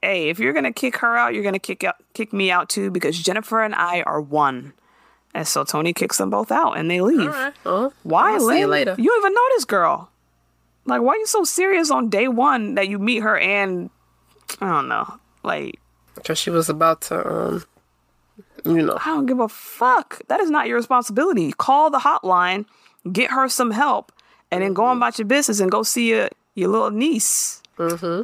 hey, 0.00 0.30
if 0.30 0.38
you're 0.38 0.54
gonna 0.54 0.72
kick 0.72 0.96
her 0.98 1.16
out, 1.16 1.34
you're 1.34 1.44
gonna 1.44 1.58
kick 1.58 1.84
out, 1.84 1.96
kick 2.14 2.32
me 2.32 2.50
out 2.50 2.70
too, 2.70 2.90
because 2.90 3.18
Jennifer 3.18 3.62
and 3.62 3.74
I 3.74 4.00
are 4.02 4.20
one. 4.20 4.72
And 5.34 5.48
so 5.48 5.64
Toni 5.64 5.92
kicks 5.92 6.18
them 6.18 6.30
both 6.30 6.52
out, 6.52 6.76
and 6.76 6.90
they 6.90 7.00
leave. 7.00 7.34
Oh, 7.64 7.92
Why, 8.02 8.36
Lynn? 8.36 8.58
you 8.58 8.66
later. 8.66 8.94
You 8.98 9.04
don't 9.08 9.20
even 9.22 9.32
know 9.34 9.46
this 9.54 9.64
girl. 9.64 10.10
Like, 10.84 11.00
why 11.00 11.14
are 11.14 11.16
you 11.16 11.26
so 11.26 11.44
serious 11.44 11.90
on 11.90 12.10
day 12.10 12.28
one 12.28 12.74
that 12.74 12.88
you 12.88 12.98
meet 12.98 13.22
her 13.22 13.38
and 13.38 13.88
I 14.60 14.68
don't 14.68 14.88
know. 14.88 15.18
Like, 15.42 15.78
Because 16.14 16.38
she 16.38 16.50
was 16.50 16.68
about 16.68 17.00
to, 17.02 17.26
um, 17.26 17.64
you 18.64 18.82
know. 18.82 18.98
I 19.00 19.06
don't 19.06 19.26
give 19.26 19.40
a 19.40 19.48
fuck. 19.48 20.20
That 20.28 20.40
is 20.40 20.50
not 20.50 20.66
your 20.66 20.76
responsibility. 20.76 21.52
Call 21.52 21.90
the 21.90 21.98
hotline, 21.98 22.66
get 23.10 23.30
her 23.30 23.48
some 23.48 23.70
help, 23.70 24.12
and 24.50 24.62
then 24.62 24.74
go 24.74 24.84
on 24.84 24.98
about 24.98 25.18
your 25.18 25.26
business 25.26 25.60
and 25.60 25.70
go 25.70 25.82
see 25.82 26.10
your, 26.10 26.28
your 26.54 26.68
little 26.68 26.90
niece. 26.90 27.62
Mm-hmm. 27.78 28.22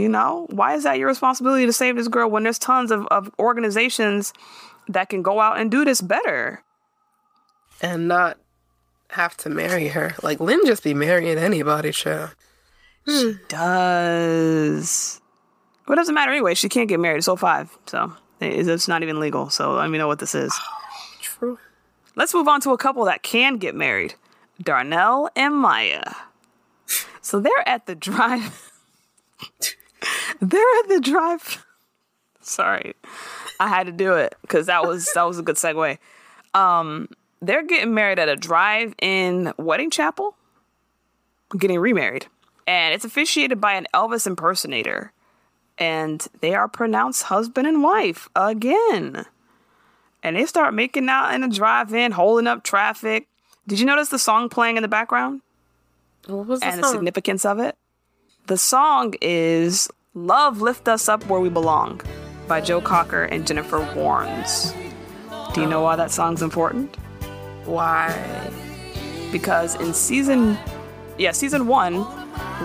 You 0.00 0.08
know, 0.08 0.46
why 0.50 0.74
is 0.74 0.84
that 0.84 0.98
your 0.98 1.08
responsibility 1.08 1.64
to 1.66 1.72
save 1.72 1.96
this 1.96 2.08
girl 2.08 2.28
when 2.30 2.42
there's 2.42 2.58
tons 2.58 2.90
of, 2.90 3.06
of 3.06 3.30
organizations 3.38 4.32
that 4.88 5.08
can 5.08 5.22
go 5.22 5.40
out 5.40 5.58
and 5.58 5.70
do 5.70 5.84
this 5.84 6.00
better? 6.00 6.62
and 7.80 8.08
not 8.08 8.38
have 9.10 9.36
to 9.38 9.50
marry 9.50 9.88
her. 9.88 10.14
Like 10.22 10.40
Lynn 10.40 10.60
just 10.66 10.82
be 10.82 10.94
marrying 10.94 11.38
anybody, 11.38 11.92
child. 11.92 12.34
She 13.06 13.32
hmm. 13.32 13.38
does. 13.48 15.20
Well, 15.86 15.94
it 15.94 15.96
doesn't 15.96 16.14
matter 16.14 16.32
anyway. 16.32 16.54
She 16.54 16.68
can't 16.68 16.88
get 16.88 16.98
married. 16.98 17.18
It's 17.18 17.28
05. 17.28 17.78
So 17.86 18.12
it's 18.40 18.88
not 18.88 19.02
even 19.02 19.20
legal. 19.20 19.50
So 19.50 19.74
let 19.74 19.88
me 19.90 19.98
know 19.98 20.08
what 20.08 20.18
this 20.18 20.34
is. 20.34 20.52
Oh, 20.54 21.16
true. 21.20 21.58
Let's 22.16 22.34
move 22.34 22.48
on 22.48 22.60
to 22.62 22.70
a 22.70 22.78
couple 22.78 23.04
that 23.04 23.22
can 23.22 23.58
get 23.58 23.74
married 23.74 24.14
Darnell 24.60 25.30
and 25.36 25.54
Maya. 25.54 26.02
So 27.20 27.40
they're 27.40 27.68
at 27.68 27.86
the 27.86 27.94
drive. 27.94 28.72
they're 30.40 30.78
at 30.80 30.88
the 30.88 31.00
drive. 31.00 31.64
Sorry. 32.40 32.94
I 33.58 33.68
had 33.68 33.86
to 33.86 33.92
do 33.92 34.14
it 34.14 34.34
because 34.42 34.66
that 34.66 34.86
was 34.86 35.10
that 35.14 35.22
was 35.22 35.38
a 35.38 35.42
good 35.42 35.56
segue. 35.56 35.98
Um, 36.54 37.08
they're 37.40 37.64
getting 37.64 37.94
married 37.94 38.18
at 38.18 38.28
a 38.28 38.36
drive-in 38.36 39.52
wedding 39.58 39.90
chapel. 39.90 40.36
Getting 41.56 41.78
remarried. 41.78 42.26
And 42.66 42.94
it's 42.94 43.04
officiated 43.04 43.60
by 43.60 43.74
an 43.74 43.86
Elvis 43.94 44.26
impersonator. 44.26 45.12
And 45.78 46.26
they 46.40 46.54
are 46.54 46.68
pronounced 46.68 47.24
husband 47.24 47.66
and 47.66 47.82
wife 47.82 48.28
again 48.34 49.26
and 50.26 50.34
they 50.34 50.44
start 50.44 50.74
making 50.74 51.08
out 51.08 51.32
in 51.34 51.44
a 51.44 51.48
drive-in, 51.48 52.10
holding 52.10 52.48
up 52.48 52.64
traffic. 52.64 53.28
Did 53.68 53.78
you 53.78 53.86
notice 53.86 54.08
the 54.08 54.18
song 54.18 54.48
playing 54.48 54.76
in 54.76 54.82
the 54.82 54.88
background 54.88 55.40
What 56.26 56.46
was 56.46 56.60
the 56.60 56.66
and 56.66 56.82
the 56.82 56.88
significance 56.88 57.44
of 57.44 57.60
it? 57.60 57.76
The 58.46 58.58
song 58.58 59.14
is 59.20 59.88
"Love 60.14 60.60
Lift 60.60 60.88
Us 60.88 61.08
Up 61.08 61.24
Where 61.26 61.40
We 61.40 61.48
Belong" 61.48 62.00
by 62.48 62.60
Joe 62.60 62.80
Cocker 62.80 63.24
and 63.24 63.46
Jennifer 63.46 63.78
Warnes. 63.78 64.74
Do 65.54 65.60
you 65.60 65.66
know 65.66 65.82
why 65.82 65.96
that 65.96 66.10
song's 66.10 66.42
important? 66.42 66.94
Why? 67.64 68.50
Because 69.32 69.74
in 69.80 69.92
season, 69.92 70.58
yeah, 71.18 71.32
season 71.32 71.66
one, 71.66 72.02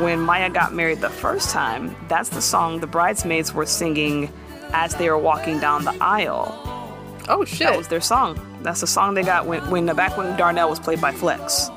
when 0.02 0.20
Maya 0.20 0.50
got 0.50 0.74
married 0.74 1.02
the 1.02 1.10
first 1.10 1.50
time, 1.50 1.96
that's 2.08 2.30
the 2.30 2.42
song 2.42 2.80
the 2.80 2.88
bridesmaids 2.88 3.54
were 3.54 3.66
singing 3.66 4.32
as 4.74 4.96
they 4.96 5.10
were 5.10 5.18
walking 5.18 5.60
down 5.60 5.84
the 5.84 5.96
aisle. 6.02 6.58
Oh 7.28 7.46
shit! 7.46 7.68
That 7.68 7.78
was 7.78 7.88
their 7.88 8.02
song. 8.02 8.40
That's 8.62 8.82
the 8.82 8.88
song 8.88 9.14
they 9.14 9.24
got 9.24 9.46
when, 9.46 9.68
when 9.70 9.86
back 9.96 10.18
when 10.18 10.36
Darnell 10.38 10.70
was 10.70 10.80
played 10.80 11.02
by 11.02 11.12
Flex. 11.12 11.70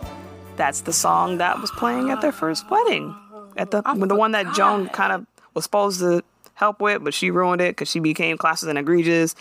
That's 0.56 0.82
the 0.82 0.92
song 0.92 1.38
that 1.38 1.60
was 1.60 1.70
playing 1.72 2.10
at 2.10 2.20
their 2.20 2.32
first 2.32 2.68
wedding. 2.70 3.14
At 3.56 3.70
the 3.70 3.82
when 3.82 4.08
the 4.08 4.14
one 4.14 4.32
that 4.32 4.54
Joan 4.54 4.88
kind 4.88 5.12
of 5.12 5.26
was 5.54 5.64
supposed 5.64 6.00
to 6.00 6.22
help 6.54 6.80
with, 6.80 7.04
but 7.04 7.14
she 7.14 7.30
ruined 7.30 7.60
it 7.60 7.72
because 7.76 7.88
she 7.88 8.00
became 8.00 8.36
classes 8.38 8.68
and 8.68 8.78
egregious, 8.78 9.34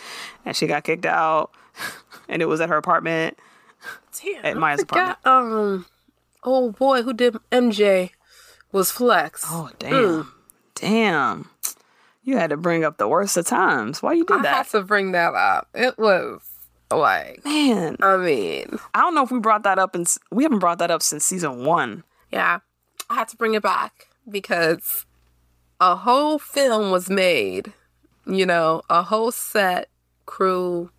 and 0.44 0.56
she 0.56 0.66
got 0.66 0.84
kicked 0.84 1.06
out. 1.06 1.50
And 2.28 2.40
it 2.40 2.46
was 2.46 2.60
at 2.62 2.70
her 2.70 2.76
apartment. 2.78 3.38
Damn, 4.22 4.44
at 4.46 4.56
I 4.56 4.58
Maya's 4.58 4.80
forgot, 4.80 5.18
Um, 5.26 5.84
oh 6.42 6.70
boy, 6.72 7.02
who 7.02 7.12
did 7.12 7.36
MJ 7.52 8.10
was 8.72 8.90
Flex. 8.90 9.44
Oh 9.46 9.68
damn, 9.78 10.32
damn! 10.74 11.50
You 12.22 12.38
had 12.38 12.48
to 12.50 12.56
bring 12.56 12.82
up 12.84 12.96
the 12.96 13.08
worst 13.08 13.36
of 13.36 13.46
times. 13.46 14.02
Why 14.02 14.14
you 14.14 14.24
did 14.24 14.38
I 14.38 14.42
that, 14.42 14.56
had 14.56 14.66
to 14.68 14.82
bring 14.82 15.12
that 15.12 15.34
up. 15.34 15.68
It 15.74 15.98
was 15.98 16.40
like, 16.90 17.44
man? 17.44 17.96
I 18.00 18.16
mean, 18.16 18.78
I 18.94 19.00
don't 19.00 19.14
know 19.14 19.22
if 19.24 19.30
we 19.30 19.38
brought 19.38 19.64
that 19.64 19.78
up, 19.78 19.94
and 19.94 20.06
we 20.30 20.44
haven't 20.44 20.60
brought 20.60 20.78
that 20.78 20.90
up 20.90 21.02
since 21.02 21.24
season 21.24 21.64
one. 21.66 22.04
yeah, 22.32 22.60
I 23.10 23.14
had 23.14 23.28
to 23.28 23.36
bring 23.36 23.52
it 23.54 23.62
back 23.62 24.06
because 24.30 25.04
a 25.80 25.96
whole 25.96 26.38
film 26.38 26.90
was 26.90 27.10
made. 27.10 27.72
You 28.26 28.46
know, 28.46 28.82
a 28.88 29.02
whole 29.02 29.30
set, 29.30 29.88
crew, 30.26 30.90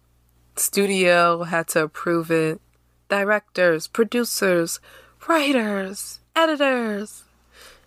studio 0.56 1.44
had 1.44 1.68
to 1.70 1.84
approve 1.84 2.30
it. 2.32 2.62
Directors, 3.10 3.88
producers, 3.88 4.80
writers, 5.28 6.20
editors. 6.36 7.24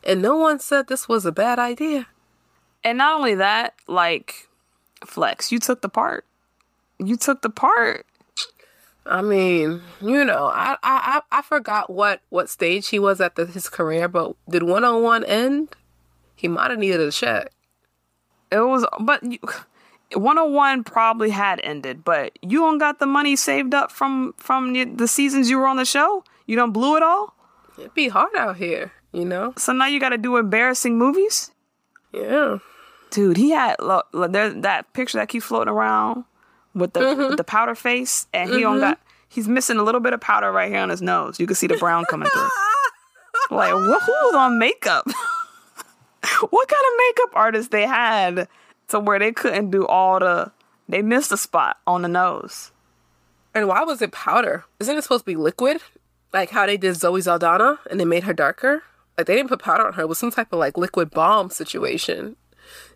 And 0.04 0.22
no 0.22 0.36
one 0.36 0.58
said 0.60 0.86
this 0.86 1.08
was 1.08 1.26
a 1.26 1.32
bad 1.32 1.58
idea. 1.58 2.06
And 2.84 2.98
not 2.98 3.16
only 3.16 3.34
that, 3.34 3.74
like 3.86 4.48
Flex, 5.04 5.52
you 5.52 5.58
took 5.58 5.82
the 5.82 5.88
part. 5.88 6.24
You 6.98 7.16
took 7.16 7.42
the 7.42 7.50
part. 7.50 8.06
I 9.06 9.22
mean, 9.22 9.80
you 10.02 10.24
know, 10.24 10.50
I 10.52 10.76
I 10.82 11.22
I 11.32 11.42
forgot 11.42 11.90
what 11.90 12.20
what 12.28 12.50
stage 12.50 12.88
he 12.88 12.98
was 12.98 13.20
at 13.20 13.36
the, 13.36 13.46
his 13.46 13.68
career, 13.68 14.06
but 14.06 14.36
did 14.48 14.62
one 14.62 14.84
on 14.84 15.02
one 15.02 15.24
end? 15.24 15.74
He 16.38 16.46
might 16.46 16.70
have 16.70 16.78
needed 16.78 17.00
a 17.00 17.10
check. 17.10 17.50
It 18.52 18.60
was, 18.60 18.86
but 19.00 19.24
you, 19.24 19.38
101 20.14 20.84
probably 20.84 21.30
had 21.30 21.60
ended. 21.64 22.04
But 22.04 22.38
you 22.42 22.60
don't 22.60 22.78
got 22.78 23.00
the 23.00 23.06
money 23.06 23.34
saved 23.34 23.74
up 23.74 23.90
from 23.90 24.34
from 24.36 24.72
the- 24.72 25.08
seasons 25.08 25.50
you 25.50 25.58
were 25.58 25.66
on 25.66 25.76
the 25.76 25.84
show. 25.84 26.22
You 26.46 26.54
don't 26.54 26.72
blew 26.72 26.96
it 26.96 27.02
all. 27.02 27.34
It'd 27.76 27.92
be 27.92 28.08
hard 28.08 28.34
out 28.36 28.56
here, 28.56 28.92
you 29.12 29.24
know. 29.24 29.52
So 29.56 29.72
now 29.72 29.86
you 29.86 29.98
got 29.98 30.10
to 30.10 30.18
do 30.18 30.36
embarrassing 30.36 30.96
movies. 30.96 31.50
Yeah. 32.12 32.58
Dude, 33.10 33.36
he 33.36 33.50
had 33.50 33.76
look, 33.80 34.06
look, 34.12 34.30
there's 34.30 34.54
that 34.62 34.92
picture 34.92 35.18
that 35.18 35.28
keeps 35.28 35.46
floating 35.46 35.72
around 35.72 36.24
with 36.72 36.92
the 36.92 37.16
with 37.16 37.36
the 37.36 37.44
powder 37.44 37.74
face, 37.74 38.28
and 38.32 38.48
he 38.50 38.60
don't 38.60 38.74
mm-hmm. 38.74 38.90
got. 38.90 39.00
He's 39.28 39.48
missing 39.48 39.76
a 39.76 39.82
little 39.82 40.00
bit 40.00 40.12
of 40.12 40.20
powder 40.20 40.52
right 40.52 40.70
here 40.70 40.80
on 40.80 40.88
his 40.88 41.02
nose. 41.02 41.40
You 41.40 41.46
can 41.46 41.56
see 41.56 41.66
the 41.66 41.76
brown 41.76 42.04
coming 42.04 42.28
through. 42.28 42.48
Like, 43.50 43.72
what, 43.72 44.02
who 44.02 44.12
was 44.12 44.34
on 44.34 44.58
makeup? 44.58 45.06
what 46.50 46.68
kind 46.68 46.84
of 46.86 46.98
makeup 46.98 47.30
artist 47.34 47.70
they 47.70 47.86
had 47.86 48.48
to 48.88 49.00
where 49.00 49.18
they 49.18 49.32
couldn't 49.32 49.70
do 49.70 49.86
all 49.86 50.18
the 50.18 50.50
they 50.88 51.02
missed 51.02 51.32
a 51.32 51.36
spot 51.36 51.78
on 51.86 52.02
the 52.02 52.08
nose. 52.08 52.72
And 53.54 53.68
why 53.68 53.82
was 53.82 54.00
it 54.00 54.12
powder? 54.12 54.64
Isn't 54.80 54.96
it 54.96 55.02
supposed 55.02 55.24
to 55.24 55.30
be 55.30 55.36
liquid? 55.36 55.80
Like 56.32 56.50
how 56.50 56.66
they 56.66 56.76
did 56.76 56.96
Zoe 56.96 57.20
Saldana 57.20 57.78
and 57.90 57.98
they 58.00 58.04
made 58.04 58.24
her 58.24 58.32
darker? 58.32 58.82
Like 59.16 59.26
they 59.26 59.34
didn't 59.34 59.48
put 59.48 59.60
powder 59.62 59.86
on 59.86 59.94
her. 59.94 60.02
It 60.02 60.08
was 60.08 60.18
some 60.18 60.30
type 60.30 60.52
of 60.52 60.58
like 60.58 60.78
liquid 60.78 61.10
balm 61.10 61.50
situation. 61.50 62.36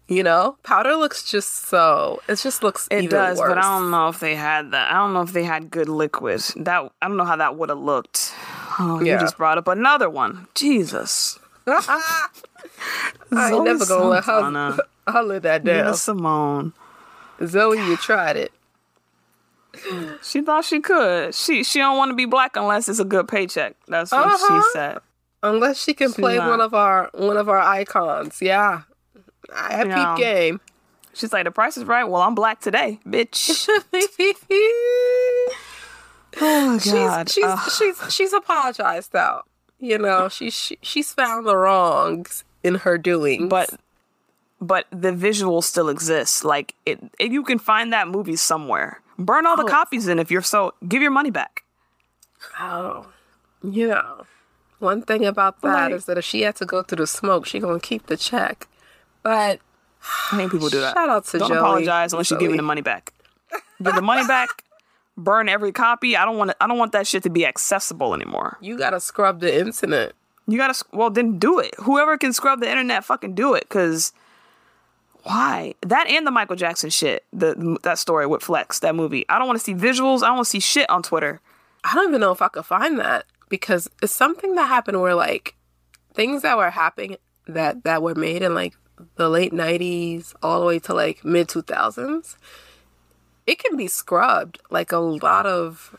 You 0.08 0.22
know? 0.22 0.56
Powder 0.62 0.96
looks 0.96 1.30
just 1.30 1.66
so 1.68 2.20
it 2.28 2.36
just 2.36 2.62
looks 2.62 2.88
It 2.90 3.10
does, 3.10 3.38
worse. 3.38 3.48
but 3.48 3.58
I 3.58 3.78
don't 3.78 3.90
know 3.90 4.08
if 4.08 4.20
they 4.20 4.34
had 4.34 4.70
that. 4.72 4.90
I 4.90 4.94
don't 4.94 5.12
know 5.14 5.22
if 5.22 5.32
they 5.32 5.44
had 5.44 5.70
good 5.70 5.88
liquids. 5.88 6.54
That 6.56 6.90
I 7.00 7.08
don't 7.08 7.16
know 7.16 7.24
how 7.24 7.36
that 7.36 7.56
would 7.56 7.68
have 7.68 7.78
looked. 7.78 8.32
Oh, 8.78 9.00
you 9.00 9.18
just 9.18 9.36
brought 9.36 9.58
up 9.58 9.68
another 9.68 10.08
one. 10.08 10.48
Jesus. 10.54 11.38
I 11.66 13.50
ain't 13.52 13.64
never 13.64 13.86
gonna 13.86 14.04
let 14.08 14.24
her. 14.24 14.78
I'll 15.06 15.24
let 15.24 15.42
that 15.42 15.64
Nina 15.64 15.84
down. 15.84 15.94
Simone. 15.94 16.72
Zoe, 17.44 17.78
you 17.78 17.96
tried 17.96 18.36
it. 18.36 18.52
She 20.22 20.42
thought 20.42 20.64
she 20.64 20.80
could. 20.80 21.34
She 21.34 21.64
she 21.64 21.78
don't 21.78 21.96
want 21.96 22.10
to 22.10 22.14
be 22.14 22.26
black 22.26 22.56
unless 22.56 22.88
it's 22.88 22.98
a 22.98 23.04
good 23.04 23.26
paycheck. 23.28 23.74
That's 23.88 24.12
what 24.12 24.26
Uh-huh. 24.26 24.62
she 24.62 24.68
said. 24.72 24.98
Unless 25.42 25.82
she 25.82 25.94
can 25.94 26.12
play 26.12 26.36
not. 26.36 26.50
one 26.50 26.60
of 26.60 26.74
our 26.74 27.10
one 27.14 27.36
of 27.36 27.48
our 27.48 27.58
icons. 27.58 28.40
Yeah. 28.42 28.82
I 29.54 29.74
have 29.74 29.88
Yeah. 29.88 30.14
peep 30.14 30.22
game. 30.24 30.60
She's 31.14 31.32
like, 31.32 31.44
the 31.44 31.50
price 31.50 31.76
is 31.76 31.84
right. 31.84 32.04
Well, 32.04 32.22
I'm 32.22 32.34
black 32.34 32.60
today, 32.60 32.98
bitch. 33.06 33.68
oh 36.40 36.80
God. 36.84 37.28
she's 37.30 37.34
she's, 37.34 37.74
she's 37.76 38.14
she's 38.14 38.32
apologized 38.32 39.12
though. 39.12 39.42
You 39.82 39.98
know, 39.98 40.28
she, 40.28 40.48
she 40.50 40.78
she's 40.80 41.12
found 41.12 41.44
the 41.44 41.56
wrongs 41.56 42.44
in 42.62 42.76
her 42.76 42.96
doing. 42.96 43.48
but 43.48 43.74
but 44.60 44.86
the 44.92 45.10
visual 45.10 45.60
still 45.60 45.88
exists. 45.88 46.44
Like 46.44 46.76
it, 46.86 47.00
it, 47.18 47.32
you 47.32 47.42
can 47.42 47.58
find 47.58 47.92
that 47.92 48.06
movie 48.06 48.36
somewhere. 48.36 49.02
Burn 49.18 49.44
all 49.44 49.56
the 49.56 49.64
oh. 49.64 49.66
copies 49.66 50.06
in 50.06 50.20
if 50.20 50.30
you're 50.30 50.40
so. 50.40 50.72
Give 50.86 51.02
your 51.02 51.10
money 51.10 51.30
back. 51.30 51.64
oh, 52.60 53.08
you 53.64 53.88
know, 53.88 54.24
one 54.78 55.02
thing 55.02 55.24
about 55.24 55.60
that 55.62 55.90
is 55.90 56.02
Like- 56.02 56.06
that 56.06 56.18
if 56.18 56.24
she 56.24 56.42
had 56.42 56.54
to 56.56 56.64
go 56.64 56.84
through 56.84 56.98
the 56.98 57.06
smoke, 57.08 57.44
she 57.46 57.58
gonna 57.58 57.80
keep 57.80 58.06
the 58.06 58.16
check. 58.16 58.68
But 59.24 59.58
I 60.30 60.36
think 60.36 60.52
people 60.52 60.68
do 60.68 60.80
that. 60.80 60.94
Shout 60.96 61.08
out 61.08 61.24
to 61.26 61.38
Don't 61.38 61.48
Joey. 61.48 61.58
apologize 61.58 62.12
unless 62.12 62.30
you're 62.30 62.38
giving 62.38 62.56
the 62.56 62.62
money 62.62 62.82
back. 62.82 63.12
Give 63.82 63.94
the 63.96 64.00
money 64.00 64.24
back. 64.28 64.48
Burn 65.16 65.48
every 65.48 65.72
copy. 65.72 66.16
I 66.16 66.24
don't 66.24 66.38
want. 66.38 66.52
I 66.60 66.66
don't 66.66 66.78
want 66.78 66.92
that 66.92 67.06
shit 67.06 67.22
to 67.24 67.30
be 67.30 67.44
accessible 67.46 68.14
anymore. 68.14 68.58
you 68.60 68.78
gotta 68.78 69.00
scrub 69.00 69.40
the 69.40 69.54
internet. 69.54 70.12
You 70.46 70.58
gotta. 70.58 70.82
Well, 70.92 71.10
then 71.10 71.38
do 71.38 71.58
it. 71.58 71.74
Whoever 71.78 72.16
can 72.16 72.32
scrub 72.32 72.60
the 72.60 72.70
internet, 72.70 73.04
fucking 73.04 73.34
do 73.34 73.54
it. 73.54 73.68
Cause 73.68 74.12
why 75.24 75.74
that 75.82 76.08
and 76.08 76.26
the 76.26 76.30
Michael 76.30 76.56
Jackson 76.56 76.90
shit, 76.90 77.24
the 77.32 77.78
that 77.82 77.98
story 77.98 78.26
with 78.26 78.42
Flex, 78.42 78.80
that 78.80 78.94
movie. 78.94 79.24
I 79.28 79.38
don't 79.38 79.46
want 79.46 79.58
to 79.58 79.64
see 79.64 79.74
visuals. 79.74 80.22
I 80.22 80.26
don't 80.28 80.36
want 80.36 80.46
to 80.46 80.50
see 80.50 80.60
shit 80.60 80.88
on 80.90 81.02
Twitter. 81.02 81.40
I 81.84 81.94
don't 81.94 82.08
even 82.08 82.20
know 82.20 82.32
if 82.32 82.42
I 82.42 82.48
could 82.48 82.64
find 82.64 82.98
that 82.98 83.26
because 83.48 83.88
it's 84.02 84.14
something 84.14 84.54
that 84.54 84.66
happened 84.66 85.00
where 85.00 85.14
like 85.14 85.54
things 86.14 86.42
that 86.42 86.56
were 86.56 86.70
happening 86.70 87.16
that 87.46 87.84
that 87.84 88.02
were 88.02 88.14
made 88.14 88.42
in 88.42 88.54
like 88.54 88.74
the 89.16 89.28
late 89.28 89.52
'90s 89.52 90.34
all 90.42 90.60
the 90.60 90.66
way 90.66 90.78
to 90.80 90.94
like 90.94 91.24
mid 91.24 91.48
2000s. 91.48 92.36
It 93.46 93.58
can 93.58 93.76
be 93.76 93.86
scrubbed. 93.88 94.60
Like 94.70 94.92
a 94.92 94.98
lot 94.98 95.46
of 95.46 95.96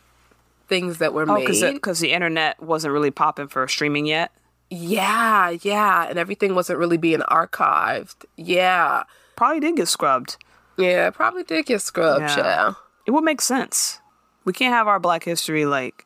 things 0.68 0.98
that 1.00 1.14
were 1.14 1.24
Oh, 1.30 1.36
made. 1.36 1.48
because 1.74 2.00
the 2.00 2.12
internet 2.14 2.62
wasn't 2.62 2.94
really 2.94 3.12
popping 3.12 3.48
for 3.48 3.68
streaming 3.68 4.06
yet. 4.06 4.32
yeah, 4.70 5.50
yeah, 5.62 6.08
and 6.10 6.18
everything 6.18 6.56
wasn't 6.56 6.80
really 6.80 6.98
being 6.98 7.20
archived. 7.20 8.26
Yeah, 8.38 9.04
Probably 9.36 9.60
did 9.60 9.76
get 9.76 9.88
scrubbed. 9.88 10.38
yeah, 10.78 11.10
probably 11.12 11.44
did 11.44 11.66
get 11.66 11.82
scrubbed. 11.82 12.22
Yeah. 12.22 12.38
Yeah. 12.38 12.74
It 13.06 13.12
would 13.12 13.24
make 13.24 13.42
sense. 13.42 14.00
We 14.46 14.54
can't 14.54 14.74
have 14.74 14.88
our 14.88 15.00
Black 15.00 15.24
history 15.26 15.66
like 15.66 16.06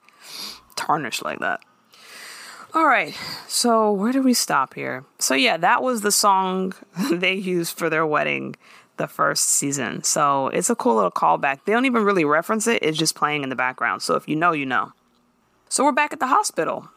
tarnished 0.75 1.23
like 1.23 1.39
that. 1.39 1.59
All 2.73 2.85
right, 2.85 3.15
so 3.47 3.91
where 3.91 4.11
do 4.11 4.21
we 4.21 4.33
stop 4.33 4.73
here? 4.73 5.05
So 5.19 5.33
yeah, 5.35 5.57
that 5.57 5.81
was 5.81 6.01
the 6.01 6.11
song 6.11 6.73
they 7.11 7.33
used 7.33 7.77
for 7.77 7.89
their 7.89 8.05
wedding 8.05 8.55
the 8.97 9.07
first 9.07 9.49
season. 9.49 10.03
So 10.03 10.47
it's 10.47 10.69
a 10.69 10.75
cool 10.75 10.95
little 10.95 11.11
callback. 11.11 11.59
They 11.65 11.73
don't 11.73 11.85
even 11.85 12.03
really 12.03 12.25
reference 12.25 12.67
it, 12.67 12.83
it's 12.83 12.97
just 12.97 13.15
playing 13.15 13.43
in 13.43 13.49
the 13.49 13.55
background. 13.55 14.01
So 14.01 14.15
if 14.15 14.27
you 14.27 14.35
know, 14.35 14.51
you 14.51 14.65
know. 14.65 14.93
So 15.69 15.83
we're 15.83 15.91
back 15.91 16.13
at 16.13 16.19
the 16.19 16.27
hospital. 16.27 16.89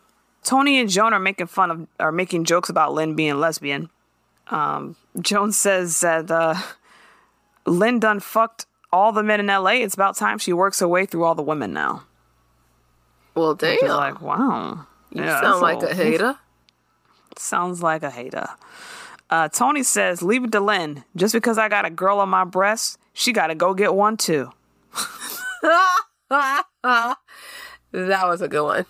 Toni 0.42 0.78
and 0.78 0.88
Joan 0.88 1.12
are 1.12 1.20
making 1.20 1.48
fun 1.48 1.70
of 1.70 1.86
are 1.98 2.12
making 2.12 2.44
jokes 2.44 2.68
about 2.68 2.94
Lynn 2.94 3.14
being 3.14 3.38
lesbian. 3.38 3.90
Um, 4.48 4.96
Joan 5.20 5.52
says 5.52 6.00
that 6.00 6.30
uh, 6.30 6.54
Lynn 7.66 8.00
done 8.00 8.20
fucked 8.20 8.66
all 8.92 9.12
the 9.12 9.22
men 9.22 9.40
in 9.40 9.46
LA. 9.46 9.72
It's 9.72 9.94
about 9.94 10.16
time 10.16 10.38
she 10.38 10.52
works 10.52 10.80
her 10.80 10.88
way 10.88 11.06
through 11.06 11.24
all 11.24 11.34
the 11.34 11.42
women 11.42 11.72
now. 11.72 12.04
Well, 13.34 13.54
damn. 13.54 13.86
Like, 13.86 14.20
wow. 14.20 14.86
you 15.12 15.22
Yeah, 15.22 15.40
sound 15.40 15.62
like 15.62 15.82
a 15.82 15.94
hater. 15.94 16.38
Sounds 17.36 17.80
like 17.80 18.02
a 18.02 18.10
hater. 18.10 18.48
Uh, 19.30 19.48
Toni 19.48 19.82
says, 19.82 20.22
leave 20.22 20.44
it 20.44 20.52
to 20.52 20.60
Lynn. 20.60 21.04
Just 21.16 21.32
because 21.32 21.56
I 21.56 21.68
got 21.68 21.84
a 21.84 21.90
girl 21.90 22.18
on 22.18 22.28
my 22.28 22.44
breast, 22.44 22.98
she 23.12 23.32
got 23.32 23.46
to 23.46 23.54
go 23.54 23.74
get 23.74 23.94
one 23.94 24.16
too. 24.16 24.50
that 25.62 26.64
was 27.92 28.42
a 28.42 28.48
good 28.48 28.64
one. 28.64 28.86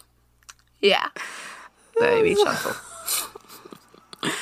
Yeah. 0.80 1.08
That 1.98 2.14
made 2.14 2.24
me 2.24 2.42
chuckle. 2.42 2.74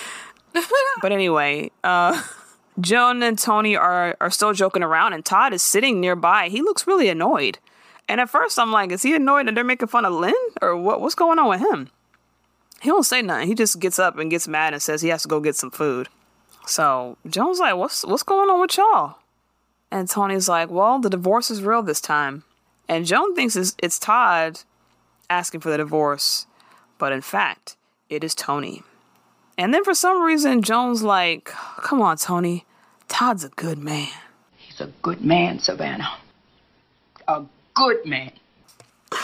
But 1.01 1.13
anyway, 1.13 1.71
uh, 1.85 2.21
Joan 2.81 3.23
and 3.23 3.39
Toni 3.39 3.77
are, 3.77 4.17
are 4.21 4.31
still 4.31 4.53
joking 4.53 4.83
around, 4.83 5.13
and 5.13 5.25
Todd 5.25 5.53
is 5.53 5.63
sitting 5.63 6.01
nearby. 6.01 6.49
He 6.49 6.63
looks 6.63 6.87
really 6.87 7.09
annoyed. 7.09 7.59
And 8.09 8.21
at 8.21 8.31
first, 8.31 8.59
I'm 8.59 8.73
like, 8.73 8.91
is 8.91 9.03
he 9.03 9.15
annoyed 9.15 9.47
that 9.47 9.55
they're 9.55 9.63
making 9.63 9.89
fun 9.89 10.05
of 10.05 10.13
Lynn? 10.13 10.35
Or 10.63 10.77
what? 10.77 11.01
what's 11.01 11.15
going 11.15 11.39
on 11.39 11.49
with 11.49 11.61
him? 11.61 11.91
He 12.81 12.89
don't 12.89 13.05
say 13.05 13.23
nothing. 13.23 13.49
He 13.49 13.55
just 13.55 13.81
gets 13.81 13.99
up 13.99 14.19
and 14.19 14.31
gets 14.31 14.47
mad 14.47 14.73
and 14.73 14.83
says 14.83 15.03
he 15.03 15.09
has 15.09 15.23
to 15.23 15.29
go 15.29 15.41
get 15.41 15.57
some 15.57 15.71
food. 15.71 16.09
So 16.67 17.17
Joan's 17.29 17.59
like, 17.59 17.77
what's, 17.77 18.05
what's 18.05 18.23
going 18.23 18.51
on 18.51 18.61
with 18.61 18.77
y'all? 18.77 19.17
And 19.91 20.09
Toni's 20.09 20.49
like, 20.49 20.71
well, 20.71 20.99
the 20.99 21.11
divorce 21.11 21.51
is 21.51 21.63
real 21.63 21.83
this 21.83 22.01
time. 22.01 22.45
And 22.89 23.07
Joan 23.07 23.35
thinks 23.35 23.57
it's, 23.57 23.75
it's 23.83 23.99
Todd 23.99 24.61
asking 25.31 25.61
for 25.61 25.71
the 25.71 25.79
divorce, 25.79 26.47
but 26.99 27.13
in 27.13 27.21
fact, 27.21 27.77
it 28.09 28.23
is 28.23 28.35
Toni. 28.35 28.83
And 29.57 29.75
then 29.75 29.83
for 29.85 29.95
some 29.95 30.23
reason, 30.23 30.63
Joan's 30.63 31.03
like, 31.03 31.45
come 31.79 32.01
on, 32.01 32.17
Toni. 32.17 32.65
Todd's 33.09 33.45
a 33.45 33.49
good 33.49 33.79
man. 33.79 34.09
He's 34.57 34.81
a 34.81 34.87
good 35.03 35.25
man, 35.25 35.59
Savannah. 35.59 36.11
A 37.27 37.45
good 37.75 38.05
man. 38.07 38.31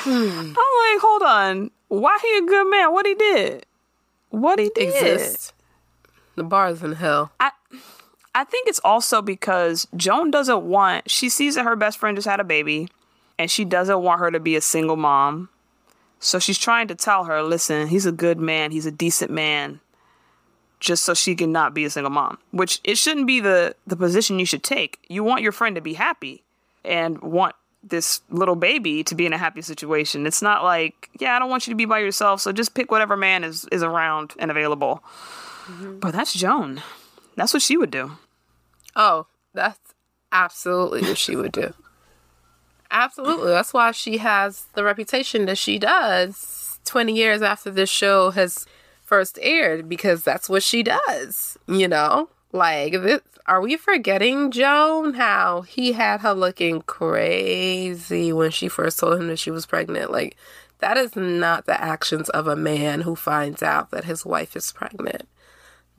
I'm 0.06 0.42
like, 0.46 1.00
hold 1.00 1.22
on. 1.22 1.70
Why 2.00 2.18
he 2.22 2.38
a 2.38 2.46
good 2.46 2.70
man? 2.70 2.92
What 2.92 3.06
he 3.06 3.14
did? 3.14 3.66
What 4.30 4.58
he 4.58 4.70
did? 4.74 4.88
Exist. 4.88 5.52
The 6.36 6.42
bar 6.42 6.68
is 6.68 6.82
in 6.82 6.92
hell. 6.92 7.32
I 7.38 7.50
I 8.34 8.44
think 8.44 8.68
it's 8.68 8.80
also 8.82 9.22
because 9.22 9.86
Joan 9.96 10.30
doesn't 10.30 10.62
want 10.62 11.08
she 11.10 11.28
sees 11.28 11.54
that 11.54 11.64
her 11.64 11.76
best 11.76 11.98
friend 11.98 12.16
just 12.16 12.26
had 12.26 12.40
a 12.40 12.44
baby 12.44 12.88
and 13.38 13.50
she 13.50 13.64
doesn't 13.64 14.02
want 14.02 14.20
her 14.20 14.30
to 14.30 14.40
be 14.40 14.56
a 14.56 14.60
single 14.60 14.96
mom. 14.96 15.48
So 16.18 16.38
she's 16.38 16.58
trying 16.58 16.88
to 16.88 16.94
tell 16.94 17.24
her, 17.24 17.42
listen, 17.42 17.88
he's 17.88 18.06
a 18.06 18.12
good 18.12 18.38
man, 18.38 18.70
he's 18.70 18.86
a 18.86 18.90
decent 18.90 19.30
man. 19.30 19.80
Just 20.80 21.04
so 21.04 21.14
she 21.14 21.34
can 21.34 21.52
not 21.52 21.74
be 21.74 21.84
a 21.84 21.90
single 21.90 22.10
mom. 22.10 22.38
Which 22.50 22.80
it 22.84 22.98
shouldn't 22.98 23.26
be 23.26 23.40
the 23.40 23.76
the 23.86 23.96
position 23.96 24.38
you 24.38 24.46
should 24.46 24.62
take. 24.62 25.04
You 25.08 25.22
want 25.22 25.42
your 25.42 25.52
friend 25.52 25.76
to 25.76 25.80
be 25.80 25.94
happy 25.94 26.42
and 26.84 27.20
want 27.22 27.54
this 27.88 28.22
little 28.30 28.56
baby 28.56 29.04
to 29.04 29.14
be 29.14 29.26
in 29.26 29.32
a 29.32 29.38
happy 29.38 29.62
situation. 29.62 30.26
It's 30.26 30.42
not 30.42 30.64
like, 30.64 31.10
yeah, 31.18 31.36
I 31.36 31.38
don't 31.38 31.50
want 31.50 31.66
you 31.66 31.72
to 31.72 31.76
be 31.76 31.84
by 31.84 31.98
yourself, 31.98 32.40
so 32.40 32.52
just 32.52 32.74
pick 32.74 32.90
whatever 32.90 33.16
man 33.16 33.44
is 33.44 33.66
is 33.70 33.82
around 33.82 34.34
and 34.38 34.50
available. 34.50 35.02
Mm-hmm. 35.66 35.98
But 35.98 36.12
that's 36.12 36.34
Joan. 36.34 36.82
That's 37.36 37.52
what 37.52 37.62
she 37.62 37.76
would 37.76 37.90
do. 37.90 38.12
Oh, 38.96 39.26
that's 39.52 39.78
absolutely 40.32 41.02
what 41.02 41.18
she 41.18 41.36
would 41.36 41.52
do. 41.52 41.72
Absolutely. 42.90 43.50
That's 43.50 43.74
why 43.74 43.90
she 43.90 44.18
has 44.18 44.66
the 44.74 44.84
reputation 44.84 45.46
that 45.46 45.58
she 45.58 45.78
does 45.78 46.78
20 46.84 47.12
years 47.12 47.42
after 47.42 47.70
this 47.70 47.90
show 47.90 48.30
has 48.30 48.66
first 49.02 49.38
aired 49.42 49.88
because 49.88 50.22
that's 50.22 50.48
what 50.48 50.62
she 50.62 50.82
does, 50.82 51.58
you 51.66 51.88
know? 51.88 52.28
Like, 52.54 52.92
this, 52.92 53.20
are 53.46 53.60
we 53.60 53.76
forgetting 53.76 54.52
Joan 54.52 55.14
how 55.14 55.62
he 55.62 55.90
had 55.90 56.20
her 56.20 56.34
looking 56.34 56.82
crazy 56.82 58.32
when 58.32 58.52
she 58.52 58.68
first 58.68 59.00
told 59.00 59.18
him 59.18 59.26
that 59.26 59.40
she 59.40 59.50
was 59.50 59.66
pregnant? 59.66 60.12
Like, 60.12 60.36
that 60.78 60.96
is 60.96 61.16
not 61.16 61.66
the 61.66 61.82
actions 61.82 62.28
of 62.28 62.46
a 62.46 62.54
man 62.54 63.00
who 63.00 63.16
finds 63.16 63.60
out 63.60 63.90
that 63.90 64.04
his 64.04 64.24
wife 64.24 64.54
is 64.54 64.70
pregnant. 64.70 65.28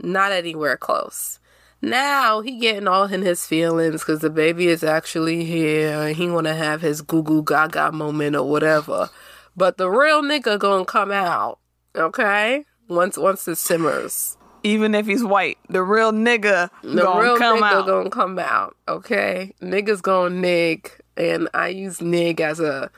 Not 0.02 0.32
anywhere 0.32 0.78
close. 0.78 1.42
Now 1.82 2.40
he 2.40 2.58
getting 2.58 2.88
all 2.88 3.04
in 3.04 3.22
his 3.22 3.46
feelings 3.46 4.00
because 4.00 4.22
the 4.22 4.30
baby 4.30 4.68
is 4.68 4.82
actually 4.82 5.44
here. 5.44 6.14
He 6.14 6.30
want 6.30 6.48
to 6.48 6.56
have 6.56 6.82
his 6.82 7.02
goo 7.02 7.22
goo 7.22 7.44
gaga 7.44 7.92
moment 7.92 8.38
or 8.38 8.50
whatever. 8.50 9.10
But 9.58 9.76
the 9.76 9.90
real 9.90 10.22
nigga 10.22 10.58
gonna 10.58 10.86
come 10.86 11.12
out, 11.12 11.60
okay? 11.98 12.64
Once 12.88 13.18
once 13.18 13.46
it 13.46 13.58
simmers. 13.58 14.35
Even 14.66 14.96
if 14.96 15.06
he's 15.06 15.24
white, 15.24 15.58
the 15.70 15.84
real 15.84 16.12
nigga 16.12 16.70
The 16.82 17.04
gonna 17.04 17.22
real 17.22 17.38
come 17.38 17.62
nigga 17.62 17.74
out. 17.74 17.86
gonna 17.86 18.10
come 18.10 18.40
out. 18.40 18.76
Okay, 18.88 19.54
niggas 19.62 20.02
gonna 20.02 20.34
nig, 20.36 20.92
and 21.16 21.48
I 21.54 21.68
use 21.68 22.02
nig 22.02 22.42
as 22.42 22.60
a 22.60 22.90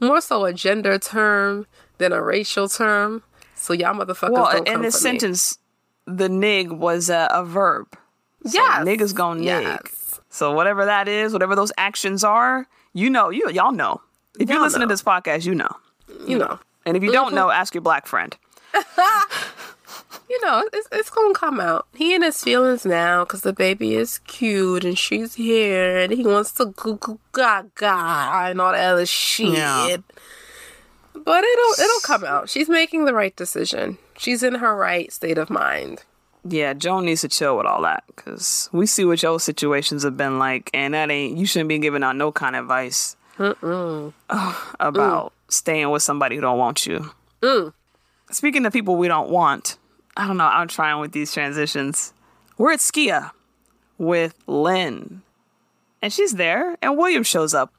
more 0.00 0.20
so 0.20 0.44
a 0.44 0.52
gender 0.52 0.98
term 0.98 1.66
than 1.96 2.12
a 2.12 2.22
racial 2.22 2.68
term. 2.68 3.22
So 3.54 3.72
y'all 3.72 3.94
motherfuckers 3.94 4.30
well, 4.30 4.62
in 4.62 4.82
this 4.82 5.00
for 5.00 5.08
me. 5.08 5.18
sentence, 5.18 5.58
the 6.06 6.28
nig 6.28 6.70
was 6.70 7.08
a, 7.10 7.26
a 7.32 7.44
verb. 7.44 7.86
So 8.44 8.52
Yes. 8.54 8.86
niggas 8.86 9.14
gonna 9.14 9.40
nig. 9.40 9.48
Yes. 9.48 10.20
So 10.30 10.52
whatever 10.52 10.84
that 10.84 11.08
is, 11.08 11.32
whatever 11.32 11.56
those 11.56 11.72
actions 11.78 12.22
are, 12.22 12.68
you 12.92 13.08
know, 13.08 13.30
you 13.30 13.50
y'all 13.50 13.72
know. 13.72 14.00
If 14.38 14.48
you 14.48 14.54
Y'all 14.54 14.62
listen 14.62 14.80
know. 14.80 14.86
to 14.86 14.92
this 14.92 15.02
podcast, 15.02 15.46
you 15.46 15.54
know. 15.54 15.74
You 16.26 16.38
know, 16.38 16.58
And 16.86 16.96
if 16.96 17.02
you 17.02 17.10
don't 17.10 17.28
mm-hmm. 17.28 17.34
know, 17.36 17.50
ask 17.50 17.74
your 17.74 17.82
black 17.82 18.06
friend. 18.06 18.36
you 20.28 20.40
know, 20.44 20.68
it's 20.72 20.88
it's 20.92 21.10
gonna 21.10 21.34
come 21.34 21.60
out. 21.60 21.86
He 21.94 22.14
in 22.14 22.22
his 22.22 22.42
feelings 22.42 22.84
now 22.84 23.24
because 23.24 23.40
the 23.42 23.52
baby 23.52 23.94
is 23.94 24.18
cute 24.20 24.84
and 24.84 24.98
she's 24.98 25.34
here, 25.34 25.98
and 25.98 26.12
he 26.12 26.24
wants 26.24 26.52
to 26.52 26.66
goo 26.66 26.96
goo 26.96 27.18
gaga 27.32 28.48
and 28.50 28.60
all 28.60 28.72
that 28.72 28.92
other 28.92 29.06
shit. 29.06 29.50
Yeah. 29.50 29.96
But 31.14 31.44
it'll 31.44 31.84
it'll 31.84 32.00
come 32.02 32.24
out. 32.24 32.48
She's 32.48 32.68
making 32.68 33.04
the 33.04 33.14
right 33.14 33.34
decision. 33.34 33.98
She's 34.16 34.42
in 34.42 34.56
her 34.56 34.76
right 34.76 35.12
state 35.12 35.38
of 35.38 35.50
mind. 35.50 36.04
Yeah, 36.44 36.72
Joan 36.72 37.06
needs 37.06 37.22
to 37.22 37.28
chill 37.28 37.56
with 37.56 37.66
all 37.66 37.82
that 37.82 38.04
because 38.06 38.68
we 38.72 38.86
see 38.86 39.04
what 39.04 39.22
your 39.22 39.40
situations 39.40 40.02
have 40.04 40.16
been 40.16 40.38
like, 40.38 40.70
and 40.72 40.94
that 40.94 41.10
ain't 41.10 41.36
you 41.36 41.46
shouldn't 41.46 41.68
be 41.68 41.78
giving 41.78 42.02
out 42.02 42.16
no 42.16 42.32
kind 42.32 42.56
of 42.56 42.64
advice 42.64 43.16
about 44.80 45.32
staying 45.48 45.90
with 45.90 46.02
somebody 46.02 46.36
who 46.36 46.42
don't 46.42 46.58
want 46.58 46.86
you. 46.86 47.10
Mm. 47.42 47.72
Speaking 48.30 48.66
of 48.66 48.72
people 48.72 48.96
we 48.96 49.08
don't 49.08 49.30
want, 49.30 49.78
I 50.18 50.26
don't 50.26 50.36
know. 50.36 50.46
I'm 50.46 50.68
trying 50.68 51.00
with 51.00 51.12
these 51.12 51.32
transitions. 51.32 52.12
We're 52.58 52.72
at 52.72 52.80
Skia 52.80 53.30
with 53.96 54.34
Lynn, 54.46 55.22
and 56.02 56.12
she's 56.12 56.32
there, 56.32 56.76
and 56.82 56.98
William 56.98 57.22
shows 57.22 57.54
up. 57.54 57.72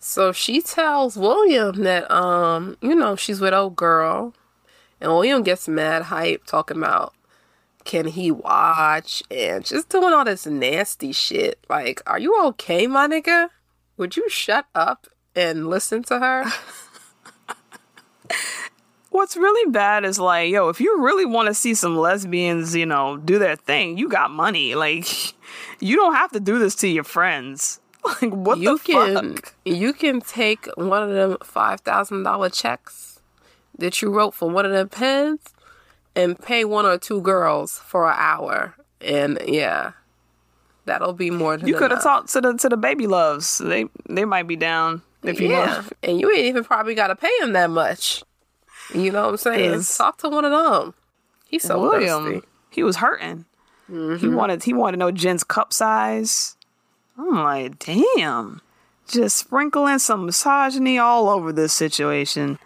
So 0.00 0.32
she 0.32 0.60
tells 0.60 1.16
William 1.16 1.84
that 1.84 2.10
um, 2.10 2.76
you 2.82 2.94
know, 2.94 3.16
she's 3.16 3.40
with 3.40 3.54
old 3.54 3.76
girl. 3.76 4.34
And 5.00 5.12
William 5.12 5.44
gets 5.44 5.68
mad 5.68 6.02
hype 6.02 6.44
talking 6.44 6.78
about 6.78 7.14
can 7.84 8.06
he 8.06 8.30
watch 8.30 9.22
and 9.30 9.64
just 9.64 9.88
doing 9.88 10.12
all 10.12 10.24
this 10.24 10.46
nasty 10.46 11.12
shit. 11.12 11.58
Like, 11.70 12.02
are 12.06 12.18
you 12.18 12.38
okay, 12.48 12.86
my 12.86 13.08
nigga? 13.08 13.48
Would 13.96 14.16
you 14.16 14.28
shut 14.28 14.66
up 14.74 15.06
and 15.34 15.68
listen 15.68 16.02
to 16.04 16.18
her? 16.18 16.44
What's 19.18 19.36
really 19.36 19.68
bad 19.72 20.04
is 20.04 20.20
like, 20.20 20.48
yo, 20.52 20.68
if 20.68 20.80
you 20.80 21.02
really 21.02 21.26
want 21.26 21.48
to 21.48 21.54
see 21.54 21.74
some 21.74 21.96
lesbians, 21.96 22.76
you 22.76 22.86
know, 22.86 23.16
do 23.16 23.40
their 23.40 23.56
thing, 23.56 23.98
you 23.98 24.08
got 24.08 24.30
money. 24.30 24.76
Like, 24.76 25.08
you 25.80 25.96
don't 25.96 26.14
have 26.14 26.30
to 26.30 26.40
do 26.40 26.60
this 26.60 26.76
to 26.76 26.88
your 26.88 27.02
friends. 27.04 27.80
Like, 28.22 28.32
what 28.32 28.58
you 28.58 28.78
the 28.78 28.84
can 28.84 29.34
fuck? 29.34 29.54
you 29.64 29.92
can 29.92 30.20
take 30.20 30.66
one 30.76 31.02
of 31.02 31.10
them 31.10 31.36
five 31.42 31.80
thousand 31.80 32.22
dollar 32.22 32.48
checks 32.48 33.20
that 33.76 34.00
you 34.00 34.10
wrote 34.10 34.34
for 34.34 34.48
one 34.48 34.64
of 34.64 34.70
them 34.70 34.88
pens 34.88 35.40
and 36.14 36.38
pay 36.38 36.64
one 36.64 36.86
or 36.86 36.96
two 36.96 37.20
girls 37.20 37.80
for 37.80 38.08
an 38.08 38.14
hour. 38.16 38.76
And 39.00 39.40
yeah. 39.44 39.92
That'll 40.84 41.12
be 41.12 41.30
more 41.30 41.56
than 41.56 41.66
You 41.66 41.76
could 41.76 41.90
have 41.90 42.04
talked 42.04 42.30
to 42.30 42.40
the 42.40 42.54
to 42.54 42.68
the 42.68 42.76
baby 42.76 43.08
loves. 43.08 43.58
They 43.58 43.86
they 44.08 44.24
might 44.24 44.46
be 44.46 44.56
down 44.56 45.02
if 45.24 45.40
you 45.40 45.48
yeah, 45.48 45.74
want. 45.74 45.92
and 46.04 46.20
you 46.20 46.30
ain't 46.30 46.46
even 46.46 46.64
probably 46.64 46.94
got 46.94 47.08
to 47.08 47.16
pay 47.16 47.32
them 47.40 47.52
that 47.54 47.68
much. 47.68 48.22
You 48.94 49.12
know 49.12 49.24
what 49.24 49.30
I'm 49.30 49.36
saying? 49.36 49.82
Talk 49.82 50.18
to 50.18 50.28
one 50.28 50.44
of 50.44 50.52
them. 50.52 50.94
He's 51.46 51.62
so 51.62 51.80
William, 51.80 52.24
thirsty. 52.24 52.46
he 52.70 52.82
was 52.82 52.96
hurting. 52.96 53.44
Mm-hmm. 53.90 54.16
He 54.16 54.28
wanted 54.28 54.64
he 54.64 54.74
wanted 54.74 54.92
to 54.92 54.98
know 54.98 55.10
Jen's 55.10 55.44
cup 55.44 55.72
size. 55.72 56.56
I'm 57.16 57.42
like, 57.42 57.78
damn. 57.78 58.60
Just 59.08 59.36
sprinkling 59.36 59.98
some 59.98 60.26
misogyny 60.26 60.98
all 60.98 61.28
over 61.28 61.52
this 61.52 61.72
situation. 61.72 62.58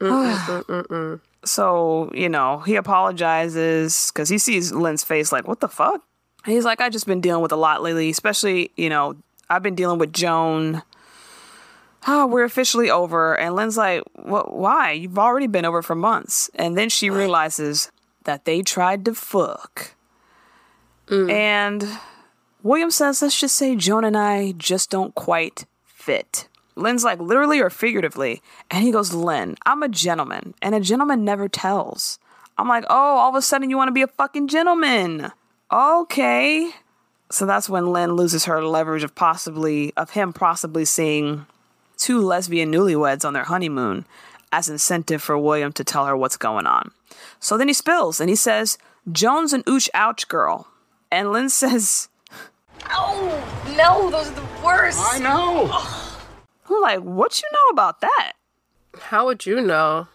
so, 1.44 2.10
you 2.14 2.28
know, 2.28 2.58
he 2.60 2.76
apologizes 2.76 4.12
because 4.12 4.28
he 4.28 4.38
sees 4.38 4.72
Lynn's 4.72 5.02
face 5.02 5.32
like, 5.32 5.48
what 5.48 5.60
the 5.60 5.68
fuck? 5.68 6.02
He's 6.44 6.64
like, 6.64 6.80
i 6.80 6.88
just 6.88 7.06
been 7.06 7.20
dealing 7.20 7.42
with 7.42 7.52
a 7.52 7.56
lot 7.56 7.82
lately, 7.82 8.10
especially, 8.10 8.70
you 8.76 8.88
know, 8.88 9.16
I've 9.50 9.62
been 9.62 9.74
dealing 9.74 9.98
with 9.98 10.12
Joan. 10.12 10.82
Oh, 12.06 12.26
we're 12.26 12.44
officially 12.44 12.90
over. 12.90 13.38
And 13.38 13.54
Lynn's 13.54 13.76
like, 13.76 14.02
what, 14.14 14.54
why? 14.54 14.92
You've 14.92 15.18
already 15.18 15.46
been 15.46 15.64
over 15.64 15.82
for 15.82 15.94
months. 15.94 16.50
And 16.54 16.76
then 16.78 16.88
she 16.88 17.10
realizes 17.10 17.90
that 18.24 18.44
they 18.44 18.62
tried 18.62 19.04
to 19.06 19.14
fuck. 19.14 19.94
Mm. 21.08 21.30
And 21.30 21.98
William 22.62 22.90
says, 22.90 23.22
let's 23.22 23.38
just 23.38 23.56
say 23.56 23.74
Joan 23.76 24.04
and 24.04 24.16
I 24.16 24.52
just 24.52 24.90
don't 24.90 25.14
quite 25.14 25.64
fit. 25.84 26.48
Lynn's 26.76 27.04
like, 27.04 27.18
literally 27.18 27.60
or 27.60 27.70
figuratively. 27.70 28.42
And 28.70 28.84
he 28.84 28.92
goes, 28.92 29.12
Lynn, 29.12 29.56
I'm 29.66 29.82
a 29.82 29.88
gentleman, 29.88 30.54
and 30.62 30.74
a 30.74 30.80
gentleman 30.80 31.24
never 31.24 31.48
tells. 31.48 32.18
I'm 32.56 32.68
like, 32.68 32.84
oh, 32.88 32.94
all 32.94 33.30
of 33.30 33.34
a 33.34 33.42
sudden 33.42 33.70
you 33.70 33.76
want 33.76 33.88
to 33.88 33.92
be 33.92 34.02
a 34.02 34.06
fucking 34.06 34.48
gentleman. 34.48 35.32
Okay. 35.72 36.70
So 37.30 37.46
that's 37.46 37.68
when 37.68 37.92
Lynn 37.92 38.12
loses 38.12 38.44
her 38.46 38.62
leverage 38.64 39.02
of 39.02 39.14
possibly, 39.14 39.92
of 39.96 40.10
him 40.10 40.32
possibly 40.32 40.84
seeing 40.84 41.46
two 41.98 42.20
lesbian 42.20 42.72
newlyweds 42.72 43.24
on 43.24 43.32
their 43.34 43.44
honeymoon 43.44 44.06
as 44.52 44.68
incentive 44.68 45.22
for 45.22 45.36
William 45.36 45.72
to 45.72 45.84
tell 45.84 46.06
her 46.06 46.16
what's 46.16 46.36
going 46.36 46.66
on. 46.66 46.90
So 47.40 47.58
then 47.58 47.68
he 47.68 47.74
spills 47.74 48.20
and 48.20 48.30
he 48.30 48.36
says, 48.36 48.78
Joan's 49.12 49.52
an 49.52 49.62
ooch 49.64 49.88
ouch 49.92 50.28
girl. 50.28 50.68
And 51.10 51.32
Lynn 51.32 51.48
says, 51.62 52.08
Oh, 52.90 53.44
no, 53.76 54.10
those 54.10 54.30
are 54.30 54.34
the 54.34 54.64
worst. 54.64 54.98
I 55.00 55.18
know. 55.18 55.68
I'm 56.70 56.82
like, 56.82 57.00
what 57.00 57.42
you 57.42 57.48
know 57.52 57.72
about 57.72 58.00
that? 58.00 58.32
How 58.98 59.26
would 59.26 59.44
you 59.46 59.60
know? 59.60 60.08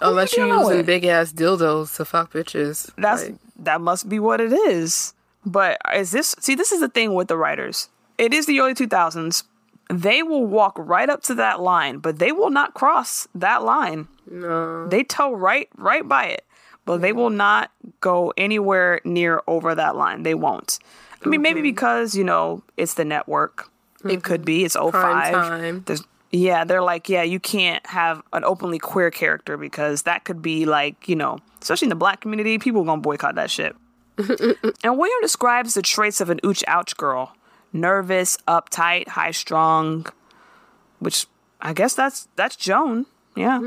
Unless 0.00 0.36
you 0.36 0.44
you're 0.44 0.54
know 0.54 0.62
using 0.62 0.80
it? 0.80 0.86
big 0.86 1.04
ass 1.04 1.32
dildos 1.32 1.96
to 1.96 2.04
fuck 2.04 2.32
bitches. 2.32 2.90
That's 2.96 3.24
Like, 3.24 3.34
that 3.60 3.80
must 3.80 4.08
be 4.08 4.18
what 4.18 4.40
it 4.40 4.52
is. 4.52 5.14
But 5.46 5.78
is 5.94 6.10
this 6.10 6.34
see 6.40 6.54
this 6.54 6.72
is 6.72 6.80
the 6.80 6.88
thing 6.88 7.14
with 7.14 7.28
the 7.28 7.36
writers. 7.36 7.88
It 8.18 8.32
is 8.34 8.46
the 8.46 8.60
early 8.60 8.74
2000s. 8.74 9.44
They 9.90 10.22
will 10.22 10.46
walk 10.46 10.74
right 10.78 11.08
up 11.08 11.22
to 11.24 11.34
that 11.34 11.60
line, 11.60 11.98
but 11.98 12.18
they 12.18 12.32
will 12.32 12.50
not 12.50 12.74
cross 12.74 13.28
that 13.34 13.62
line. 13.62 14.08
no. 14.30 14.88
They 14.88 15.04
toe 15.04 15.34
right 15.34 15.68
right 15.76 16.06
by 16.06 16.26
it, 16.26 16.46
but 16.84 17.00
they 17.00 17.12
will 17.12 17.30
not 17.30 17.70
go 18.00 18.32
anywhere 18.36 19.00
near 19.04 19.42
over 19.46 19.74
that 19.74 19.96
line. 19.96 20.22
They 20.22 20.34
won't. 20.34 20.78
I 21.24 21.28
mean, 21.28 21.42
maybe 21.42 21.60
mm-hmm. 21.60 21.64
because 21.64 22.14
you 22.14 22.24
know 22.24 22.62
it's 22.76 22.94
the 22.94 23.04
network. 23.04 23.68
It 24.04 24.24
could 24.24 24.44
be. 24.44 24.64
It's 24.64 24.74
05. 24.74 24.90
Prime 24.90 25.32
time. 25.32 25.82
There's 25.86 26.02
yeah, 26.32 26.64
they're 26.64 26.82
like, 26.82 27.10
yeah, 27.10 27.22
you 27.22 27.38
can't 27.38 27.86
have 27.86 28.22
an 28.32 28.42
openly 28.42 28.78
queer 28.78 29.10
character 29.10 29.58
because 29.58 30.02
that 30.02 30.24
could 30.24 30.40
be 30.40 30.64
like, 30.64 31.06
you 31.06 31.14
know, 31.14 31.38
especially 31.60 31.86
in 31.86 31.90
the 31.90 31.94
black 31.94 32.22
community, 32.22 32.58
people 32.58 32.84
gonna 32.84 33.02
boycott 33.02 33.34
that 33.34 33.50
shit. 33.50 33.76
and 34.18 34.98
William 34.98 35.18
describes 35.20 35.74
the 35.74 35.82
traits 35.82 36.20
of 36.22 36.30
an 36.30 36.40
ooch 36.42 36.64
ouch 36.66 36.96
girl: 36.96 37.36
nervous, 37.72 38.36
uptight, 38.48 39.08
high 39.08 39.30
strung. 39.30 40.06
Which 40.98 41.26
I 41.60 41.72
guess 41.72 41.94
that's 41.94 42.28
that's 42.36 42.56
Joan. 42.56 43.06
Yeah. 43.36 43.60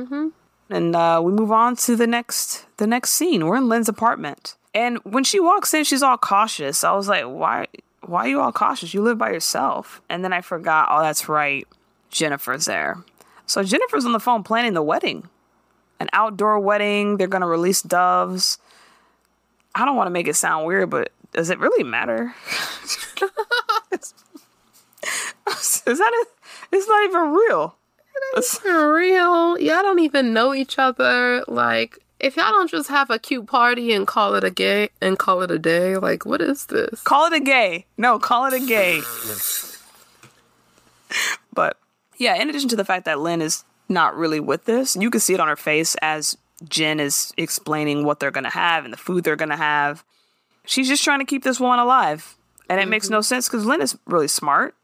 And 0.69 0.95
uh, 0.95 1.21
we 1.23 1.31
move 1.31 1.51
on 1.51 1.75
to 1.77 1.95
the 1.95 2.07
next 2.07 2.65
the 2.77 2.87
next 2.87 3.11
scene. 3.11 3.45
We're 3.45 3.57
in 3.57 3.69
Lynn's 3.69 3.89
apartment, 3.89 4.55
and 4.73 4.99
when 5.03 5.23
she 5.23 5.39
walks 5.39 5.73
in, 5.73 5.83
she's 5.83 6.01
all 6.01 6.17
cautious. 6.17 6.83
I 6.83 6.93
was 6.93 7.07
like, 7.07 7.25
why 7.25 7.67
why 8.01 8.25
are 8.25 8.29
you 8.29 8.41
all 8.41 8.51
cautious? 8.51 8.93
You 8.93 9.01
live 9.01 9.17
by 9.17 9.31
yourself. 9.31 10.01
And 10.09 10.23
then 10.23 10.33
I 10.33 10.41
forgot. 10.41 10.87
Oh, 10.91 11.01
that's 11.01 11.27
right. 11.27 11.67
Jennifer's 12.09 12.65
there. 12.65 12.97
So 13.45 13.63
Jennifer's 13.63 14.05
on 14.05 14.11
the 14.11 14.19
phone 14.19 14.43
planning 14.43 14.73
the 14.73 14.81
wedding, 14.81 15.29
an 15.99 16.09
outdoor 16.13 16.59
wedding. 16.59 17.17
They're 17.17 17.27
gonna 17.27 17.47
release 17.47 17.81
doves. 17.81 18.57
I 19.75 19.85
don't 19.85 19.97
want 19.97 20.07
to 20.07 20.11
make 20.11 20.27
it 20.27 20.35
sound 20.35 20.65
weird, 20.65 20.89
but 20.89 21.11
does 21.35 21.49
it 21.49 21.59
really 21.59 21.83
matter? 21.83 22.33
Is 25.87 25.99
that 25.99 26.25
a, 26.25 26.25
It's 26.75 26.87
not 26.87 27.03
even 27.03 27.31
real. 27.31 27.75
It's- 28.37 28.59
real, 28.65 29.59
y'all 29.59 29.83
don't 29.83 29.99
even 29.99 30.33
know 30.33 30.53
each 30.53 30.79
other. 30.79 31.43
Like, 31.47 31.99
if 32.19 32.37
y'all 32.37 32.51
don't 32.51 32.69
just 32.69 32.89
have 32.89 33.09
a 33.09 33.19
cute 33.19 33.45
party 33.45 33.93
and 33.93 34.07
call 34.07 34.35
it 34.35 34.43
a 34.43 34.49
gay 34.49 34.89
and 35.01 35.19
call 35.19 35.41
it 35.43 35.51
a 35.51 35.59
day, 35.59 35.97
like, 35.97 36.25
what 36.25 36.41
is 36.41 36.65
this? 36.67 37.01
Call 37.01 37.25
it 37.27 37.33
a 37.33 37.39
gay. 37.39 37.85
No, 37.97 38.17
call 38.17 38.45
it 38.45 38.53
a 38.53 38.65
gay. 38.65 39.01
but 41.53 41.77
yeah, 42.17 42.35
in 42.41 42.49
addition 42.49 42.69
to 42.69 42.75
the 42.75 42.85
fact 42.85 43.05
that 43.05 43.19
Lynn 43.19 43.41
is 43.41 43.63
not 43.89 44.15
really 44.15 44.39
with 44.39 44.65
this, 44.65 44.95
you 44.95 45.11
can 45.11 45.19
see 45.19 45.33
it 45.33 45.39
on 45.39 45.47
her 45.49 45.55
face 45.55 45.95
as 46.01 46.37
Jen 46.67 46.99
is 46.99 47.33
explaining 47.37 48.05
what 48.05 48.19
they're 48.19 48.31
going 48.31 48.45
to 48.45 48.49
have 48.49 48.85
and 48.85 48.93
the 48.93 48.97
food 48.97 49.23
they're 49.23 49.35
going 49.35 49.49
to 49.49 49.55
have. 49.57 50.03
She's 50.65 50.87
just 50.87 51.03
trying 51.03 51.19
to 51.19 51.25
keep 51.25 51.43
this 51.43 51.59
woman 51.59 51.79
alive. 51.79 52.35
And 52.69 52.79
it 52.81 52.87
makes 52.87 53.09
no 53.09 53.21
sense 53.21 53.47
because 53.47 53.65
Lynn 53.65 53.81
is 53.81 53.97
really 54.05 54.27
smart. 54.27 54.75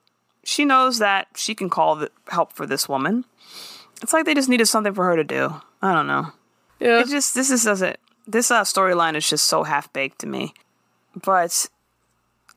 She 0.44 0.66
knows 0.66 1.00
that 1.00 1.28
she 1.36 1.56
can 1.56 1.70
call 1.70 1.96
the 1.96 2.12
help 2.28 2.54
for 2.54 2.66
this 2.66 2.88
woman. 2.88 3.26
It's 4.02 4.14
like 4.14 4.26
they 4.26 4.34
just 4.34 4.50
needed 4.50 4.68
something 4.68 4.94
for 4.94 5.06
her 5.06 5.16
to 5.16 5.24
do. 5.24 5.56
I 5.82 5.94
don't 5.94 6.08
know. 6.08 6.28
Yeah, 6.80 7.02
It 7.02 7.08
just 7.08 7.36
this 7.36 7.50
just 7.50 7.66
doesn't 7.66 7.98
this 8.28 8.52
uh, 8.52 8.62
storyline 8.62 9.16
is 9.16 9.28
just 9.28 9.46
so 9.46 9.64
half 9.64 9.92
baked 9.94 10.20
to 10.20 10.28
me. 10.28 10.54
But 11.24 11.68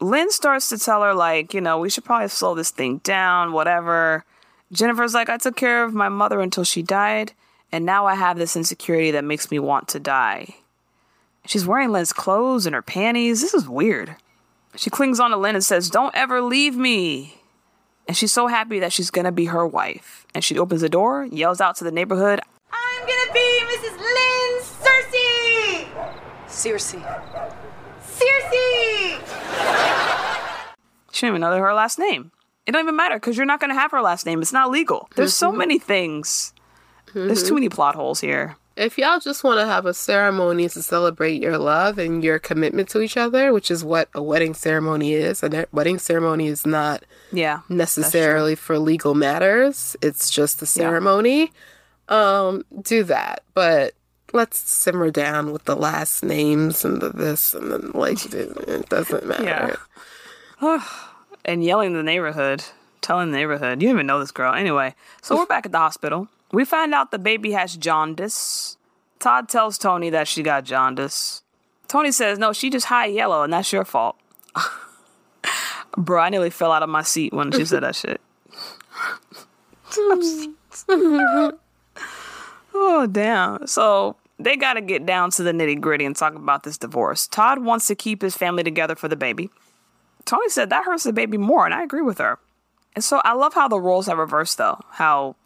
Lynn 0.00 0.30
starts 0.30 0.68
to 0.68 0.78
tell 0.78 1.02
her, 1.02 1.14
like, 1.14 1.54
you 1.54 1.60
know, 1.60 1.78
we 1.78 1.90
should 1.90 2.04
probably 2.04 2.28
slow 2.28 2.54
this 2.54 2.70
thing 2.70 2.98
down, 2.98 3.52
whatever. 3.52 4.24
Jennifer's 4.72 5.14
like, 5.14 5.28
I 5.28 5.38
took 5.38 5.56
care 5.56 5.84
of 5.84 5.94
my 5.94 6.08
mother 6.08 6.40
until 6.40 6.64
she 6.64 6.82
died, 6.82 7.32
and 7.72 7.84
now 7.84 8.06
I 8.06 8.14
have 8.14 8.38
this 8.38 8.56
insecurity 8.56 9.10
that 9.12 9.24
makes 9.24 9.50
me 9.50 9.58
want 9.58 9.88
to 9.88 10.00
die. 10.00 10.54
She's 11.46 11.66
wearing 11.66 11.92
Lynn's 11.92 12.12
clothes 12.12 12.66
and 12.66 12.74
her 12.74 12.82
panties. 12.82 13.40
This 13.40 13.54
is 13.54 13.68
weird. 13.68 14.16
She 14.76 14.90
clings 14.90 15.20
on 15.20 15.30
to 15.30 15.36
Lynn 15.36 15.54
and 15.54 15.64
says, 15.64 15.90
Don't 15.90 16.14
ever 16.14 16.40
leave 16.40 16.76
me. 16.76 17.36
And 18.08 18.16
she's 18.16 18.32
so 18.32 18.48
happy 18.48 18.78
that 18.80 18.92
she's 18.92 19.10
gonna 19.10 19.32
be 19.32 19.46
her 19.46 19.66
wife. 19.66 20.26
And 20.34 20.42
she 20.42 20.58
opens 20.58 20.80
the 20.80 20.88
door, 20.88 21.26
yells 21.26 21.60
out 21.60 21.76
to 21.76 21.84
the 21.84 21.92
neighborhood, 21.92 22.40
I'm 22.72 23.06
gonna 23.06 23.32
be 23.32 23.60
Mrs. 23.64 23.98
Lynn 23.98 24.60
Searcy! 24.84 25.86
Searcy. 26.48 27.02
Searcy! 28.02 28.84
She 31.12 31.20
didn't 31.20 31.36
even 31.36 31.40
know 31.42 31.56
her 31.58 31.74
last 31.74 31.98
name. 31.98 32.32
It 32.66 32.72
don't 32.72 32.82
even 32.82 32.96
matter 32.96 33.16
because 33.16 33.36
you're 33.36 33.46
not 33.46 33.60
going 33.60 33.70
to 33.70 33.78
have 33.78 33.90
her 33.90 34.00
last 34.00 34.24
name. 34.26 34.40
It's 34.40 34.52
not 34.52 34.70
legal. 34.70 35.08
There's 35.14 35.34
so 35.34 35.50
mm-hmm. 35.50 35.58
many 35.58 35.78
things. 35.78 36.54
There's 37.12 37.42
too 37.42 37.48
mm-hmm. 37.48 37.54
many 37.54 37.68
plot 37.68 37.94
holes 37.94 38.20
here. 38.20 38.56
If 38.76 38.98
y'all 38.98 39.20
just 39.20 39.44
want 39.44 39.60
to 39.60 39.66
have 39.66 39.86
a 39.86 39.94
ceremony 39.94 40.68
to 40.68 40.82
celebrate 40.82 41.40
your 41.40 41.58
love 41.58 41.96
and 41.98 42.24
your 42.24 42.40
commitment 42.40 42.88
to 42.90 43.00
each 43.02 43.16
other, 43.16 43.52
which 43.52 43.70
is 43.70 43.84
what 43.84 44.08
a 44.14 44.22
wedding 44.22 44.52
ceremony 44.54 45.12
is, 45.12 45.42
a 45.44 45.66
wedding 45.72 45.98
ceremony 45.98 46.48
is 46.48 46.66
not 46.66 47.04
Yeah. 47.30 47.60
necessarily 47.68 48.56
for 48.56 48.78
legal 48.80 49.14
matters. 49.14 49.96
It's 50.02 50.28
just 50.28 50.60
a 50.60 50.66
ceremony. 50.66 51.52
Um, 52.08 52.64
do 52.82 53.04
that, 53.04 53.44
but 53.54 53.94
let's 54.32 54.58
simmer 54.58 55.10
down 55.10 55.52
with 55.52 55.64
the 55.64 55.76
last 55.76 56.24
names 56.24 56.84
and 56.84 57.00
the 57.00 57.10
this 57.10 57.54
and 57.54 57.70
then 57.70 57.92
like 57.94 58.24
it, 58.34 58.88
doesn't 58.88 59.26
matter. 59.26 59.78
And 61.46 61.62
yelling 61.62 61.88
in 61.88 61.92
the 61.92 62.02
neighborhood, 62.02 62.64
telling 63.02 63.30
the 63.30 63.36
neighborhood, 63.36 63.82
you 63.82 63.88
don't 63.88 63.96
even 63.96 64.06
know 64.06 64.18
this 64.18 64.30
girl. 64.30 64.54
Anyway, 64.54 64.94
so 65.20 65.36
we're 65.36 65.44
back 65.44 65.66
at 65.66 65.72
the 65.72 65.78
hospital. 65.78 66.26
We 66.54 66.64
find 66.64 66.94
out 66.94 67.10
the 67.10 67.18
baby 67.18 67.50
has 67.50 67.76
jaundice. 67.76 68.76
Todd 69.18 69.48
tells 69.48 69.76
Toni 69.76 70.08
that 70.10 70.28
she 70.28 70.44
got 70.44 70.62
jaundice. 70.64 71.42
Toni 71.88 72.12
says, 72.12 72.38
no, 72.38 72.52
she 72.52 72.70
just 72.70 72.86
high 72.86 73.06
yellow 73.06 73.42
and 73.42 73.52
that's 73.52 73.72
your 73.72 73.84
fault. 73.84 74.16
Bro, 75.96 76.22
I 76.22 76.28
nearly 76.28 76.50
fell 76.50 76.70
out 76.70 76.84
of 76.84 76.88
my 76.88 77.02
seat 77.02 77.32
when 77.32 77.50
she 77.50 77.64
said 77.64 77.82
that 77.82 77.96
shit. 77.96 78.20
oh, 82.74 83.08
damn. 83.10 83.66
So 83.66 84.16
they 84.38 84.56
got 84.56 84.74
to 84.74 84.80
get 84.80 85.04
down 85.04 85.32
to 85.32 85.42
the 85.42 85.50
nitty 85.50 85.80
gritty 85.80 86.04
and 86.04 86.14
talk 86.14 86.36
about 86.36 86.62
this 86.62 86.78
divorce. 86.78 87.26
Todd 87.26 87.64
wants 87.64 87.88
to 87.88 87.96
keep 87.96 88.22
his 88.22 88.36
family 88.36 88.62
together 88.62 88.94
for 88.94 89.08
the 89.08 89.16
baby. 89.16 89.50
Toni 90.24 90.48
said 90.50 90.70
that 90.70 90.84
hurts 90.84 91.02
the 91.02 91.12
baby 91.12 91.36
more, 91.36 91.64
and 91.64 91.74
I 91.74 91.82
agree 91.82 92.02
with 92.02 92.18
her. 92.18 92.38
And 92.94 93.02
so 93.02 93.20
I 93.24 93.34
love 93.34 93.54
how 93.54 93.66
the 93.66 93.80
roles 93.80 94.06
have 94.06 94.18
reversed, 94.18 94.58
though. 94.58 94.80
How 94.90 95.36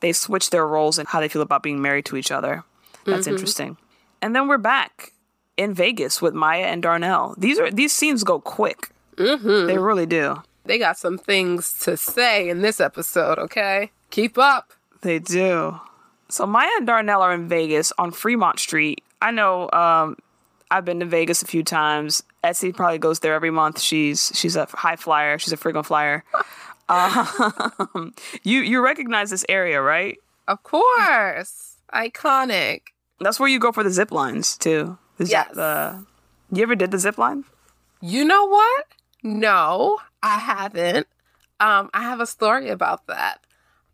they 0.00 0.12
switch 0.12 0.50
their 0.50 0.66
roles 0.66 0.98
and 0.98 1.08
how 1.08 1.20
they 1.20 1.28
feel 1.28 1.42
about 1.42 1.62
being 1.62 1.80
married 1.80 2.06
to 2.06 2.16
each 2.16 2.30
other. 2.30 2.64
That's 3.06 3.26
interesting. 3.26 3.76
And 4.22 4.36
then 4.36 4.48
we're 4.48 4.58
back 4.58 5.12
in 5.56 5.74
Vegas 5.74 6.20
with 6.20 6.34
Maya 6.34 6.64
and 6.64 6.82
Darnell. 6.82 7.34
These 7.38 7.58
are 7.58 7.70
these 7.70 7.92
scenes 7.92 8.24
go 8.24 8.40
quick. 8.40 8.90
Mm-hmm. 9.16 9.66
They 9.66 9.78
really 9.78 10.06
do. 10.06 10.42
They 10.64 10.78
got 10.78 10.98
some 10.98 11.18
things 11.18 11.78
to 11.80 11.96
say 11.96 12.48
in 12.48 12.62
this 12.62 12.80
episode, 12.80 13.38
okay? 13.38 13.90
Keep 14.10 14.38
up. 14.38 14.72
They 15.02 15.18
do. 15.18 15.80
So 16.28 16.46
Maya 16.46 16.68
and 16.76 16.86
Darnell 16.86 17.22
are 17.22 17.32
in 17.32 17.48
Vegas 17.48 17.92
on 17.98 18.12
Fremont 18.12 18.58
Street. 18.58 19.02
I 19.20 19.30
know 19.30 19.70
um, 19.72 20.16
I've 20.70 20.84
been 20.84 21.00
to 21.00 21.06
Vegas 21.06 21.42
a 21.42 21.46
few 21.46 21.62
times. 21.62 22.22
Etsy 22.44 22.74
probably 22.74 22.98
goes 22.98 23.20
there 23.20 23.34
every 23.34 23.50
month. 23.50 23.80
She's 23.80 24.32
she's 24.34 24.56
a 24.56 24.66
high 24.66 24.96
flyer. 24.96 25.38
She's 25.38 25.52
a 25.52 25.56
frequent 25.56 25.86
flyer. 25.86 26.24
Um, 26.90 28.14
you 28.42 28.60
you 28.60 28.82
recognize 28.82 29.30
this 29.30 29.44
area, 29.48 29.80
right? 29.80 30.18
Of 30.48 30.62
course. 30.62 31.76
Iconic. 31.94 32.80
That's 33.20 33.38
where 33.38 33.48
you 33.48 33.58
go 33.60 33.70
for 33.72 33.82
the 33.84 33.90
zip 33.90 34.10
lines 34.10 34.56
too. 34.56 34.98
The 35.18 35.26
zip- 35.26 35.32
Yes. 35.32 35.54
The, 35.54 36.04
you 36.52 36.62
ever 36.62 36.74
did 36.74 36.90
the 36.90 36.98
zip 36.98 37.16
line? 37.18 37.44
You 38.00 38.24
know 38.24 38.46
what? 38.46 38.86
No, 39.22 39.98
I 40.22 40.38
haven't. 40.38 41.06
Um, 41.60 41.90
I 41.92 42.02
have 42.02 42.20
a 42.20 42.26
story 42.26 42.70
about 42.70 43.06
that. 43.06 43.40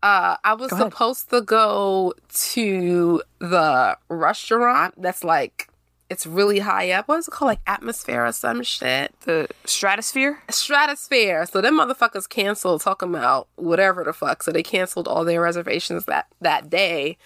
Uh, 0.03 0.37
I 0.45 0.55
was 0.55 0.71
supposed 0.71 1.31
to 1.31 1.41
go 1.43 2.13
to 2.33 3.23
the 3.41 3.97
restaurant 4.09 4.95
that's 5.03 5.25
like 5.25 5.69
it's 6.09 6.27
really 6.27 6.61
high 6.61 6.91
up. 6.93 7.09
What 7.09 7.19
is 7.19 7.29
it 7.29 7.33
called? 7.33 7.49
Like 7.49 7.61
atmosphere 7.67 8.25
or 8.25 8.33
some 8.33 8.63
shit. 8.63 9.13
The 9.23 9.49
stratosphere? 9.65 10.41
Stratosphere. 10.49 11.47
So 11.47 11.61
them 11.61 11.79
motherfuckers 11.79 12.29
canceled 12.29 12.83
talking 12.83 13.09
about 13.11 13.49
whatever 13.57 14.05
the 14.05 14.13
fuck. 14.13 14.43
So 14.43 14.53
they 14.53 14.63
canceled 14.63 15.09
all 15.09 15.25
their 15.25 15.41
reservations 15.41 16.05
that 16.05 16.27
that 16.41 16.71
day. 16.71 17.17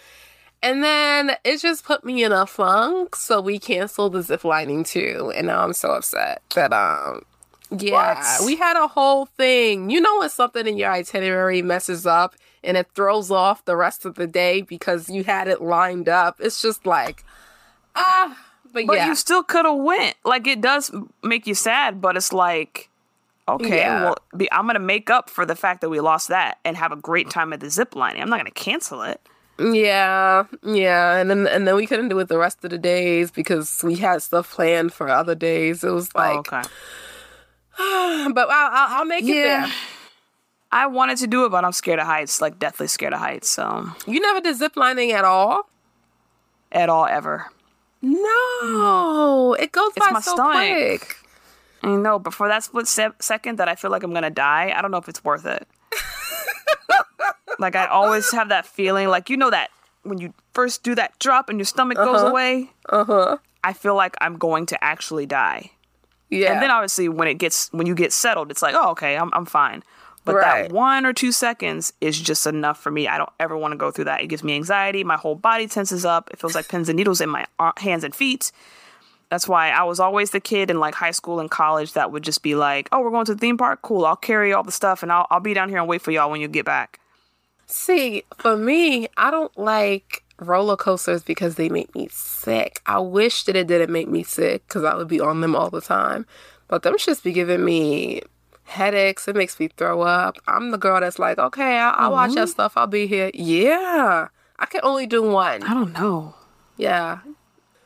And 0.63 0.85
then 0.85 1.33
it 1.45 1.61
just 1.61 1.85
put 1.85 2.05
me 2.05 2.23
in 2.23 2.33
a 2.33 2.47
funk. 2.47 3.17
So 3.17 3.41
we 3.41 3.59
canceled 3.59 4.13
the 4.15 4.23
zip 4.23 4.45
lining 4.45 4.85
too. 4.85 5.33
And 5.35 5.47
now 5.47 5.63
I'm 5.63 5.73
so 5.73 5.91
upset 5.93 6.43
that 6.55 6.73
um 6.73 7.23
yeah, 7.71 8.15
What? 8.41 8.47
we 8.47 8.57
had 8.57 8.77
a 8.83 8.89
whole 8.89 9.27
thing. 9.27 9.91
You 9.91 10.01
know 10.01 10.19
when 10.19 10.29
something 10.31 10.67
in 10.67 10.77
your 10.77 10.91
itinerary 10.91 11.63
messes 11.63 12.05
up 12.07 12.35
and 12.65 12.77
it 12.77 12.89
throws 12.95 13.31
off 13.31 13.65
the 13.65 13.77
rest 13.77 14.05
of 14.05 14.17
the 14.17 14.27
day 14.27 14.61
because 14.63 15.09
you 15.09 15.23
had 15.25 15.49
it 15.49 15.63
lined 15.63 16.09
up. 16.09 16.37
It's 16.41 16.61
just 16.63 16.85
like 16.87 17.25
ah 17.95 18.37
but, 18.73 18.87
But 18.87 18.97
yeah. 18.99 19.07
you 19.09 19.15
still 19.15 19.43
could 19.43 19.65
have 19.67 19.77
went. 19.79 20.17
Like 20.25 20.47
it 20.47 20.61
does 20.61 20.91
make 21.23 21.47
you 21.47 21.55
sad, 21.55 22.01
but 22.01 22.17
it's 22.17 22.33
like, 22.33 22.89
okay, 23.49 23.79
Yeah. 23.79 24.05
well, 24.05 24.17
be, 24.37 24.51
I'm 24.53 24.67
gonna 24.67 24.79
make 24.79 25.11
up 25.11 25.29
for 25.31 25.45
the 25.47 25.57
fact 25.57 25.81
that 25.83 25.89
we 25.91 26.01
lost 26.01 26.29
that 26.29 26.59
and 26.65 26.77
have 26.77 26.93
a 26.93 26.97
great 26.97 27.31
time 27.31 27.53
at 27.53 27.61
the 27.61 27.71
zip 27.71 27.95
lining. 27.97 28.23
I'm 28.23 28.31
not 28.31 28.39
gonna 28.39 28.51
cancel 28.51 29.03
it. 29.03 29.21
Yeah, 29.59 30.45
yeah, 30.65 31.17
and 31.17 31.29
then 31.29 31.47
and 31.47 31.69
then 31.69 31.77
we 31.77 31.87
couldn't 31.87 32.09
do 32.09 32.19
it 32.21 32.29
the 32.29 32.39
rest 32.39 32.65
of 32.65 32.71
the 32.71 32.79
days 32.79 33.31
because 33.31 33.83
we 33.85 33.97
had 33.97 34.23
stuff 34.23 34.51
planned 34.53 34.93
for 34.95 35.09
other 35.11 35.35
days. 35.35 35.85
It 35.85 35.91
was 35.91 36.09
oh, 36.15 36.19
like, 36.19 36.53
oh, 36.53 36.59
okay. 36.59 36.69
but 38.33 38.49
I'll, 38.49 38.71
I'll, 38.73 38.99
I'll 39.01 39.05
make 39.05 39.25
it 39.25 39.35
Yeah. 39.35 39.67
there. 39.67 39.75
I 40.73 40.87
wanted 40.87 41.19
to 41.19 41.27
do 41.27 41.45
it, 41.45 41.51
but 41.51 41.65
I'm 41.65 41.73
scared 41.73 41.99
of 41.99 42.07
heights. 42.07 42.41
Like 42.41 42.59
deathly 42.59 42.87
scared 42.87 43.13
of 43.13 43.19
heights. 43.19 43.51
So 43.51 43.91
You 44.07 44.21
never 44.21 44.41
did 44.41 44.57
zip 44.57 44.77
lining 44.77 45.13
at 45.13 45.25
all? 45.25 45.69
at 46.73 46.89
all 46.89 47.05
ever. 47.07 47.51
No, 48.03 49.57
it 49.59 49.73
goes 49.73 49.93
It's 49.97 50.07
by 50.07 50.13
my 50.13 50.21
so 50.21 50.35
stomach. 50.35 51.01
quick. 51.01 51.17
I 51.83 51.97
know, 51.97 52.19
but 52.19 52.35
for 52.35 52.49
that 52.49 52.63
split 52.63 52.87
se- 52.87 53.17
second 53.21 53.57
that 53.59 53.69
I 53.69 53.75
feel 53.75 53.91
like 53.91 54.03
I'm 54.03 54.13
gonna 54.13 54.31
die, 54.31 54.73
I 54.77 54.83
don't 54.83 54.91
know 54.91 54.99
if 54.99 55.09
it's 55.09 55.25
worth 55.25 55.47
it. 55.47 55.67
like 57.59 57.77
I 57.77 57.87
always 57.87 58.31
have 58.33 58.49
that 58.51 58.67
feeling, 58.67 59.09
like 59.09 59.31
you 59.31 59.37
know 59.37 59.51
that 59.51 59.71
when 60.03 60.19
you 60.19 60.33
first 60.55 60.83
do 60.83 60.95
that 60.95 61.19
drop 61.19 61.49
and 61.49 61.59
your 61.59 61.67
stomach 61.67 61.97
goes 61.97 62.23
away. 62.23 62.71
Uh 62.89 63.05
huh. 63.05 63.37
I 63.63 63.73
feel 63.75 63.95
like 63.95 64.17
I'm 64.21 64.37
going 64.39 64.65
to 64.67 64.83
actually 64.85 65.27
die. 65.27 65.71
Yeah, 66.31 66.53
And 66.53 66.63
then 66.63 66.71
obviously 66.71 67.09
when 67.09 67.29
it 67.29 67.35
gets 67.35 67.69
when 67.73 67.87
you 67.87 67.95
get 67.95 68.13
settled, 68.13 68.51
it's 68.51 68.63
like, 68.63 68.75
oh 68.77 68.91
okay, 68.91 69.17
I'm 69.17 69.31
I'm 69.33 69.47
fine. 69.47 69.83
But 70.33 70.37
Right. 70.37 70.69
that 70.69 70.73
one 70.73 71.05
or 71.07 71.13
two 71.13 71.33
seconds 71.33 71.93
is 72.01 72.19
just 72.21 72.47
enough 72.47 72.81
for 72.81 72.91
me. 72.91 73.09
I 73.09 73.19
don't 73.19 73.31
ever 73.39 73.57
want 73.57 73.73
to 73.73 73.77
go 73.79 73.91
through 73.91 74.05
that. 74.07 74.21
It 74.23 74.29
gives 74.29 74.43
me 74.45 74.55
anxiety. 74.55 75.05
My 75.05 75.17
whole 75.17 75.35
body 75.35 75.67
tenses 75.67 76.05
up. 76.05 76.31
It 76.31 76.39
feels 76.39 76.55
like 76.55 76.69
pins 76.69 76.89
and 76.89 76.97
needles 76.97 77.21
in 77.21 77.29
my 77.29 77.47
uh, 77.59 77.73
hands 77.77 78.05
and 78.05 78.15
feet. 78.15 78.53
That's 79.31 79.47
why 79.47 79.71
I 79.71 79.85
was 79.85 80.01
always 80.01 80.31
the 80.31 80.41
kid 80.41 80.71
in 80.71 80.81
like 80.81 80.95
high 80.95 81.13
school 81.13 81.39
and 81.39 81.51
college 81.51 81.93
that 81.93 82.11
would 82.11 82.25
just 82.25 82.43
be 82.43 82.55
like, 82.57 82.89
"Oh, 82.91 83.01
we're 83.01 83.11
going 83.11 83.27
to 83.27 83.35
the 83.35 83.41
theme 83.41 83.57
park. 83.57 83.81
Cool. 83.83 84.05
I'll 84.05 84.17
carry 84.17 84.53
all 84.53 84.65
the 84.65 84.73
stuff 84.73 85.03
and 85.05 85.13
I'll 85.13 85.27
I'll 85.31 85.39
be 85.41 85.55
down 85.55 85.69
here 85.69 85.79
and 85.79 85.87
wait 85.89 86.03
for 86.03 86.11
y'all 86.11 86.31
when 86.31 86.41
you 86.41 86.49
get 86.49 86.65
back." 86.65 86.99
See, 87.67 88.25
for 88.39 88.57
me, 88.57 89.07
I 89.17 89.31
don't 89.31 89.57
like 89.57 90.25
roller 90.41 90.77
coasters 90.77 91.23
because 91.23 91.55
they 91.55 91.69
make 91.69 91.95
me 91.95 92.09
sick. 92.11 92.81
I 92.87 92.99
wish 92.99 93.45
that 93.45 93.55
it 93.55 93.69
didn't 93.69 93.93
make 93.93 94.09
me 94.09 94.25
sick 94.25 94.67
because 94.67 94.83
I 94.83 94.97
would 94.97 95.07
be 95.07 95.21
on 95.21 95.41
them 95.41 95.55
all 95.55 95.71
the 95.71 95.81
time. 95.81 96.27
But 96.67 96.83
them 96.83 96.97
just 96.99 97.23
be 97.23 97.33
giving 97.33 97.65
me 97.65 98.23
headaches. 98.71 99.29
It 99.29 99.37
makes 99.37 99.59
me 99.61 99.69
throw 99.69 100.03
up. 100.03 100.39
I'm 100.47 100.71
the 100.71 100.79
girl 100.79 101.01
that's 101.01 101.19
like, 101.19 101.39
okay, 101.39 101.79
I'll, 101.79 101.95
I'll 101.97 102.13
watch 102.13 102.35
your 102.35 102.45
mm-hmm. 102.45 102.51
stuff. 102.51 102.73
I'll 102.77 102.87
be 102.87 103.07
here. 103.07 103.31
Yeah, 103.35 104.29
I 104.59 104.67
can 104.67 104.81
only 104.83 105.07
do 105.07 105.23
one. 105.23 105.63
I 105.63 105.75
don't 105.75 105.93
know. 105.93 106.35
Yeah, 106.77 107.19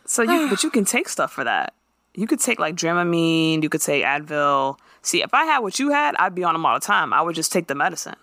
So 0.06 0.22
you 0.22 0.48
but 0.48 0.62
you 0.62 0.70
can 0.76 0.84
take 0.84 1.08
stuff 1.08 1.32
for 1.32 1.44
that. 1.44 1.74
You 2.14 2.28
could 2.28 2.40
take 2.40 2.60
like 2.60 2.76
Dramamine. 2.76 3.62
You 3.62 3.68
could 3.68 3.80
take 3.82 4.04
Advil. 4.04 4.78
See, 5.02 5.22
if 5.22 5.34
I 5.34 5.44
had 5.44 5.58
what 5.58 5.78
you 5.78 5.90
had, 5.90 6.14
I'd 6.16 6.34
be 6.34 6.44
on 6.44 6.54
them 6.54 6.64
all 6.64 6.78
the 6.78 6.86
time. 6.86 7.12
I 7.12 7.20
would 7.20 7.34
just 7.34 7.52
take 7.52 7.66
the 7.66 7.74
medicine. 7.74 8.16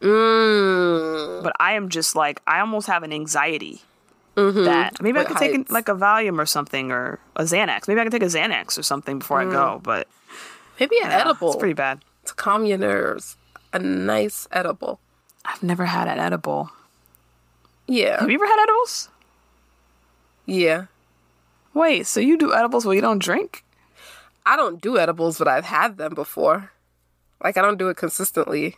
mm. 0.00 1.42
but 1.42 1.52
I 1.58 1.72
am 1.72 1.88
just 1.88 2.14
like 2.14 2.40
I 2.46 2.60
almost 2.60 2.86
have 2.86 3.02
an 3.02 3.12
anxiety 3.12 3.82
mm-hmm. 4.36 4.64
that 4.64 5.02
maybe 5.02 5.18
I 5.18 5.22
With 5.22 5.28
could 5.28 5.36
take 5.38 5.56
heights. 5.56 5.70
like 5.70 5.88
a 5.88 5.94
Valium 5.94 6.38
or 6.38 6.46
something 6.46 6.90
or 6.90 7.18
a 7.36 7.42
Xanax. 7.42 7.88
Maybe 7.88 8.00
I 8.00 8.04
could 8.04 8.12
take 8.12 8.22
a 8.22 8.26
Xanax 8.26 8.78
or 8.78 8.82
something 8.82 9.18
before 9.18 9.40
I 9.40 9.44
mm. 9.44 9.52
go. 9.52 9.80
But 9.82 10.08
maybe 10.80 10.96
an 11.02 11.10
edible 11.10 11.48
it's 11.52 11.56
pretty 11.58 11.74
bad. 11.74 12.00
to 12.24 12.34
calm 12.34 12.64
your 12.64 12.78
nerves. 12.78 13.36
A 13.72 13.78
nice 13.78 14.48
edible. 14.50 14.98
I've 15.44 15.62
never 15.62 15.86
had 15.86 16.08
an 16.08 16.18
edible. 16.18 16.70
Yeah, 17.86 18.20
Have 18.20 18.30
you 18.30 18.36
ever 18.36 18.46
had 18.46 18.62
edibles? 18.62 19.08
yeah. 20.46 20.86
Wait, 21.72 22.04
so 22.06 22.18
you 22.18 22.36
do 22.36 22.52
edibles 22.52 22.84
where 22.84 22.96
you 22.96 23.00
don't 23.00 23.20
drink? 23.22 23.64
I 24.44 24.56
don't 24.56 24.80
do 24.80 24.98
edibles, 24.98 25.38
but 25.38 25.46
I've 25.46 25.64
had 25.66 25.98
them 25.98 26.14
before. 26.14 26.72
Like 27.42 27.56
I 27.56 27.62
don't 27.62 27.78
do 27.78 27.88
it 27.88 27.96
consistently. 27.96 28.76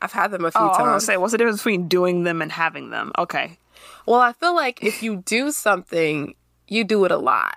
I've 0.00 0.12
had 0.12 0.30
them 0.30 0.44
a 0.44 0.50
few 0.52 0.60
Oh, 0.60 0.64
I 0.66 0.68
was 0.68 0.76
times. 0.78 1.04
say, 1.06 1.16
what's 1.16 1.32
the 1.32 1.38
difference 1.38 1.58
between 1.60 1.88
doing 1.88 2.22
them 2.24 2.40
and 2.40 2.52
having 2.52 2.90
them? 2.90 3.10
Okay. 3.18 3.58
Well, 4.06 4.20
I 4.20 4.32
feel 4.32 4.54
like 4.54 4.82
if 4.84 5.02
you 5.02 5.16
do 5.16 5.50
something, 5.50 6.34
you 6.68 6.84
do 6.84 7.04
it 7.04 7.10
a 7.10 7.16
lot, 7.18 7.56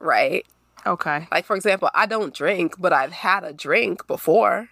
right? 0.00 0.46
Okay. 0.86 1.28
Like 1.30 1.44
for 1.44 1.56
example, 1.56 1.90
I 1.94 2.06
don't 2.06 2.34
drink, 2.34 2.74
but 2.78 2.92
I've 2.92 3.12
had 3.12 3.44
a 3.44 3.52
drink 3.52 4.06
before. 4.06 4.68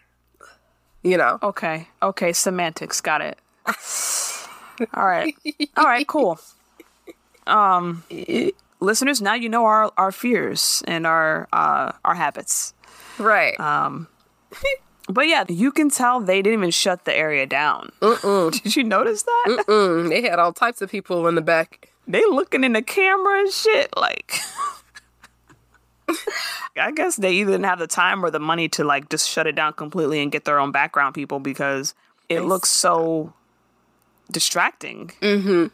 You 1.03 1.17
know. 1.17 1.39
Okay. 1.43 1.89
Okay. 2.03 2.33
Semantics. 2.33 3.01
Got 3.01 3.21
it. 3.23 3.39
All 4.95 5.07
right. 5.07 5.35
All 5.77 5.85
right. 5.85 6.07
Cool. 6.07 6.39
Um, 7.47 8.05
listeners, 8.81 9.23
now 9.23 9.35
you 9.35 9.49
know 9.49 9.65
our 9.65 9.93
our 9.97 10.13
fears 10.13 10.83
and 10.87 11.07
our 11.07 11.49
uh 11.53 11.93
our 12.05 12.15
habits. 12.15 12.75
Right. 13.19 13.59
Um, 13.59 14.09
but 15.09 15.27
yeah, 15.27 15.45
you 15.49 15.73
can 15.73 15.89
tell 15.91 16.21
they 16.21 16.43
didn't 16.43 16.59
even 16.61 16.71
shut 16.71 17.05
the 17.05 17.17
area 17.17 17.47
down. 17.47 17.91
Did 18.01 18.77
you 18.77 18.85
notice 18.85 19.23
that? 19.23 19.65
Mm, 19.67 20.11
they 20.11 20.23
had 20.23 20.39
all 20.39 20.53
types 20.53 20.83
of 20.83 20.91
people 20.91 21.27
in 21.27 21.35
the 21.35 21.41
back. 21.41 21.91
They 22.07 22.25
looking 22.27 22.65
in 22.65 22.73
the 22.75 22.83
camera 22.83 23.41
and 23.41 23.53
shit. 23.53 23.93
Like, 23.97 24.39
I 26.77 26.91
guess 26.93 27.17
they 27.17 27.33
either 27.33 27.53
didn't 27.53 27.65
have 27.67 27.79
the 27.79 27.87
time 27.87 28.25
or 28.25 28.31
the 28.31 28.39
money 28.41 28.69
to 28.71 28.85
like 28.85 29.09
just 29.09 29.29
shut 29.29 29.47
it 29.47 29.55
down 29.55 29.73
completely 29.75 30.21
and 30.23 30.31
get 30.33 30.45
their 30.45 30.59
own 30.61 30.71
background 30.73 31.15
people 31.15 31.39
because 31.41 31.95
it 32.29 32.41
looks 32.41 32.69
so 32.71 33.33
distracting. 34.31 35.09
Mm-hmm. 35.21 35.67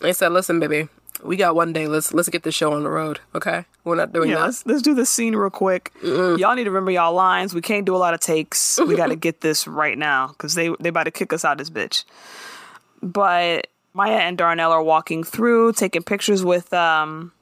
They 0.00 0.12
said, 0.12 0.32
"Listen, 0.32 0.60
baby, 0.60 0.88
we 1.22 1.36
got 1.36 1.54
one 1.54 1.72
day. 1.72 1.86
Let's 1.86 2.12
let's 2.12 2.28
get 2.28 2.42
the 2.42 2.52
show 2.52 2.72
on 2.72 2.82
the 2.82 2.90
road. 2.90 3.20
Okay, 3.34 3.64
we're 3.84 3.96
not 3.96 4.12
doing 4.12 4.30
Yeah, 4.30 4.36
that. 4.36 4.44
let's 4.44 4.66
let's 4.66 4.82
do 4.82 4.94
the 4.94 5.06
scene 5.06 5.34
real 5.36 5.50
quick. 5.50 5.92
Y'all 6.02 6.54
need 6.54 6.64
to 6.64 6.70
remember 6.70 6.90
y'all 6.90 7.12
lines. 7.12 7.54
We 7.54 7.60
can't 7.60 7.84
do 7.86 7.94
a 7.94 7.98
lot 7.98 8.14
of 8.14 8.20
takes. 8.20 8.78
We 8.86 8.96
got 8.96 9.08
to 9.08 9.16
get 9.16 9.40
this 9.40 9.66
right 9.66 9.96
now 9.96 10.28
because 10.28 10.54
they 10.54 10.70
they 10.80 10.88
about 10.88 11.04
to 11.04 11.10
kick 11.10 11.32
us 11.32 11.44
out 11.44 11.58
this 11.58 11.70
bitch. 11.70 12.04
But 13.02 13.68
Maya 13.94 14.18
and 14.18 14.36
Darnell 14.36 14.72
are 14.72 14.82
walking 14.82 15.24
through, 15.24 15.72
taking 15.74 16.02
pictures 16.02 16.44
with 16.44 16.72
um 16.72 17.32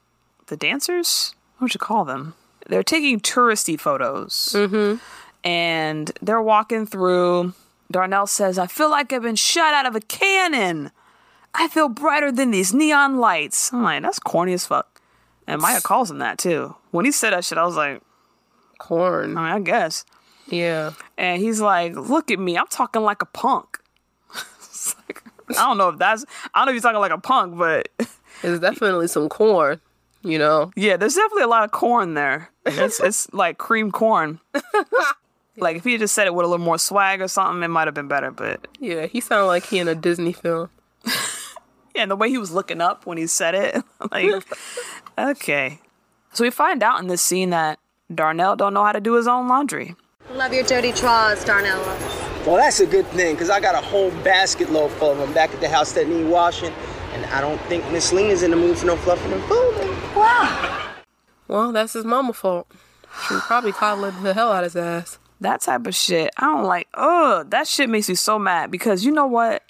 the 0.46 0.56
dancers. 0.56 1.34
What 1.58 1.66
would 1.66 1.74
you 1.74 1.80
call 1.80 2.04
them? 2.04 2.34
They're 2.68 2.82
taking 2.82 3.20
touristy 3.20 3.78
photos, 3.78 4.50
mm-hmm. 4.54 4.98
and 5.46 6.12
they're 6.22 6.42
walking 6.42 6.86
through. 6.86 7.54
Darnell 7.90 8.26
says, 8.26 8.58
"I 8.58 8.66
feel 8.66 8.90
like 8.90 9.12
I've 9.12 9.22
been 9.22 9.36
shot 9.36 9.74
out 9.74 9.86
of 9.86 9.96
a 9.96 10.00
cannon. 10.00 10.90
I 11.54 11.68
feel 11.68 11.88
brighter 11.88 12.30
than 12.30 12.50
these 12.50 12.74
neon 12.74 13.18
lights." 13.18 13.72
I'm 13.72 13.82
like, 13.82 14.02
"That's 14.02 14.18
corny 14.18 14.52
as 14.52 14.66
fuck." 14.66 15.00
And 15.46 15.62
Maya 15.62 15.80
calls 15.82 16.10
him 16.10 16.18
that 16.18 16.38
too. 16.38 16.76
When 16.90 17.04
he 17.04 17.10
said 17.10 17.32
that 17.32 17.44
shit, 17.44 17.58
I 17.58 17.64
was 17.64 17.76
like, 17.76 18.02
Corn. 18.78 19.36
I 19.36 19.40
mean, 19.40 19.52
I 19.52 19.60
guess. 19.60 20.04
Yeah. 20.46 20.92
And 21.16 21.42
he's 21.42 21.60
like, 21.60 21.94
look 21.94 22.30
at 22.30 22.38
me, 22.38 22.56
I'm 22.56 22.66
talking 22.68 23.02
like 23.02 23.22
a 23.22 23.26
punk. 23.26 23.78
Like, 25.06 25.22
I 25.50 25.66
don't 25.66 25.76
know 25.78 25.90
if 25.90 25.98
that's, 25.98 26.24
I 26.54 26.60
don't 26.60 26.66
know 26.66 26.70
if 26.70 26.74
you're 26.76 26.82
talking 26.82 27.00
like 27.00 27.12
a 27.12 27.18
punk, 27.18 27.58
but 27.58 27.88
it's 28.42 28.60
definitely 28.60 29.06
some 29.08 29.28
corn. 29.28 29.80
You 30.22 30.38
know. 30.38 30.72
yeah, 30.74 30.96
there's 30.96 31.14
definitely 31.14 31.44
a 31.44 31.48
lot 31.48 31.64
of 31.64 31.70
corn 31.70 32.14
there. 32.14 32.50
It's, 32.66 33.00
it's 33.04 33.32
like 33.32 33.58
cream 33.58 33.90
corn. 33.92 34.40
like 35.56 35.76
if 35.76 35.84
he 35.84 35.92
had 35.92 36.00
just 36.00 36.14
said 36.14 36.26
it 36.26 36.34
with 36.34 36.44
a 36.44 36.48
little 36.48 36.64
more 36.64 36.78
swag 36.78 37.20
or 37.20 37.28
something, 37.28 37.62
it 37.62 37.68
might 37.68 37.86
have 37.86 37.94
been 37.94 38.08
better. 38.08 38.30
But 38.30 38.66
Yeah, 38.80 39.06
he 39.06 39.20
sounded 39.20 39.46
like 39.46 39.64
he 39.66 39.78
in 39.78 39.88
a 39.88 39.94
Disney 39.94 40.32
film. 40.32 40.70
yeah, 41.94 42.02
and 42.02 42.10
the 42.10 42.16
way 42.16 42.28
he 42.30 42.38
was 42.38 42.50
looking 42.52 42.80
up 42.80 43.06
when 43.06 43.16
he 43.18 43.26
said 43.26 43.54
it, 43.54 43.84
like, 44.10 44.44
okay. 45.16 45.78
So 46.32 46.44
we 46.44 46.50
find 46.50 46.82
out 46.82 47.00
in 47.00 47.06
this 47.08 47.22
scene 47.22 47.50
that 47.50 47.78
Darnell 48.14 48.56
don't 48.56 48.74
know 48.74 48.84
how 48.84 48.92
to 48.92 49.00
do 49.00 49.14
his 49.14 49.26
own 49.26 49.48
laundry. 49.48 49.96
Love 50.32 50.52
your 50.52 50.62
dirty 50.64 50.92
drawers, 50.92 51.44
Darnell. 51.44 51.80
Well, 52.46 52.56
that's 52.56 52.80
a 52.80 52.86
good 52.86 53.06
thing, 53.08 53.34
because 53.34 53.50
I 53.50 53.60
got 53.60 53.74
a 53.74 53.86
whole 53.86 54.10
basket 54.22 54.70
load 54.70 54.90
full 54.92 55.10
of 55.12 55.18
them 55.18 55.32
back 55.32 55.52
at 55.52 55.60
the 55.60 55.68
house 55.68 55.92
that 55.92 56.06
need 56.08 56.26
washing, 56.28 56.72
and 57.12 57.24
I 57.26 57.40
don't 57.40 57.60
think 57.62 57.90
Miss 57.90 58.12
Lena's 58.12 58.42
in 58.42 58.50
the 58.50 58.56
mood 58.56 58.78
for 58.78 58.86
no 58.86 58.96
fluffing 58.96 59.32
and 59.32 59.42
folding. 59.44 59.87
Well, 61.48 61.72
that's 61.72 61.94
his 61.94 62.04
mama 62.04 62.34
fault. 62.34 62.66
She 63.26 63.34
probably 63.46 63.72
coddling 63.72 64.22
the 64.22 64.34
hell 64.34 64.52
out 64.52 64.64
of 64.64 64.74
his 64.74 64.76
ass. 64.76 65.18
that 65.40 65.62
type 65.62 65.86
of 65.86 65.94
shit. 65.94 66.30
I 66.36 66.42
don't 66.44 66.64
like. 66.64 66.88
Ugh, 66.92 67.48
that 67.50 67.66
shit 67.66 67.88
makes 67.88 68.06
me 68.08 68.14
so 68.16 68.38
mad 68.38 68.70
because 68.70 69.02
you 69.02 69.10
know 69.10 69.26
what? 69.26 69.62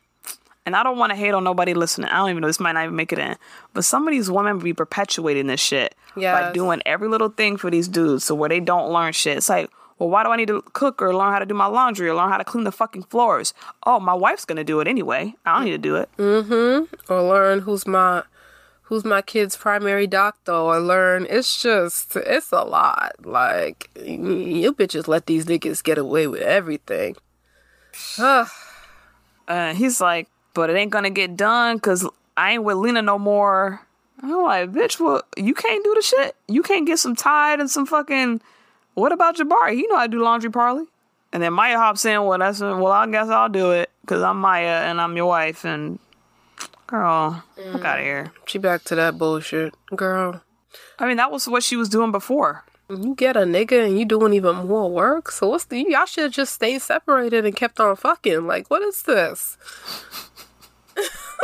And 0.67 0.75
I 0.75 0.83
don't 0.83 0.99
want 0.99 1.11
to 1.11 1.17
hate 1.17 1.35
on 1.35 1.45
nobody 1.45 1.75
listening. 1.75 2.09
I 2.11 2.17
don't 2.17 2.31
even 2.31 2.41
know 2.41 2.49
this 2.49 2.59
might 2.59 2.73
not 2.73 2.83
even 2.83 2.97
make 2.97 3.13
it 3.13 3.21
in. 3.21 3.37
But 3.75 3.85
some 3.85 4.09
of 4.09 4.13
these 4.13 4.29
women 4.29 4.59
be 4.59 4.73
perpetuating 4.75 5.47
this 5.47 5.61
shit 5.61 5.95
by 6.17 6.53
doing 6.53 6.83
every 6.85 7.07
little 7.09 7.29
thing 7.29 7.57
for 7.57 7.71
these 7.71 7.87
dudes, 7.87 8.25
so 8.25 8.35
where 8.35 8.49
they 8.49 8.59
don't 8.61 8.91
learn 8.93 9.13
shit. 9.13 9.37
It's 9.37 9.49
like, 9.49 9.71
well, 10.01 10.09
why 10.11 10.25
do 10.25 10.31
I 10.31 10.37
need 10.37 10.49
to 10.49 10.63
cook 10.73 11.01
or 11.01 11.15
learn 11.15 11.33
how 11.33 11.39
to 11.39 11.47
do 11.47 11.55
my 11.55 11.67
laundry 11.67 12.09
or 12.09 12.15
learn 12.17 12.29
how 12.29 12.39
to 12.39 12.45
clean 12.45 12.65
the 12.65 12.73
fucking 12.73 13.05
floors? 13.05 13.55
Oh, 13.87 14.01
my 14.01 14.15
wife's 14.15 14.45
gonna 14.45 14.65
do 14.65 14.81
it 14.81 14.89
anyway. 14.89 15.33
I 15.47 15.55
don't 15.55 15.65
need 15.67 15.71
to 15.71 15.79
do 15.79 15.95
it. 15.95 16.09
Mm-hmm. 16.19 17.13
Or 17.13 17.23
learn 17.23 17.61
who's 17.61 17.87
my 17.87 18.25
who's 18.89 19.05
my 19.05 19.21
kid's 19.21 19.55
primary 19.55 20.07
doctor 20.07 20.53
or 20.53 20.81
learn 20.81 21.27
it's 21.29 21.63
just 21.63 22.17
it's 22.17 22.51
a 22.53 22.63
lot. 22.63 23.15
Like 23.23 23.91
you 23.95 24.73
bitches 24.73 25.07
let 25.07 25.27
these 25.27 25.45
niggas 25.45 25.85
get 25.85 25.99
away 25.99 26.27
with 26.27 26.41
everything. 26.41 27.17
Uh, 29.47 29.75
he's 29.75 30.01
like, 30.01 30.29
but 30.55 30.71
it 30.71 30.77
ain't 30.77 30.91
gonna 30.91 31.11
get 31.11 31.37
done 31.37 31.77
because 31.77 32.09
I 32.37 32.53
ain't 32.53 32.65
with 32.65 32.79
Lena 32.79 33.03
no 33.03 33.19
more. 33.19 33.87
I'm 34.23 34.43
like, 34.43 34.73
bitch, 34.73 34.99
well, 34.99 35.23
you 35.37 35.55
can't 35.55 35.85
do 35.85 35.95
the 35.95 36.03
shit. 36.03 36.37
You 36.49 36.63
can't 36.63 36.87
get 36.87 36.99
some 36.99 37.15
Tide 37.15 37.61
and 37.61 37.71
some 37.71 37.87
fucking. 37.87 38.41
What 38.95 39.13
about 39.13 39.37
Jabari? 39.37 39.75
He 39.75 39.87
know 39.87 39.97
I 39.97 40.07
do 40.07 40.23
laundry, 40.23 40.51
Parley. 40.51 40.87
And 41.33 41.43
then 41.43 41.53
Maya 41.53 41.77
hops 41.77 42.05
in. 42.07 42.25
Well, 42.25 42.39
that's 42.39 42.61
well, 42.61 42.87
I 42.87 43.07
guess 43.07 43.29
I'll 43.29 43.51
do 43.51 43.73
it 43.73 43.91
because 44.01 44.23
I'm 44.23 44.41
Maya 44.41 44.83
and 44.89 44.99
I'm 44.99 45.15
your 45.15 45.27
wife. 45.27 45.65
And 45.65 45.99
girl, 46.89 47.45
fuck 47.73 47.85
out 47.85 47.99
of 48.01 48.05
here. 48.05 48.33
She 48.47 48.59
back 48.59 48.83
to 48.85 48.97
that 48.97 49.17
bullshit. 49.17 49.75
Girl, 49.95 50.43
I 50.99 51.07
mean, 51.07 51.19
that 51.19 51.31
was 51.31 51.47
what 51.47 51.63
she 51.63 51.77
was 51.77 51.89
doing 51.89 52.11
before. 52.11 52.65
you 52.89 53.15
get 53.15 53.37
a 53.37 53.41
nigga 53.41 53.87
and 53.87 53.99
you 53.99 54.05
doing 54.05 54.33
even 54.33 54.67
more 54.67 54.91
work. 54.91 55.31
So 55.31 55.49
what's 55.49 55.67
the 55.67 55.85
y'all 55.89 56.07
should 56.07 56.25
have 56.25 56.33
just 56.33 56.55
stayed 56.55 56.83
separated 56.83 57.45
and 57.45 57.55
kept 57.55 57.79
on 57.79 57.95
fucking. 57.95 58.47
Like 58.47 58.69
what 58.69 58.83
is 58.83 59.03
this? 59.03 59.57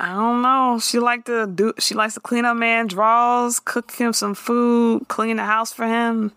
I 0.00 0.14
don't 0.14 0.42
know. 0.42 0.78
She 0.80 1.00
like 1.00 1.24
to 1.24 1.46
do. 1.46 1.74
She 1.78 1.94
likes 1.94 2.14
to 2.14 2.20
clean 2.20 2.44
up 2.44 2.56
man 2.56 2.86
draws, 2.86 3.58
cook 3.58 3.90
him 3.92 4.12
some 4.12 4.34
food, 4.34 5.08
clean 5.08 5.36
the 5.36 5.44
house 5.44 5.72
for 5.72 5.86
him. 5.86 6.32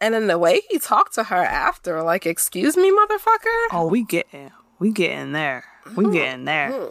And 0.00 0.14
then 0.14 0.26
the 0.28 0.38
way 0.38 0.62
he 0.68 0.78
talked 0.78 1.14
to 1.14 1.24
her 1.24 1.36
after, 1.44 2.02
like, 2.02 2.26
excuse 2.26 2.76
me, 2.76 2.90
motherfucker. 2.90 3.66
Oh, 3.70 3.86
we 3.88 4.02
getting, 4.02 4.50
we 4.80 4.90
getting 4.90 5.30
there. 5.32 5.64
We 5.96 6.10
getting 6.12 6.44
there. 6.44 6.88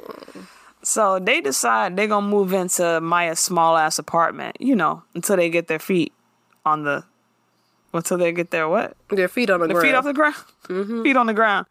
So 0.84 1.20
they 1.20 1.42
decide 1.42 1.96
they're 1.96 2.08
gonna 2.08 2.28
move 2.28 2.54
into 2.54 3.00
Maya's 3.02 3.40
small 3.40 3.78
ass 3.78 4.00
apartment. 4.00 4.58
You 4.60 4.76
know, 4.76 5.04
until 5.14 5.36
they 5.38 5.50
get 5.50 5.68
their 5.68 5.80
feet 5.80 6.12
on 6.66 6.84
the, 6.84 7.04
until 7.94 8.18
they 8.18 8.32
get 8.32 8.52
their 8.52 8.68
what? 8.68 8.96
Their 9.10 9.28
feet 9.28 9.50
on 9.50 9.60
the, 9.60 9.68
Their 9.68 9.76
ground. 9.76 9.88
feet 9.88 9.96
off 9.96 10.04
the 10.06 10.14
ground. 10.14 10.36
Mm-hmm. 10.70 11.04
Feet 11.04 11.18
on 11.18 11.26
the 11.26 11.34
ground. 11.34 11.66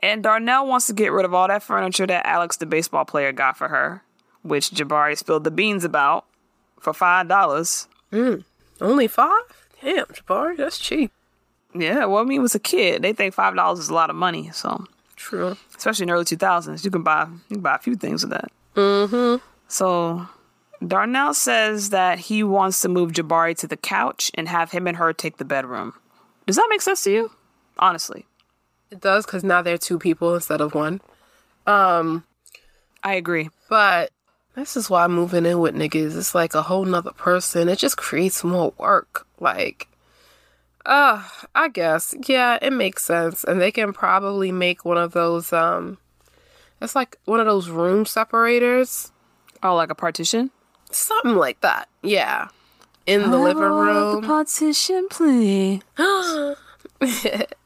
And 0.00 0.22
Darnell 0.22 0.66
wants 0.66 0.86
to 0.86 0.92
get 0.92 1.10
rid 1.10 1.24
of 1.24 1.34
all 1.34 1.48
that 1.48 1.62
furniture 1.62 2.06
that 2.06 2.24
Alex, 2.26 2.56
the 2.58 2.66
baseball 2.66 3.04
player, 3.04 3.32
got 3.32 3.56
for 3.56 3.68
her, 3.68 4.02
which 4.42 4.70
Jabari 4.70 5.16
spilled 5.16 5.42
the 5.44 5.50
beans 5.50 5.82
about 5.82 6.24
for 6.78 6.92
five 6.92 7.26
dollars. 7.26 7.88
Mm. 8.12 8.44
Only 8.80 9.08
five? 9.08 9.42
Damn, 9.82 10.04
Jabari, 10.06 10.56
that's 10.56 10.78
cheap. 10.78 11.10
Yeah, 11.74 12.04
well, 12.04 12.18
I 12.22 12.24
mean, 12.24 12.38
it 12.38 12.42
was 12.42 12.54
a 12.54 12.60
kid. 12.60 13.02
They 13.02 13.12
think 13.12 13.34
five 13.34 13.56
dollars 13.56 13.78
is 13.80 13.88
a 13.88 13.94
lot 13.94 14.10
of 14.10 14.14
money. 14.16 14.50
So 14.52 14.84
True. 15.24 15.56
especially 15.76 16.04
in 16.04 16.08
the 16.08 16.12
early 16.14 16.24
2000s. 16.26 16.84
You 16.84 16.90
can 16.90 17.02
buy 17.02 17.26
you 17.48 17.56
can 17.56 17.60
buy 17.62 17.76
a 17.76 17.78
few 17.78 17.94
things 17.96 18.22
with 18.22 18.32
that. 18.32 18.52
Mm-hmm. 18.76 19.42
So 19.68 20.28
Darnell 20.86 21.32
says 21.32 21.88
that 21.90 22.18
he 22.18 22.42
wants 22.42 22.82
to 22.82 22.88
move 22.90 23.12
Jabari 23.12 23.56
to 23.58 23.66
the 23.66 23.76
couch 23.78 24.30
and 24.34 24.48
have 24.48 24.70
him 24.72 24.86
and 24.86 24.98
her 24.98 25.12
take 25.14 25.38
the 25.38 25.44
bedroom. 25.44 25.94
Does 26.46 26.56
that 26.56 26.66
make 26.68 26.82
sense 26.82 27.02
to 27.04 27.10
you? 27.10 27.30
Honestly, 27.78 28.26
It 28.90 29.00
does 29.00 29.24
because 29.24 29.42
now 29.42 29.62
they're 29.62 29.78
two 29.78 29.98
people 29.98 30.34
instead 30.34 30.60
of 30.60 30.74
one. 30.74 31.00
Um 31.66 32.24
I 33.02 33.14
agree. 33.14 33.48
But 33.70 34.10
this 34.54 34.76
is 34.76 34.88
why 34.90 35.06
moving 35.08 35.46
in 35.46 35.58
with 35.58 35.74
niggas, 35.74 36.16
it's 36.16 36.34
like 36.34 36.54
a 36.54 36.62
whole 36.62 36.84
nother 36.84 37.10
person. 37.12 37.68
It 37.68 37.78
just 37.78 37.96
creates 37.96 38.44
more 38.44 38.72
work. 38.78 39.26
Like, 39.40 39.88
uh, 40.86 41.22
I 41.54 41.68
guess. 41.68 42.14
Yeah, 42.26 42.58
it 42.60 42.72
makes 42.72 43.04
sense. 43.04 43.44
And 43.44 43.60
they 43.60 43.70
can 43.72 43.92
probably 43.92 44.52
make 44.52 44.84
one 44.84 44.98
of 44.98 45.12
those, 45.12 45.52
um, 45.52 45.98
it's 46.80 46.94
like 46.94 47.16
one 47.24 47.40
of 47.40 47.46
those 47.46 47.68
room 47.68 48.04
separators. 48.06 49.10
Oh, 49.62 49.74
like 49.74 49.90
a 49.90 49.94
partition? 49.94 50.50
Something 50.90 51.36
like 51.36 51.60
that. 51.62 51.88
Yeah. 52.02 52.48
In 53.06 53.30
the 53.30 53.38
living 53.38 53.62
room. 53.62 54.22
partition, 54.22 55.08
please. 55.10 55.80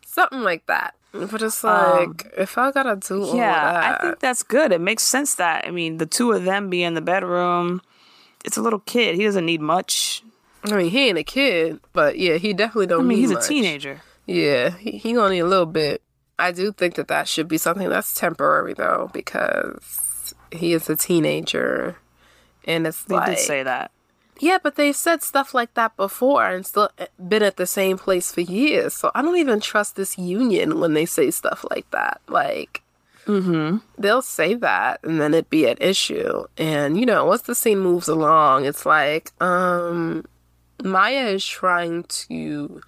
Something 0.05 0.43
like 0.43 0.67
that. 0.67 0.95
But 1.13 1.43
it's 1.43 1.65
like, 1.65 2.33
if 2.37 2.59
I 2.59 2.71
gotta 2.71 2.97
do 2.97 3.31
Yeah, 3.35 3.73
that. 3.73 4.01
I 4.01 4.03
think 4.03 4.19
that's 4.21 4.43
good. 4.43 4.73
It 4.73 4.81
makes 4.81 5.03
sense 5.03 5.37
that 5.37 5.67
I 5.67 5.71
mean 5.71 5.97
the 5.99 6.07
two 6.07 6.33
of 6.33 6.45
them 6.45 6.69
be 6.71 6.83
in 6.83 6.95
the 6.95 7.01
bedroom, 7.01 7.81
it's 8.45 8.57
a 8.57 8.63
little 8.63 8.81
kid. 8.81 9.17
He 9.17 9.25
doesn't 9.25 9.47
need 9.47 9.61
much. 9.61 10.23
I 10.65 10.77
mean, 10.77 10.91
he 10.91 11.09
ain't 11.09 11.19
a 11.19 11.25
kid, 11.25 11.81
but 11.93 12.19
yeah, 12.19 12.35
he 12.37 12.53
definitely 12.53 12.87
don't. 12.89 13.01
I 13.01 13.05
mean, 13.05 13.19
he's 13.19 13.33
much. 13.33 13.45
a 13.45 13.49
teenager. 13.49 14.01
Yeah, 14.27 14.71
he, 14.71 14.93
he 14.99 15.13
gonna 15.15 15.31
need 15.31 15.39
a 15.41 15.47
little 15.47 15.67
bit. 15.67 16.03
I 16.39 16.53
do 16.53 16.73
think 16.73 16.95
that 16.97 17.09
that 17.09 17.27
should 17.29 17.49
be 17.49 17.59
something 17.59 17.89
that's 17.89 18.15
temporary 18.15 18.75
though, 18.75 19.11
because 19.13 20.35
he 20.53 20.73
is 20.73 20.89
a 20.91 20.97
teenager, 20.97 21.97
and 22.65 22.87
it's 22.87 23.05
They 23.05 23.15
like 23.17 23.27
did 23.27 23.39
say 23.39 23.63
that. 23.63 23.91
yeah, 24.41 24.59
but 24.63 24.77
they've 24.77 24.95
said 24.97 25.23
stuff 25.23 25.55
like 25.55 25.75
that 25.75 25.97
before 25.97 26.45
and 26.47 26.65
still 26.67 26.91
eh, 26.99 27.07
been 27.27 27.43
at 27.43 27.57
the 27.57 27.67
same 27.67 27.97
place 27.99 28.33
for 28.33 28.41
years. 28.41 28.95
So 28.95 29.11
I 29.15 29.23
don't 29.23 29.37
even 29.37 29.61
trust 29.61 29.97
this 29.97 30.19
union 30.19 30.79
when 30.81 30.95
they 30.95 31.07
say 31.07 31.31
stuff 31.31 31.65
like 31.71 31.91
that. 31.93 32.21
Like, 32.29 32.83
Mm-hmm. 33.27 33.79
they'll 33.99 34.23
say 34.23 34.55
that 34.55 35.01
and 35.05 35.21
then 35.21 35.35
it'd 35.35 35.51
be 35.51 35.67
an 35.67 35.77
issue. 35.83 36.45
And 36.57 36.99
you 36.99 37.05
know, 37.05 37.27
once 37.27 37.43
the 37.43 37.55
scene 37.55 37.79
moves 37.79 38.09
along, 38.09 38.65
it's 38.65 38.87
like, 38.87 39.33
um, 39.43 40.25
Maya 40.83 41.27
is 41.27 41.45
trying 41.45 42.05
to 42.05 42.81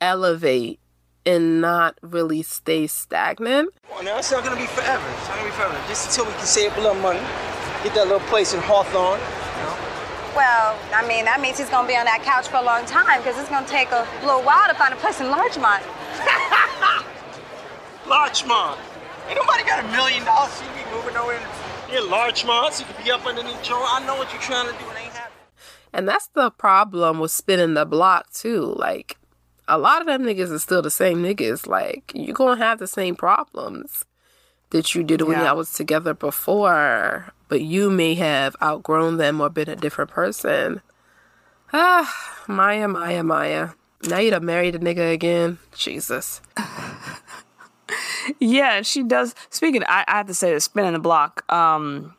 elevate 0.00 0.80
and 1.24 1.60
not 1.60 1.96
really 2.02 2.42
stay 2.42 2.86
stagnant. 2.86 3.70
Well, 3.90 4.02
now 4.02 4.18
it's 4.18 4.30
not 4.30 4.44
gonna 4.44 4.56
be 4.56 4.66
forever. 4.66 5.04
It's 5.16 5.28
not 5.28 5.36
gonna 5.38 5.48
be 5.48 5.54
forever. 5.54 5.80
Just 5.88 6.10
until 6.10 6.26
we 6.26 6.32
can 6.36 6.46
save 6.46 6.76
a 6.76 6.80
little 6.80 7.00
money, 7.00 7.20
get 7.84 7.94
that 7.94 8.04
little 8.08 8.26
place 8.28 8.54
in 8.54 8.60
Hawthorne. 8.60 9.20
Well, 10.34 10.78
I 10.94 11.06
mean, 11.06 11.24
that 11.26 11.40
means 11.40 11.58
he's 11.58 11.70
gonna 11.70 11.86
be 11.86 11.96
on 11.96 12.04
that 12.06 12.22
couch 12.22 12.48
for 12.48 12.56
a 12.56 12.62
long 12.62 12.84
time 12.86 13.20
because 13.20 13.38
it's 13.38 13.48
gonna 13.48 13.66
take 13.66 13.92
a 13.92 14.06
little 14.24 14.42
while 14.42 14.68
to 14.68 14.74
find 14.74 14.92
a 14.92 14.96
place 14.96 15.20
in 15.20 15.30
Larchmont. 15.30 15.84
Larchmont. 18.08 18.80
Ain't 19.28 19.36
nobody 19.36 19.62
got 19.64 19.84
a 19.84 19.88
million 19.88 20.24
dollars 20.24 20.52
so 20.52 20.64
you 20.64 20.84
be 20.84 20.90
moving 20.90 21.14
nowhere 21.14 21.40
near 21.88 22.02
Larchmont 22.02 22.74
so 22.74 22.84
you 22.84 22.92
can 22.92 23.04
be 23.04 23.10
up 23.10 23.24
underneath 23.24 23.62
Joe. 23.62 23.80
I 23.86 24.04
know 24.04 24.16
what 24.16 24.32
you're 24.32 24.42
trying 24.42 24.66
to 24.66 24.76
do. 24.76 24.84
It 25.92 25.98
ain't 25.98 26.08
happening. 26.08 26.08
And 26.08 26.08
that's 26.08 26.26
the 26.28 26.50
problem 26.50 27.20
with 27.20 27.30
spinning 27.30 27.74
the 27.74 27.84
block 27.84 28.32
too. 28.32 28.74
Like 28.76 29.16
a 29.68 29.78
lot 29.78 30.00
of 30.00 30.06
them 30.06 30.22
niggas 30.22 30.52
is 30.52 30.62
still 30.62 30.82
the 30.82 30.90
same 30.90 31.22
niggas. 31.22 31.66
Like 31.66 32.12
you're 32.14 32.34
gonna 32.34 32.62
have 32.62 32.78
the 32.78 32.86
same 32.86 33.14
problems 33.16 34.04
that 34.70 34.94
you 34.94 35.02
did 35.02 35.22
when 35.22 35.38
Yeah. 35.38 35.46
y'all 35.48 35.56
was 35.56 35.72
together 35.72 36.14
before, 36.14 37.32
but 37.48 37.60
you 37.60 37.90
may 37.90 38.14
have 38.14 38.56
outgrown 38.62 39.18
them 39.18 39.40
or 39.40 39.50
been 39.50 39.68
a 39.68 39.76
different 39.76 40.10
person. 40.10 40.80
Ah, 41.72 42.42
Maya, 42.48 42.88
Maya, 42.88 43.22
Maya. 43.22 43.70
Now 44.04 44.18
you 44.18 44.30
done 44.30 44.44
married 44.44 44.74
a 44.74 44.78
nigga 44.78 45.12
again. 45.12 45.58
Jesus. 45.74 46.40
Yeah, 48.38 48.82
she 48.82 49.02
does. 49.02 49.34
Speaking, 49.50 49.82
I, 49.84 50.04
I 50.08 50.18
have 50.18 50.26
to 50.28 50.34
say, 50.34 50.52
this 50.52 50.64
spinning 50.64 50.92
the 50.92 50.98
block. 50.98 51.50
Um, 51.52 52.14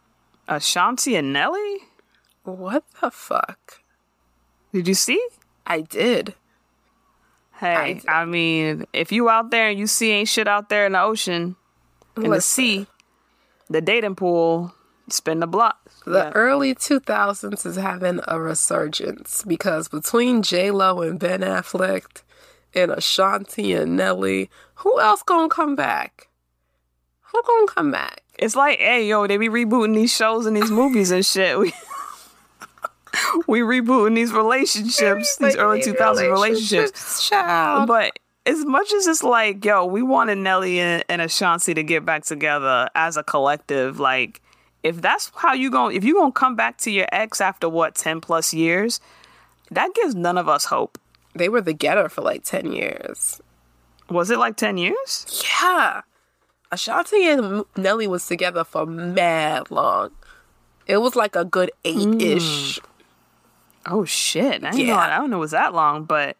Ashanti 0.48 1.16
and 1.16 1.34
Nelly. 1.34 1.78
What 2.44 2.84
the 3.02 3.10
fuck? 3.10 3.82
Did 4.74 4.88
you 4.88 4.94
see? 4.94 5.22
I 5.66 5.82
did. 5.82 6.36
Hey, 7.54 8.02
I, 8.08 8.26
mean, 8.26 8.86
if 8.92 9.12
you 9.12 9.30
out 9.30 9.52
there 9.52 9.70
and 9.70 9.80
you 9.80 9.88
see 9.88 10.12
ain't 10.12 10.28
shit 10.28 10.48
out 10.48 10.70
there 10.70 10.86
in 10.86 10.94
the 10.94 11.02
ocean, 11.02 11.56
in 12.18 12.32
the 12.32 12.42
sea, 12.42 12.88
the 13.70 13.80
dating 13.80 14.16
pool, 14.16 14.74
spin 15.08 15.40
the 15.40 15.48
block. 15.48 15.80
The 16.06 16.34
early 16.34 16.76
2000s 16.76 17.66
is 17.66 17.76
having 17.78 18.20
a 18.28 18.40
resurgence 18.40 19.46
because 19.48 19.88
between 19.88 20.42
J 20.42 20.72
Lo 20.72 21.02
and 21.02 21.18
Ben 21.18 21.40
Affleck 21.40 22.24
and 22.74 22.92
Ashanti 22.92 23.74
and 23.74 23.96
Nelly, 23.96 24.50
who 24.76 25.00
else 25.00 25.24
gonna 25.24 25.48
come 25.48 25.76
back? 25.76 26.28
Who 27.32 27.42
gonna 27.44 27.68
come 27.68 27.92
back? 27.92 28.24
It's 28.38 28.56
like, 28.56 28.80
hey, 28.80 29.08
yo, 29.08 29.28
they 29.28 29.38
be 29.38 29.48
rebooting 29.48 29.96
these 29.96 30.14
shows 30.14 30.46
and 30.46 30.58
these 30.58 30.72
movies 30.72 31.12
and 31.12 31.26
shit. 31.26 31.58
We 33.48 33.60
rebooting 33.60 34.16
these 34.16 34.32
relationships, 34.34 35.38
these 35.38 35.56
early 35.56 35.82
2000s 35.82 36.32
relationships. 36.32 37.28
But 37.86 38.18
as 38.46 38.66
much 38.66 38.92
as 38.94 39.08
it's 39.08 39.24
like, 39.24 39.64
yo, 39.64 39.86
we 39.86 40.02
wanted 40.02 40.38
Nelly 40.40 40.80
and, 40.80 41.04
and 41.10 41.22
Ashanti 41.22 41.74
to 41.74 41.84
get 41.84 42.06
back 42.06 42.24
together 42.24 42.90
as 42.96 43.16
a 43.18 43.24
collective, 43.24 44.00
like, 44.00 44.42
if 44.84 45.02
that's 45.02 45.32
how 45.36 45.54
you 45.54 45.72
going 45.72 45.96
if 45.96 46.04
you 46.04 46.16
gonna 46.16 46.32
come 46.32 46.56
back 46.56 46.78
to 46.80 46.92
your 46.92 47.08
ex 47.12 47.40
after 47.40 47.70
what, 47.70 47.96
10 47.96 48.20
plus 48.20 48.54
years, 48.54 49.00
that 49.72 49.94
gives 49.96 50.14
none 50.16 50.38
of 50.38 50.50
us 50.50 50.66
hope. 50.66 50.98
They 51.36 51.50
were 51.50 51.62
together 51.62 52.10
for 52.10 52.22
like 52.22 52.44
10 52.44 52.74
years. 52.74 53.42
Was 54.10 54.30
it 54.30 54.38
like 54.38 54.58
10 54.58 54.78
years? 54.78 55.44
Yeah. 55.62 56.02
Ashanti 56.72 57.28
and 57.28 57.64
Nelly 57.78 58.08
was 58.08 58.26
together 58.28 58.64
for 58.64 58.86
mad 58.86 59.72
long. 59.72 60.12
It 60.86 60.98
was 60.98 61.16
like 61.16 61.36
a 61.36 61.46
good 61.46 61.72
eight 61.86 62.22
ish. 62.22 62.80
Mm. 62.80 62.86
Oh 63.86 64.06
shit! 64.06 64.64
I 64.64 64.72
didn't 64.72 64.88
know. 64.88 64.94
Yeah. 64.94 64.98
I 64.98 65.18
don't 65.18 65.30
know 65.30 65.38
it 65.38 65.42
was 65.42 65.52
that 65.52 65.74
long, 65.74 66.06
but 66.06 66.38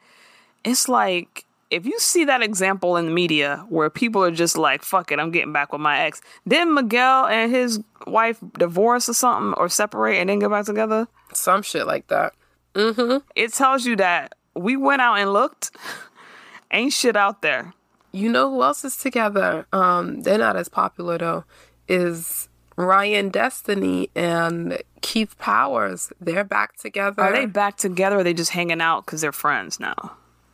it's 0.64 0.88
like 0.88 1.46
if 1.70 1.86
you 1.86 1.98
see 2.00 2.26
that 2.26 2.44
example 2.44 2.98
in 2.98 3.06
the 3.06 3.12
media 3.12 3.66
where 3.68 3.90
people 3.90 4.24
are 4.24 4.32
just 4.32 4.58
like, 4.58 4.84
"Fuck 4.84 5.12
it, 5.12 5.20
I'm 5.20 5.32
getting 5.32 5.52
back 5.52 5.72
with 5.72 5.82
my 5.82 6.00
ex." 6.02 6.22
Didn't 6.48 6.74
Miguel 6.74 7.26
and 7.26 7.52
his 7.52 7.82
wife 8.06 8.38
divorce 8.58 9.10
or 9.10 9.14
something, 9.14 9.54
or 9.58 9.70
separate 9.70 10.18
and 10.20 10.30
then 10.30 10.40
get 10.40 10.52
back 10.52 10.66
together? 10.66 11.08
Some 11.34 11.64
shit 11.64 11.88
like 11.88 12.08
that. 12.08 12.34
Mm-hmm. 12.76 13.26
It 13.36 13.54
tells 13.54 13.86
you 13.86 13.96
that 13.98 14.36
we 14.56 14.78
went 14.78 15.02
out 15.02 15.16
and 15.16 15.34
looked. 15.34 15.72
Ain't 16.72 16.94
shit 16.94 17.16
out 17.16 17.42
there. 17.42 17.74
You 18.12 18.30
know 18.32 18.52
who 18.52 18.62
else 18.62 18.86
is 18.86 18.96
together? 18.96 19.66
Um, 19.74 20.22
they're 20.22 20.38
not 20.38 20.56
as 20.56 20.70
popular 20.70 21.18
though. 21.18 21.44
Is 21.88 22.48
Ryan 22.76 23.30
Destiny 23.30 24.10
and 24.16 24.82
Keith 25.02 25.38
Powers? 25.38 26.12
They're 26.20 26.44
back 26.44 26.78
together. 26.78 27.22
Are 27.22 27.32
they 27.32 27.46
back 27.46 27.78
together? 27.78 28.18
or 28.18 28.20
Are 28.20 28.24
they 28.24 28.34
just 28.34 28.52
hanging 28.52 28.82
out 28.82 29.06
because 29.06 29.22
they're 29.22 29.32
friends 29.32 29.80
now? 29.80 30.14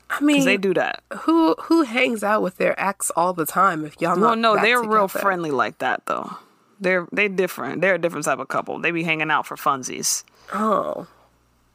I 0.09 0.22
mean, 0.22 0.43
they 0.45 0.57
do 0.57 0.74
that. 0.74 1.03
Who 1.22 1.55
who 1.59 1.84
hangs 1.84 2.24
out 2.24 2.41
with 2.41 2.57
their 2.57 2.80
ex 2.80 3.11
all 3.11 3.34
the 3.34 3.45
time? 3.45 3.86
If 3.86 4.01
y'all 4.01 4.20
Well, 4.20 4.36
no, 4.36 4.55
they're 4.55 4.82
real 4.82 5.07
friendly 5.07 5.51
like 5.51 5.78
that 5.80 6.05
though. 6.07 6.36
They're 6.80 7.07
they 7.11 7.28
different. 7.28 7.82
They're 7.82 7.95
a 7.95 7.99
different 7.99 8.26
type 8.26 8.39
of 8.39 8.47
couple. 8.47 8.80
They 8.80 8.91
be 8.91 9.03
hanging 9.03 9.30
out 9.30 9.45
for 9.45 9.55
funsies. 9.55 10.24
Oh, 10.53 11.05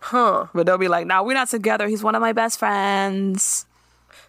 huh? 0.00 0.46
But 0.52 0.66
they'll 0.66 0.78
be 0.78 0.88
like, 0.88 1.06
"Nah, 1.06 1.22
we're 1.22 1.34
not 1.34 1.48
together. 1.48 1.86
He's 1.86 2.02
one 2.02 2.16
of 2.16 2.20
my 2.20 2.32
best 2.32 2.58
friends." 2.58 3.66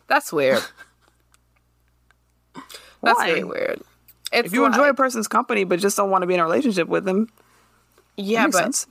That's 0.08 0.32
weird. 0.32 0.60
That's 3.02 3.18
Why? 3.20 3.28
very 3.28 3.44
weird. 3.44 3.82
It's 4.36 4.48
if 4.48 4.54
you 4.54 4.66
enjoy 4.66 4.90
a 4.90 4.94
person's 4.94 5.28
company 5.28 5.64
but 5.64 5.80
just 5.80 5.98
don't 5.98 6.10
want 6.10 6.22
to 6.24 6.28
be 6.28 6.34
in 6.34 6.40
a 6.40 6.44
relationship 6.44 6.88
with 6.88 7.06
them, 7.06 7.30
yeah, 8.18 8.48
but 8.48 8.54
sense. 8.54 8.88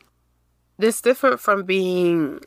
it's 0.79 1.01
different 1.01 1.41
from 1.41 1.65
being 1.65 2.41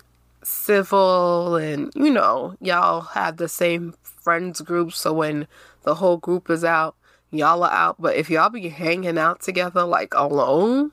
civil 0.43 1.55
and 1.55 1.91
you 1.93 2.09
know 2.09 2.55
y'all 2.61 3.01
have 3.01 3.35
the 3.35 3.49
same 3.49 3.93
friends 4.03 4.61
group 4.61 4.93
so 4.93 5.11
when 5.11 5.45
the 5.83 5.95
whole 5.95 6.15
group 6.15 6.49
is 6.49 6.63
out 6.63 6.95
y'all 7.31 7.63
are 7.63 7.71
out 7.71 7.97
but 7.99 8.15
if 8.15 8.29
y'all 8.29 8.47
be 8.47 8.69
hanging 8.69 9.17
out 9.17 9.41
together 9.41 9.83
like 9.83 10.13
alone 10.13 10.91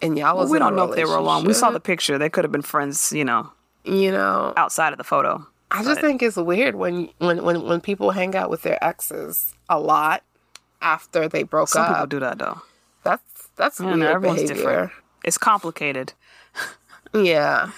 and 0.00 0.16
y'all 0.16 0.36
Well, 0.36 0.48
we 0.48 0.58
don't 0.58 0.76
know 0.76 0.90
if 0.90 0.96
they 0.96 1.04
were 1.04 1.16
alone. 1.16 1.44
We 1.44 1.54
saw 1.54 1.70
the 1.70 1.80
picture. 1.80 2.18
They 2.18 2.28
could 2.28 2.44
have 2.44 2.52
been 2.52 2.62
friends, 2.62 3.12
you 3.12 3.24
know, 3.24 3.50
you 3.84 4.10
know 4.10 4.52
outside 4.56 4.92
of 4.92 4.98
the 4.98 5.04
photo. 5.04 5.46
i 5.70 5.82
just 5.82 6.00
think 6.00 6.22
it's 6.22 6.36
weird 6.36 6.74
when 6.74 7.08
when 7.18 7.42
when 7.42 7.62
when 7.62 7.80
people 7.80 8.10
hang 8.10 8.34
out 8.34 8.50
with 8.50 8.62
their 8.62 8.82
exes 8.84 9.54
a 9.68 9.78
lot 9.78 10.22
after 10.82 11.28
they 11.28 11.42
broke 11.42 11.68
Some 11.68 11.82
up 11.82 11.86
Some 11.88 11.94
people 11.94 12.06
do 12.06 12.20
that 12.20 12.38
though. 12.38 12.60
that's 13.04 13.22
that's 13.56 13.80
Yeah, 13.80 13.86
weird 13.94 14.02
everyone's 14.02 14.42
behavior. 14.42 14.54
different. 14.64 14.92
It's 15.24 15.38
complicated. 15.38 16.12
yeah 17.14 17.70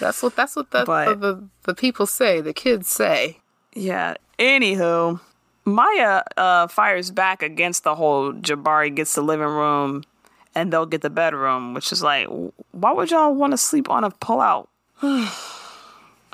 that's 0.00 0.22
what 0.22 0.34
that's 0.34 0.56
what 0.56 0.70
the, 0.70 0.84
But- 0.84 1.20
the, 1.20 1.34
the 1.34 1.48
the 1.64 1.74
people 1.74 2.06
say 2.06 2.40
the 2.40 2.52
kids 2.54 2.88
say 2.88 3.38
Yeah. 3.74 4.14
Anywho, 4.38 5.20
Maya 5.66 6.22
uh, 6.38 6.66
fires 6.66 7.10
back 7.10 7.42
against 7.42 7.84
the 7.84 7.94
whole 7.94 8.32
Jabari 8.32 8.92
gets 8.94 9.14
the 9.14 9.20
living 9.22 9.46
room 9.46 10.02
and 10.54 10.72
they'll 10.72 10.86
get 10.86 11.02
the 11.02 11.10
bedroom, 11.10 11.74
which 11.74 11.92
is 11.92 12.02
like, 12.02 12.26
why 12.72 12.90
would 12.92 13.10
y'all 13.10 13.34
want 13.34 13.50
to 13.52 13.58
sleep 13.58 13.90
on 13.90 14.02
a 14.02 14.10
pullout? 14.10 14.66
I 15.02 15.28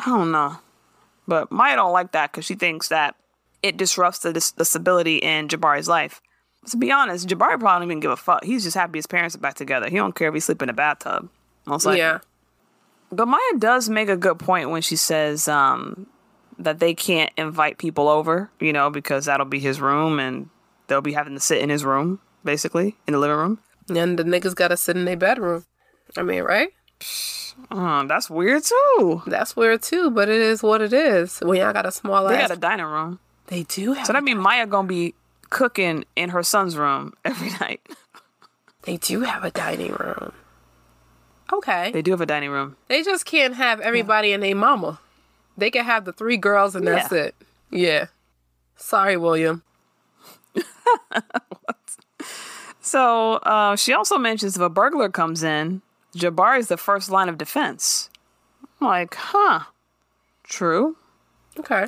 don't 0.06 0.30
know. 0.30 0.58
But 1.26 1.50
Maya 1.50 1.74
don't 1.76 1.92
like 1.92 2.12
that 2.12 2.30
because 2.30 2.44
she 2.44 2.54
thinks 2.54 2.88
that 2.88 3.16
it 3.66 3.76
disrupts 3.76 4.20
the, 4.20 4.32
the 4.32 4.64
stability 4.64 5.16
in 5.18 5.48
Jabari's 5.48 5.88
life. 5.88 6.20
To 6.68 6.76
be 6.76 6.90
honest, 6.90 7.28
Jabari 7.28 7.58
probably 7.60 7.68
don't 7.68 7.82
even 7.84 8.00
give 8.00 8.10
a 8.10 8.16
fuck. 8.16 8.42
He's 8.44 8.64
just 8.64 8.76
happy 8.76 8.98
his 8.98 9.06
parents 9.06 9.36
are 9.36 9.38
back 9.38 9.54
together. 9.54 9.88
He 9.88 9.96
don't 9.96 10.14
care 10.14 10.28
if 10.28 10.34
he 10.34 10.40
sleep 10.40 10.62
in 10.62 10.68
a 10.68 10.72
bathtub. 10.72 11.28
Most 11.64 11.86
likely. 11.86 11.98
yeah 12.00 12.18
But 13.12 13.28
Maya 13.28 13.40
does 13.58 13.88
make 13.88 14.08
a 14.08 14.16
good 14.16 14.38
point 14.38 14.70
when 14.70 14.82
she 14.82 14.96
says 14.96 15.46
um, 15.48 16.06
that 16.58 16.80
they 16.80 16.94
can't 16.94 17.30
invite 17.36 17.78
people 17.78 18.08
over, 18.08 18.50
you 18.60 18.72
know, 18.72 18.90
because 18.90 19.26
that'll 19.26 19.46
be 19.46 19.60
his 19.60 19.80
room 19.80 20.18
and 20.18 20.48
they'll 20.88 21.00
be 21.00 21.12
having 21.12 21.34
to 21.34 21.40
sit 21.40 21.58
in 21.58 21.70
his 21.70 21.84
room, 21.84 22.20
basically, 22.44 22.96
in 23.06 23.12
the 23.12 23.18
living 23.20 23.36
room. 23.36 23.58
And 23.88 24.18
the 24.18 24.24
niggas 24.24 24.54
gotta 24.56 24.76
sit 24.76 24.96
in 24.96 25.04
their 25.04 25.16
bedroom. 25.16 25.64
I 26.16 26.22
mean, 26.22 26.42
right? 26.42 26.70
Uh, 27.70 28.04
that's 28.04 28.28
weird 28.28 28.64
too. 28.64 29.22
That's 29.26 29.54
weird 29.56 29.82
too, 29.82 30.10
but 30.10 30.28
it 30.28 30.40
is 30.40 30.62
what 30.62 30.80
it 30.80 30.92
is. 30.92 31.38
When 31.40 31.58
y'all 31.60 31.72
got 31.72 31.86
a 31.86 31.92
small 31.92 32.26
They 32.26 32.36
ass, 32.36 32.48
got 32.48 32.56
a 32.56 32.60
dining 32.60 32.86
room. 32.86 33.20
They 33.48 33.62
do 33.64 33.92
have. 33.94 34.06
So 34.06 34.12
that 34.12 34.24
means 34.24 34.38
Maya 34.40 34.66
gonna 34.66 34.88
be 34.88 35.14
cooking 35.50 36.04
in 36.16 36.30
her 36.30 36.42
son's 36.42 36.76
room 36.76 37.12
every 37.24 37.50
night. 37.60 37.80
they 38.82 38.96
do 38.96 39.20
have 39.20 39.44
a 39.44 39.50
dining 39.50 39.92
room. 39.92 40.32
Okay. 41.52 41.92
They 41.92 42.02
do 42.02 42.10
have 42.10 42.20
a 42.20 42.26
dining 42.26 42.50
room. 42.50 42.76
They 42.88 43.02
just 43.02 43.24
can't 43.24 43.54
have 43.54 43.80
everybody 43.80 44.32
and 44.32 44.42
their 44.42 44.56
mama. 44.56 44.98
They 45.56 45.70
can 45.70 45.84
have 45.84 46.04
the 46.04 46.12
three 46.12 46.36
girls 46.36 46.74
and 46.74 46.86
that's 46.86 47.12
Yeah. 47.12 47.18
it. 47.18 47.34
Yeah. 47.70 48.06
Sorry, 48.76 49.16
William. 49.16 49.62
So 52.80 53.34
uh, 53.34 53.74
she 53.74 53.92
also 53.92 54.16
mentions 54.16 54.54
if 54.54 54.62
a 54.62 54.68
burglar 54.68 55.08
comes 55.08 55.42
in, 55.42 55.82
Jabari 56.14 56.60
is 56.60 56.68
the 56.68 56.76
first 56.76 57.10
line 57.10 57.28
of 57.28 57.36
defense. 57.36 58.08
I'm 58.80 58.86
like, 58.86 59.14
huh, 59.16 59.60
true. 60.44 60.96
Okay. 61.58 61.86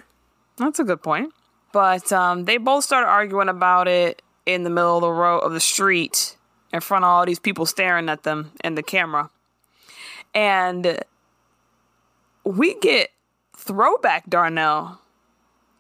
That's 0.56 0.80
a 0.80 0.84
good 0.84 1.00
point. 1.00 1.32
But 1.79 2.11
um, 2.12 2.45
they 2.45 2.57
both 2.57 2.83
started 2.83 3.07
arguing 3.07 3.49
about 3.49 3.87
it 3.87 4.20
in 4.47 4.64
the 4.64 4.68
middle 4.68 4.97
of 4.97 5.03
the 5.03 5.12
road 5.12 5.39
of 5.45 5.53
the 5.53 5.61
street 5.61 6.37
in 6.72 6.81
front 6.81 7.05
of 7.05 7.09
all 7.09 7.24
these 7.24 7.39
people 7.39 7.66
staring 7.66 8.09
at 8.09 8.24
them 8.24 8.51
and 8.62 8.76
the 8.76 8.83
camera. 8.83 9.31
And 10.35 10.99
we 12.43 12.74
get 12.81 13.11
throwback 13.57 14.29
Darnell. 14.29 15.01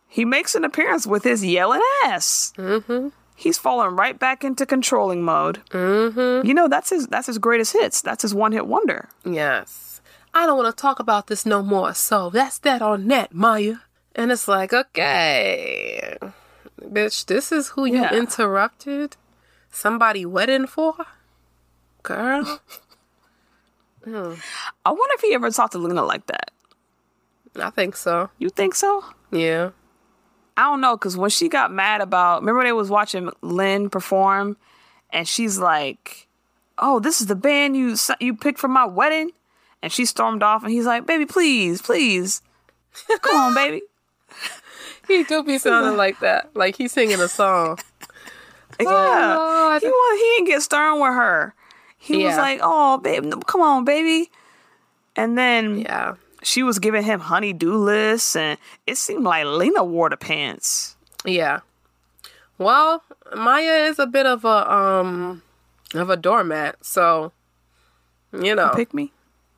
He 0.06 0.24
makes 0.24 0.54
an 0.54 0.62
appearance 0.62 1.04
with 1.04 1.24
his 1.24 1.44
yelling 1.44 1.82
ass. 2.04 2.52
Mm-hmm. 2.56 3.08
He's 3.34 3.58
falling 3.58 3.96
right 3.96 4.16
back 4.16 4.44
into 4.44 4.66
controlling 4.66 5.24
mode. 5.24 5.62
Mm-hmm. 5.70 6.46
You 6.46 6.54
know 6.54 6.68
that's 6.68 6.90
his 6.90 7.08
that's 7.08 7.26
his 7.26 7.38
greatest 7.38 7.72
hits. 7.72 8.02
That's 8.02 8.22
his 8.22 8.36
one 8.36 8.52
hit 8.52 8.68
wonder. 8.68 9.08
Yes. 9.24 10.00
I 10.32 10.46
don't 10.46 10.58
want 10.58 10.76
to 10.76 10.80
talk 10.80 11.00
about 11.00 11.26
this 11.26 11.44
no 11.44 11.60
more. 11.60 11.92
So 11.92 12.30
that's 12.30 12.60
that 12.60 12.82
on 12.82 13.08
that, 13.08 13.34
Maya. 13.34 13.78
And 14.14 14.32
it's 14.32 14.48
like, 14.48 14.72
okay, 14.72 16.16
bitch, 16.82 17.26
this 17.26 17.52
is 17.52 17.68
who 17.68 17.84
you 17.86 18.00
Yeah. 18.00 18.14
interrupted 18.14 19.16
somebody 19.70 20.26
wedding 20.26 20.66
for? 20.66 20.94
Girl. 22.02 22.60
Hmm. 24.04 24.34
I 24.86 24.90
wonder 24.90 25.14
if 25.16 25.20
he 25.20 25.34
ever 25.34 25.50
talked 25.50 25.72
to 25.72 25.78
Luna 25.78 26.02
like 26.04 26.24
that. 26.26 26.50
I 27.60 27.68
think 27.68 27.94
so. 27.96 28.30
You 28.38 28.48
think 28.48 28.74
so? 28.74 29.04
Yeah. 29.30 29.70
I 30.56 30.62
don't 30.62 30.80
know, 30.80 30.96
cause 30.96 31.16
when 31.16 31.28
she 31.30 31.48
got 31.50 31.72
mad 31.72 32.00
about, 32.00 32.40
remember 32.40 32.62
they 32.62 32.72
was 32.72 32.88
watching 32.88 33.30
Lynn 33.42 33.90
perform, 33.90 34.56
and 35.10 35.26
she's 35.28 35.58
like, 35.58 36.26
"Oh, 36.78 37.00
this 37.00 37.20
is 37.20 37.26
the 37.26 37.34
band 37.34 37.76
you 37.76 37.96
you 38.18 38.34
picked 38.34 38.58
for 38.60 38.68
my 38.68 38.86
wedding," 38.86 39.32
and 39.82 39.92
she 39.92 40.06
stormed 40.06 40.42
off, 40.42 40.62
and 40.62 40.72
he's 40.72 40.86
like, 40.86 41.04
"Baby, 41.04 41.26
please, 41.26 41.82
please, 41.82 42.40
come 43.20 43.36
on, 43.36 43.54
baby." 43.54 43.82
He 45.08 45.24
do 45.24 45.42
be 45.42 45.56
sounding 45.58 45.96
like 45.96 46.20
that. 46.20 46.50
Like 46.54 46.76
he's 46.76 46.92
singing 46.92 47.20
a 47.20 47.28
song. 47.28 47.78
Yeah, 48.80 49.34
Lord. 49.36 49.82
he 49.82 49.88
was 49.88 50.18
he 50.20 50.24
didn't 50.36 50.46
get 50.48 50.62
stern 50.62 51.00
with 51.00 51.12
her. 51.14 51.54
He 51.96 52.24
was 52.24 52.36
like, 52.36 52.60
"Oh, 52.62 52.98
babe, 52.98 53.32
come 53.46 53.60
on, 53.60 53.84
baby," 53.84 54.30
and 55.16 55.36
then 55.36 55.80
Yeah. 55.80 56.14
she 56.42 56.62
was 56.62 56.78
giving 56.78 57.02
him 57.02 57.18
honey-do 57.18 57.74
lists, 57.74 58.36
and 58.36 58.56
it 58.86 58.96
seemed 58.96 59.24
like 59.24 59.46
Lena 59.46 59.82
wore 59.82 60.10
the 60.10 60.16
pants. 60.16 60.96
Yeah. 61.24 61.60
Well, 62.58 63.02
Maya 63.34 63.86
is 63.88 63.98
a 63.98 64.06
bit 64.06 64.26
of 64.26 64.44
a 64.44 64.72
um 64.72 65.42
of 65.94 66.08
a 66.10 66.16
doormat, 66.16 66.76
so 66.84 67.32
you 68.32 68.54
know, 68.54 68.70
Pick 68.76 68.94
me 68.94 69.10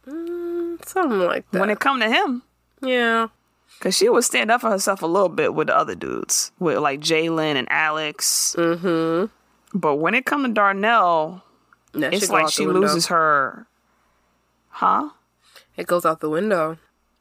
something 0.07 1.19
like 1.21 1.51
that. 1.51 1.61
when 1.61 1.69
it 1.69 1.81
come 1.81 2.01
to 2.01 2.09
him. 2.09 2.43
yeah. 2.81 3.27
Cause 3.81 3.97
she 3.97 4.11
would 4.11 4.25
stand 4.25 4.51
up 4.51 4.61
for 4.61 4.71
herself 4.71 5.01
a 5.01 5.07
little 5.07 5.31
bit 5.31 5.55
with 5.55 5.69
the 5.69 5.77
other 5.77 5.95
dudes, 5.95 6.53
with 6.59 6.79
like 6.79 7.01
Jalen 7.01 7.57
and 7.57 7.67
Alex. 7.71 8.55
Mm-hmm. 8.59 9.27
But 9.79 9.97
when 9.97 10.15
it 10.15 10.27
comes 10.27 10.49
to 10.49 10.53
Darnell, 10.53 11.43
That 11.95 12.13
it's 12.13 12.29
like 12.29 12.51
she 12.51 12.67
loses 12.67 13.07
her. 13.07 13.67
Huh? 14.69 15.11
It 15.77 15.87
goes 15.87 16.05
out 16.05 16.21
the 16.21 16.29
window. 16.29 16.77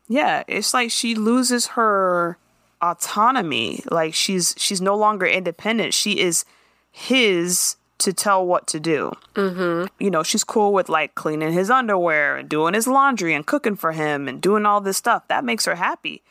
Yeah, 0.10 0.43
it's 0.47 0.74
like 0.74 0.91
she 0.91 1.16
loses 1.16 1.68
her 1.68 2.38
autonomy. 2.82 3.84
Like 3.89 4.14
she's 4.14 4.53
she's 4.57 4.82
no 4.82 4.97
longer 4.97 5.26
independent. 5.26 5.93
She 5.93 6.20
is 6.20 6.43
his 6.91 7.78
to 7.99 8.12
tell 8.12 8.45
what 8.45 8.68
to 8.68 8.80
do. 8.80 9.14
Mm-hmm. 9.36 9.88
You 10.03 10.10
know, 10.10 10.24
she's 10.24 10.43
cool 10.43 10.74
with 10.74 10.89
like 10.89 11.16
cleaning 11.16 11.53
his 11.53 11.70
underwear 11.70 12.38
and 12.38 12.49
doing 12.49 12.74
his 12.74 12.88
laundry 12.88 13.34
and 13.34 13.45
cooking 13.45 13.76
for 13.76 13.91
him 13.91 14.28
and 14.28 14.41
doing 14.41 14.66
all 14.66 14.82
this 14.82 14.97
stuff. 14.97 15.28
That 15.28 15.45
makes 15.45 15.66
her 15.66 15.76
happy. 15.76 16.22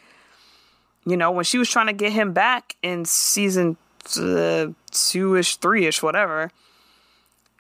You 1.09 1.16
know, 1.16 1.30
when 1.30 1.44
she 1.44 1.59
was 1.59 1.68
trying 1.70 1.86
to 1.86 1.92
get 1.92 2.12
him 2.12 2.32
back 2.32 2.76
in 2.82 3.04
season 3.04 3.76
uh, 4.16 4.68
two 4.90 5.36
ish, 5.36 5.56
three 5.56 5.86
ish, 5.86 6.02
whatever, 6.02 6.50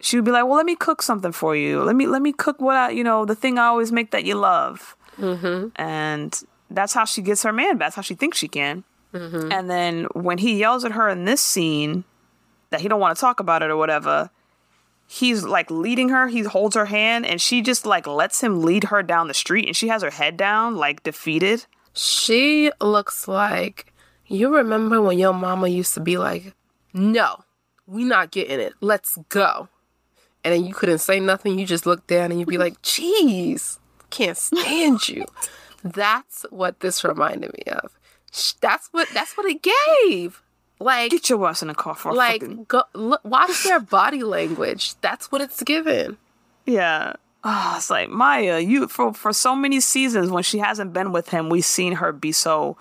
she 0.00 0.16
would 0.16 0.24
be 0.24 0.30
like, 0.30 0.44
"Well, 0.44 0.56
let 0.56 0.66
me 0.66 0.76
cook 0.76 1.02
something 1.02 1.32
for 1.32 1.56
you. 1.56 1.82
Let 1.82 1.96
me 1.96 2.06
let 2.06 2.22
me 2.22 2.32
cook 2.32 2.60
what 2.60 2.76
I, 2.76 2.90
you 2.90 3.04
know, 3.04 3.24
the 3.24 3.34
thing 3.34 3.58
I 3.58 3.66
always 3.66 3.90
make 3.92 4.10
that 4.10 4.24
you 4.24 4.34
love." 4.34 4.96
and 5.76 6.42
that's 6.70 6.92
how 6.92 7.04
she 7.04 7.22
gets 7.22 7.42
her 7.42 7.52
man 7.52 7.76
back. 7.78 7.86
That's 7.86 7.96
how 7.96 8.02
she 8.02 8.14
thinks 8.14 8.38
she 8.38 8.48
can. 8.48 8.84
And 9.50 9.68
then 9.70 10.04
when 10.14 10.38
he 10.38 10.58
yells 10.58 10.84
at 10.84 10.92
her 10.92 11.08
in 11.08 11.24
this 11.24 11.40
scene 11.40 12.04
that 12.70 12.82
he 12.82 12.88
don't 12.88 13.00
want 13.00 13.16
to 13.16 13.20
talk 13.20 13.40
about 13.40 13.62
it 13.62 13.70
or 13.70 13.76
whatever, 13.76 14.30
he's 15.08 15.42
like 15.42 15.70
leading 15.70 16.10
her. 16.10 16.28
He 16.28 16.42
holds 16.42 16.76
her 16.76 16.84
hand, 16.84 17.24
and 17.26 17.40
she 17.40 17.62
just 17.62 17.86
like 17.86 18.06
lets 18.06 18.42
him 18.42 18.62
lead 18.62 18.84
her 18.84 19.02
down 19.02 19.26
the 19.26 19.34
street, 19.34 19.66
and 19.66 19.74
she 19.74 19.88
has 19.88 20.02
her 20.02 20.10
head 20.10 20.36
down, 20.36 20.76
like 20.76 21.02
defeated. 21.02 21.66
She 21.98 22.70
looks 22.80 23.26
like 23.26 23.92
you 24.28 24.54
remember 24.54 25.02
when 25.02 25.18
your 25.18 25.32
mama 25.32 25.66
used 25.66 25.94
to 25.94 26.00
be 26.00 26.16
like, 26.16 26.54
"No, 26.92 27.42
we 27.88 28.04
not 28.04 28.30
getting 28.30 28.60
it. 28.60 28.74
Let's 28.80 29.18
go." 29.28 29.68
And 30.44 30.54
then 30.54 30.64
you 30.64 30.74
couldn't 30.74 30.98
say 31.00 31.18
nothing. 31.18 31.58
You 31.58 31.66
just 31.66 31.86
look 31.86 32.06
down 32.06 32.30
and 32.30 32.38
you'd 32.38 32.48
be 32.48 32.56
like, 32.56 32.80
"Jeez, 32.82 33.78
can't 34.10 34.36
stand 34.36 35.08
you." 35.08 35.24
That's 35.82 36.46
what 36.50 36.78
this 36.78 37.02
reminded 37.02 37.52
me 37.52 37.64
of. 37.72 37.98
That's 38.60 38.88
what 38.92 39.08
that's 39.12 39.36
what 39.36 39.46
it 39.46 39.60
gave. 39.60 40.40
Like 40.78 41.10
Get 41.10 41.28
your 41.28 41.48
ass 41.48 41.62
in 41.62 41.68
the 41.68 41.74
car 41.74 41.96
for 41.96 42.12
like 42.12 42.42
fucking 42.42 42.66
go 42.68 42.84
look, 42.94 43.24
watch 43.24 43.64
their 43.64 43.80
body 43.80 44.22
language. 44.22 44.94
That's 45.00 45.32
what 45.32 45.40
it's 45.40 45.64
given. 45.64 46.16
Yeah. 46.64 47.14
Oh, 47.44 47.74
it's 47.76 47.90
like 47.90 48.08
Maya, 48.08 48.58
you 48.58 48.88
for 48.88 49.14
for 49.14 49.32
so 49.32 49.54
many 49.54 49.80
seasons 49.80 50.30
when 50.30 50.42
she 50.42 50.58
hasn't 50.58 50.92
been 50.92 51.12
with 51.12 51.28
him, 51.30 51.48
we've 51.48 51.64
seen 51.64 51.94
her 51.94 52.12
be 52.12 52.32
so 52.32 52.76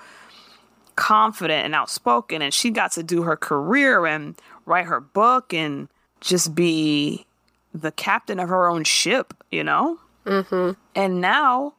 confident 0.95 1.64
and 1.64 1.76
outspoken 1.76 2.41
and 2.41 2.51
she 2.53 2.72
got 2.72 2.91
to 2.91 3.03
do 3.03 3.22
her 3.22 3.38
career 3.38 4.08
and 4.08 4.36
write 4.66 4.88
her 4.88 4.99
book 4.99 5.53
and 5.53 5.88
just 6.22 6.55
be 6.55 7.26
the 7.74 7.91
captain 7.91 8.39
of 8.39 8.49
her 8.49 8.68
own 8.68 8.84
ship, 8.84 9.34
you 9.51 9.64
know? 9.64 9.99
Mm-hmm. 10.26 10.72
And 10.95 11.22
now 11.22 11.76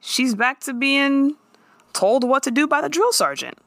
she's 0.00 0.34
back 0.34 0.60
to 0.60 0.74
being 0.74 1.36
told 1.92 2.22
what 2.22 2.42
to 2.44 2.50
do 2.50 2.66
by 2.66 2.80
the 2.80 2.88
drill 2.88 3.12
sergeant. 3.12 3.58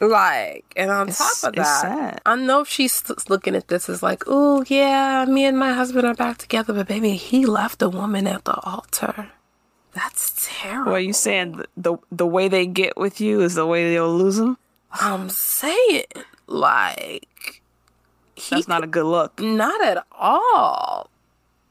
Like, 0.00 0.64
and 0.76 0.90
on 0.90 1.08
It's- 1.10 1.40
top 1.42 1.50
of 1.50 1.56
that, 1.56 1.80
sad. 1.82 2.20
I 2.24 2.34
know 2.36 2.64
she's 2.64 3.02
looking 3.28 3.54
at 3.54 3.68
this 3.68 3.88
as 3.90 4.02
like, 4.02 4.22
oh 4.26 4.64
yeah, 4.66 5.26
me 5.26 5.44
and 5.44 5.58
my 5.58 5.72
husband 5.74 6.06
are 6.06 6.14
back 6.14 6.38
together, 6.38 6.72
but 6.72 6.88
baby, 6.88 7.16
he 7.16 7.44
left 7.44 7.82
a 7.82 7.88
woman 7.88 8.26
at 8.26 8.44
the 8.46 8.54
altar. 8.60 9.30
That's 9.92 10.48
terrible. 10.50 10.92
What 10.92 10.98
are 10.98 11.00
you 11.04 11.12
saying? 11.12 11.64
The, 11.76 11.96
the 12.10 12.26
way 12.26 12.48
they 12.48 12.64
get 12.64 12.96
with 12.96 13.20
you 13.20 13.42
is 13.42 13.56
the 13.56 13.66
way 13.66 13.90
they'll 13.92 14.16
lose 14.16 14.36
them? 14.36 14.56
I'm 14.92 15.28
saying, 15.28 16.04
like, 16.46 17.60
he 18.36 18.54
That's 18.54 18.68
not 18.68 18.82
a 18.84 18.86
good 18.86 19.04
look. 19.04 19.38
not 19.38 19.82
at 19.84 20.04
all. 20.12 21.10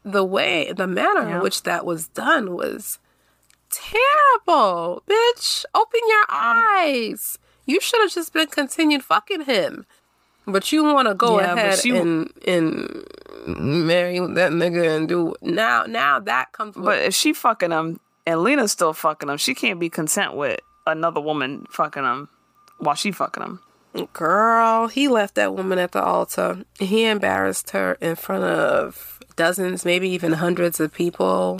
The 0.03 0.23
way, 0.23 0.71
the 0.71 0.85
manner 0.85 1.27
Yeah. 1.27 1.37
in 1.37 1.41
which 1.41 1.63
that 1.63 1.83
was 1.85 2.09
done 2.09 2.53
was 2.53 2.99
terrible. 3.71 5.01
Bitch, 5.07 5.65
open 5.73 5.99
your 6.07 6.21
um, 6.23 6.27
eyes. 6.29 7.39
You 7.69 7.79
should 7.79 8.01
have 8.01 8.11
just 8.11 8.33
been 8.33 8.47
continued 8.47 9.03
fucking 9.03 9.41
him. 9.41 9.85
But 10.47 10.71
you 10.71 10.83
want 10.83 11.07
to 11.07 11.13
go 11.13 11.39
Yeah, 11.39 11.53
ahead 11.53 11.79
she- 11.79 11.95
and 11.95 12.31
and 12.47 13.05
marry 13.45 14.17
that 14.19 14.51
nigga 14.51 14.95
and 14.97 15.07
do 15.07 15.35
now. 15.41 15.83
Now 15.85 16.19
that 16.19 16.51
comes. 16.53 16.75
With, 16.75 16.85
But 16.85 16.99
if 17.03 17.13
she 17.13 17.33
fucking 17.33 17.69
him 17.71 17.99
and 18.25 18.41
Lena's 18.41 18.71
still 18.71 18.93
fucking 18.93 19.29
him, 19.29 19.37
she 19.37 19.53
can't 19.53 19.79
be 19.79 19.89
content 19.89 20.33
with 20.35 20.59
another 20.87 21.21
woman 21.21 21.65
fucking 21.69 22.03
him 22.03 22.29
while 22.79 22.95
she 22.95 23.11
fucking 23.11 23.43
him. 23.43 23.59
Girl, 24.13 24.87
he 24.87 25.07
left 25.07 25.35
that 25.35 25.53
woman 25.55 25.77
at 25.77 25.91
the 25.91 26.01
altar. 26.01 26.63
He 26.79 27.05
embarrassed 27.05 27.71
her 27.71 27.93
in 28.01 28.15
front 28.15 28.43
of 28.45 29.19
dozens, 29.35 29.85
maybe 29.85 30.09
even 30.09 30.33
hundreds 30.33 30.79
of 30.79 30.91
people. 30.93 31.59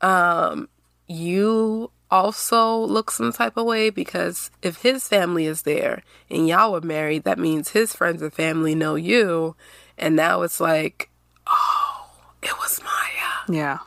Um, 0.00 0.68
you 1.06 1.90
also 2.12 2.76
look 2.76 3.10
some 3.10 3.32
type 3.32 3.56
of 3.56 3.64
way 3.64 3.88
because 3.88 4.50
if 4.60 4.82
his 4.82 5.08
family 5.08 5.46
is 5.46 5.62
there 5.62 6.02
and 6.30 6.46
y'all 6.46 6.72
were 6.72 6.82
married, 6.82 7.24
that 7.24 7.38
means 7.38 7.70
his 7.70 7.96
friends 7.96 8.20
and 8.20 8.32
family 8.32 8.74
know 8.74 8.94
you. 8.94 9.56
And 9.96 10.14
now 10.14 10.42
it's 10.42 10.60
like, 10.60 11.08
oh, 11.46 12.10
it 12.42 12.56
was 12.58 12.80
Maya. 12.82 13.56
Yeah. 13.58 13.78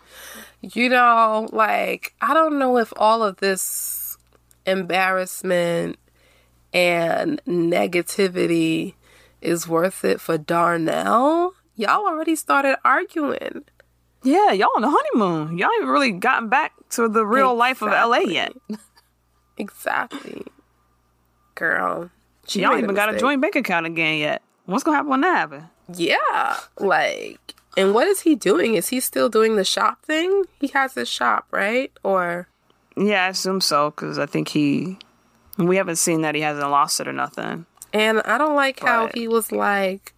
You 0.62 0.90
know, 0.90 1.48
like, 1.54 2.16
I 2.20 2.34
don't 2.34 2.58
know 2.58 2.78
if 2.80 2.92
all 2.98 3.22
of 3.22 3.38
this 3.38 4.18
embarrassment 4.66 6.00
and 6.74 7.40
negativity 7.46 8.96
is 9.40 9.68
worth 9.68 10.04
it 10.04 10.20
for 10.20 10.40
Darnell. 10.40 11.54
Y'all 11.76 12.08
already 12.08 12.36
started 12.36 12.78
arguing. 12.84 13.66
Yeah, 14.24 14.52
y'all 14.54 14.70
on 14.76 14.82
the 14.82 14.90
honeymoon. 14.90 15.60
Y'all 15.60 15.70
ain't 15.80 15.88
really 15.88 16.12
gotten 16.12 16.50
back 16.50 16.74
to 16.96 17.08
the 17.08 17.26
real 17.26 17.56
life 17.56 17.82
of 17.82 17.90
LA 17.92 18.20
yet. 18.20 18.54
Exactly. 19.58 20.44
Girl. 21.56 22.10
she 22.46 22.62
y'all 22.62 22.78
even 22.78 22.94
got 22.94 23.14
a 23.14 23.18
joint 23.18 23.42
bank 23.42 23.56
account 23.56 23.86
again 23.86 24.20
yet. 24.20 24.42
What's 24.66 24.84
gonna 24.84 24.98
happen 24.98 25.10
when 25.12 25.22
that 25.22 25.36
happen? 25.38 25.70
Yeah. 25.94 26.58
Like, 26.78 27.54
and 27.78 27.94
what 27.94 28.08
is 28.08 28.22
he 28.22 28.36
doing? 28.36 28.76
Is 28.76 28.90
he 28.90 29.00
still 29.00 29.30
doing 29.30 29.56
the 29.56 29.64
shop 29.64 30.04
thing? 30.04 30.44
He 30.60 30.68
has 30.70 30.96
his 30.96 31.08
shop, 31.08 31.46
right? 31.52 31.92
Or 32.04 32.50
Yeah, 32.98 33.24
I 33.26 33.30
assume 33.30 33.62
so 33.62 33.92
because 33.92 34.20
I 34.20 34.26
think 34.26 34.50
he. 34.50 34.98
We 35.58 35.78
haven't 35.78 35.96
seen 35.96 36.22
that 36.24 36.36
he 36.36 36.42
hasn't 36.42 36.70
lost 36.70 37.00
it 37.00 37.08
or 37.08 37.14
nothing. 37.14 37.66
and 37.94 38.22
I 38.24 38.38
don't 38.38 38.56
like 38.56 38.82
how 38.82 39.10
he 39.14 39.30
was 39.30 39.54
like, 39.54 40.14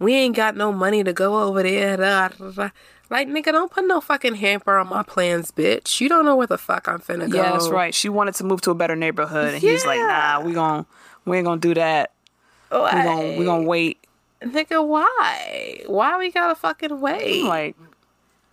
"We 0.00 0.14
ain't 0.14 0.34
got 0.34 0.56
no 0.56 0.72
money 0.72 1.04
to 1.04 1.12
go 1.12 1.40
over 1.40 1.62
there." 1.62 1.96
da, 1.96 2.28
da, 2.28 2.50
da." 2.50 2.70
Like, 3.08 3.28
nigga, 3.28 3.46
don't 3.46 3.70
put 3.70 3.86
no 3.86 4.00
fucking 4.00 4.36
hamper 4.36 4.76
on 4.78 4.88
my 4.88 5.02
plans, 5.02 5.50
bitch. 5.50 6.00
You 6.00 6.08
don't 6.08 6.24
know 6.24 6.36
where 6.36 6.46
the 6.46 6.58
fuck 6.58 6.86
I'm 6.88 7.00
finna 7.00 7.30
go. 7.30 7.38
Yeah, 7.38 7.52
that's 7.52 7.68
right. 7.68 7.94
She 7.94 8.08
wanted 8.08 8.34
to 8.36 8.44
move 8.44 8.60
to 8.62 8.70
a 8.72 8.74
better 8.74 8.96
neighborhood, 8.96 9.54
and 9.54 9.62
he's 9.62 9.84
like, 9.86 9.98
"Nah, 9.98 10.40
we 10.40 10.52
gon' 10.52 10.86
we 11.24 11.36
ain't 11.36 11.46
gonna 11.46 11.60
do 11.60 11.74
that. 11.74 12.12
We 12.70 12.76
gon' 12.78 13.36
we 13.36 13.44
gonna 13.44 13.62
wait." 13.66 13.98
Nigga, 14.42 14.86
why? 14.86 15.82
Why 15.86 16.16
we 16.18 16.30
gotta 16.30 16.54
fucking 16.54 17.00
wait? 17.00 17.42
I'm 17.42 17.48
like, 17.48 17.76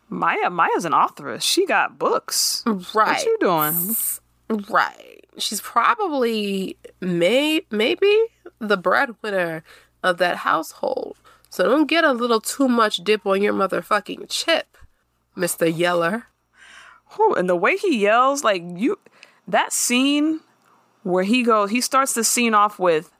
Maya, 0.10 0.50
Maya's 0.50 0.86
an 0.86 0.94
authoress. 0.94 1.44
She 1.44 1.66
got 1.66 2.00
books. 2.00 2.64
Right. 2.66 2.86
What 2.94 3.26
you 3.26 3.38
doing? 3.40 3.96
Right. 4.70 5.26
She's 5.38 5.62
probably 5.62 6.78
may 7.00 7.62
maybe 7.70 8.26
the 8.60 8.78
breadwinner 8.78 9.64
of 10.04 10.18
that 10.18 10.38
household. 10.38 11.16
So 11.50 11.64
don't 11.64 11.88
get 11.88 12.04
a 12.04 12.12
little 12.12 12.42
too 12.42 12.68
much 12.68 12.98
dip 12.98 13.26
on 13.26 13.42
your 13.42 13.54
motherfucking 13.54 14.26
chip, 14.30 14.78
Mr. 15.36 15.76
Yeller. 15.76 16.28
Whew, 17.16 17.36
and 17.36 17.50
the 17.50 17.56
way 17.56 17.78
he 17.78 18.00
yells, 18.00 18.44
like 18.44 18.62
you, 18.76 19.00
that 19.48 19.72
scene 19.72 20.42
where 21.04 21.24
he 21.24 21.44
goes, 21.44 21.70
he 21.70 21.80
starts 21.80 22.14
the 22.14 22.24
scene 22.24 22.54
off 22.54 22.80
with 22.80 23.12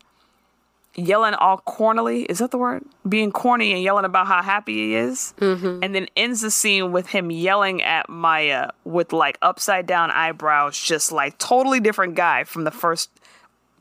yelling 0.98 1.36
all 1.36 1.60
cornily. 1.60 2.24
Is 2.24 2.40
that 2.40 2.52
the 2.52 2.58
word? 2.58 2.84
Being 3.08 3.32
corny 3.32 3.72
and 3.72 3.82
yelling 3.82 4.04
about 4.04 4.28
how 4.28 4.42
happy 4.42 4.74
he 4.74 4.96
is, 4.96 5.34
mm-hmm. 5.40 5.80
and 5.82 5.96
then 5.96 6.08
ends 6.18 6.42
the 6.42 6.52
scene 6.52 6.92
with 6.92 7.08
him 7.08 7.32
yelling 7.32 7.82
at 7.82 8.10
Maya 8.10 8.72
with 8.84 9.14
like 9.14 9.38
upside 9.42 9.86
down 9.86 10.12
eyebrows, 10.12 10.78
just 10.78 11.12
like 11.12 11.38
totally 11.38 11.80
different 11.80 12.16
guy 12.16 12.44
from 12.44 12.66
the 12.66 12.72
first, 12.72 13.10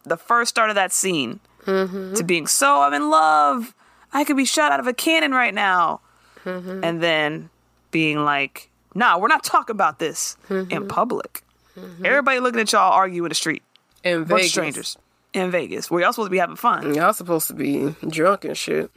the 0.05 0.17
first 0.17 0.51
start 0.51 0.69
of 0.69 0.77
that 0.77 0.93
scene 0.93 1.41
to 1.65 2.23
being 2.25 2.47
so 2.47 2.83
I'm 2.83 2.95
in 2.95 3.11
love. 3.11 3.75
I 4.13 4.25
could 4.25 4.37
be 4.37 4.45
shot 4.45 4.73
out 4.73 4.81
of 4.81 4.87
a 4.87 4.95
cannon 4.95 5.33
right 5.33 5.55
now, 5.55 6.01
mm-hmm. 6.45 6.83
and 6.83 7.03
then 7.03 7.51
being 7.91 8.25
like, 8.25 8.71
Nah, 8.97 9.19
we're 9.19 9.29
not 9.29 9.45
talking 9.45 9.75
about 9.75 9.99
this 9.99 10.39
mm-hmm. 10.49 10.73
in 10.73 10.89
public. 10.89 11.43
Mm-hmm. 11.79 12.07
Everybody 12.07 12.41
looking 12.41 12.61
at 12.61 12.73
y'all 12.73 12.93
argue 12.93 13.25
in 13.27 13.29
the 13.29 13.35
street. 13.35 13.63
In 14.03 14.25
Bunch 14.25 14.41
Vegas. 14.41 14.51
strangers 14.51 14.99
in 15.35 15.51
Vegas. 15.51 15.91
Where 15.91 16.01
y'all 16.01 16.15
supposed 16.15 16.29
to 16.29 16.31
be 16.31 16.39
having 16.39 16.57
fun. 16.57 16.95
Y'all 16.95 17.13
supposed 17.13 17.47
to 17.49 17.55
be 17.55 17.95
drunk 18.09 18.47
and 18.47 18.57
shit. 18.57 18.91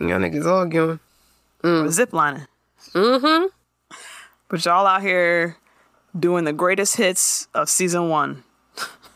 Y'all 0.00 0.18
niggas 0.18 0.44
arguing. 0.44 0.98
Mm. 1.62 1.86
Or 1.86 1.90
zip 1.90 2.12
lining. 2.12 2.46
Mm-hmm. 2.94 3.46
But 4.48 4.64
y'all 4.64 4.86
out 4.86 5.02
here 5.02 5.56
doing 6.18 6.44
the 6.44 6.52
greatest 6.52 6.96
hits 6.96 7.46
of 7.54 7.68
season 7.68 8.08
one 8.08 8.42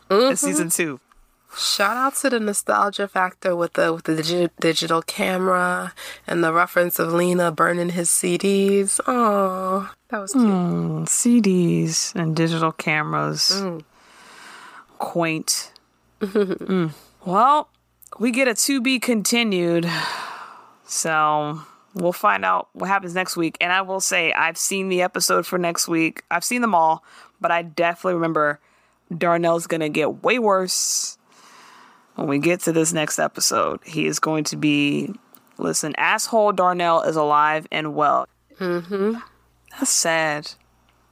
and 0.09 0.39
season 0.39 0.69
two. 0.69 1.01
Shout 1.57 1.97
out 1.97 2.15
to 2.17 2.31
the 2.31 2.41
nostalgia 2.41 3.07
factor 3.07 3.55
with 3.55 3.75
the 3.75 3.93
with 3.93 4.05
the 4.05 4.15
digi- 4.15 4.51
digital 4.59 5.03
camera 5.03 5.93
and 6.27 6.43
the 6.43 6.53
reference 6.53 6.99
of 6.99 7.13
Lena 7.13 7.53
burning 7.53 7.91
his 7.91 8.09
CDs. 8.09 9.01
Oh, 9.07 9.93
that 10.09 10.19
was 10.19 10.33
cute. 10.33 10.45
Mm, 10.45 11.07
CDs 11.07 12.15
and 12.15 12.35
digital 12.35 12.73
cameras. 12.73 13.63
Quaint. 14.99 15.73
Mm. 16.23 16.93
Well, 17.25 17.69
we 18.21 18.31
get 18.31 18.47
a 18.47 18.55
to 18.55 18.81
be 18.81 19.01
continued. 19.01 19.91
So 20.87 21.61
we'll 21.95 22.13
find 22.13 22.45
out 22.45 22.69
what 22.75 22.87
happens 22.87 23.13
next 23.15 23.37
week. 23.37 23.57
And 23.61 23.73
I 23.73 23.83
will 23.83 24.01
say, 24.01 24.33
I've 24.33 24.57
seen 24.57 24.89
the 24.89 25.03
episode 25.03 25.47
for 25.47 25.59
next 25.59 25.89
week. 25.89 26.23
I've 26.31 26.45
seen 26.45 26.61
them 26.61 26.77
all, 26.77 27.03
but 27.41 27.51
I 27.51 27.63
definitely 27.63 28.15
remember 28.15 28.61
Darnell's 29.13 29.67
going 29.67 29.81
to 29.81 29.89
get 29.89 30.23
way 30.23 30.39
worse 30.39 31.19
when 32.17 32.29
we 32.29 32.39
get 32.39 32.61
to 32.61 32.73
this 32.73 32.93
next 32.93 33.19
episode. 33.19 33.81
He 33.85 34.07
is 34.07 34.19
going 34.19 34.45
to 34.45 34.57
be, 34.57 35.13
listen, 35.59 35.95
asshole 35.97 36.53
Darnell 36.53 37.03
is 37.03 37.17
alive 37.17 37.67
and 37.73 37.95
well. 37.95 38.27
Mm-hmm. 38.59 39.15
That's 39.79 39.91
sad. 39.91 40.53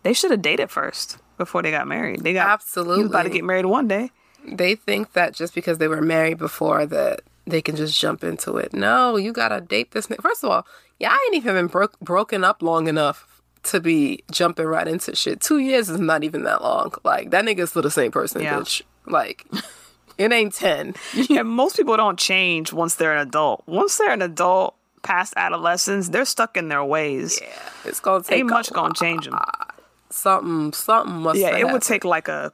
They 0.03 0.13
should 0.13 0.31
have 0.31 0.43
dated 0.43 0.71
first 0.71 1.19
before 1.39 1.63
they 1.63 1.71
got 1.71 1.87
married. 1.89 2.21
They 2.23 2.33
got 2.33 2.49
Absolutely. 2.49 3.07
About 3.07 3.25
to 3.25 3.31
get 3.31 3.45
married 3.45 3.67
one 3.67 3.89
day. 3.89 4.11
They 4.47 4.75
think 4.75 5.13
that 5.13 5.35
just 5.35 5.55
because 5.55 5.79
they 5.79 5.89
were 5.89 6.01
married 6.01 6.39
before 6.39 6.87
that 6.87 7.21
they 7.47 7.61
can 7.61 7.77
just 7.77 7.99
jump 7.99 8.23
into 8.25 8.57
it. 8.57 8.73
No, 8.73 9.17
you 9.17 9.33
gotta 9.33 9.61
date 9.61 9.91
this. 9.93 10.07
First 10.07 10.45
of 10.45 10.51
all, 10.51 10.67
yeah, 10.99 11.11
I 11.11 11.23
ain't 11.27 11.37
even 11.37 11.55
been 11.55 11.67
broke 11.67 11.99
broken 12.01 12.45
up 12.45 12.63
long 12.63 12.87
enough 12.89 13.27
to 13.65 13.81
be 13.81 14.23
jumping 14.31 14.65
right 14.67 14.89
into 14.89 15.15
shit. 15.15 15.41
Two 15.41 15.59
years 15.59 15.91
is 15.91 16.01
not 16.01 16.25
even 16.25 16.45
that 16.45 16.63
long. 16.63 16.93
Like 17.05 17.31
that 17.31 17.45
nigga's 17.45 17.71
still 17.71 17.83
the 17.83 17.91
same 17.91 18.11
person, 18.11 18.41
Yeah. 18.43 18.61
bitch. 18.61 18.81
Like 19.07 19.47
it 20.21 20.33
ain't 20.33 20.55
ten. 20.55 20.95
yeah, 21.15 21.43
most 21.43 21.77
people 21.77 21.97
don't 21.97 22.19
change 22.19 22.73
once 22.73 22.95
they're 22.97 23.15
an 23.17 23.27
adult. 23.27 23.63
Once 23.67 23.97
they're 23.99 24.13
an 24.13 24.23
adult, 24.23 24.75
past 25.03 25.33
adolescence, 25.37 26.11
they're 26.11 26.25
stuck 26.25 26.57
in 26.57 26.69
their 26.69 26.85
ways. 26.85 27.41
Yeah, 27.43 27.49
it's 27.85 28.01
gonna 28.01 28.23
take 28.23 28.39
Ain't 28.41 28.51
much 28.51 28.71
gonna 28.73 28.95
change 28.95 29.25
them. 29.25 29.39
Something, 30.11 30.73
something 30.73 31.17
must. 31.17 31.39
Yeah, 31.41 31.57
it 31.57 31.69
would 31.71 31.83
take 31.83 32.05
like 32.05 32.29
a, 32.29 32.53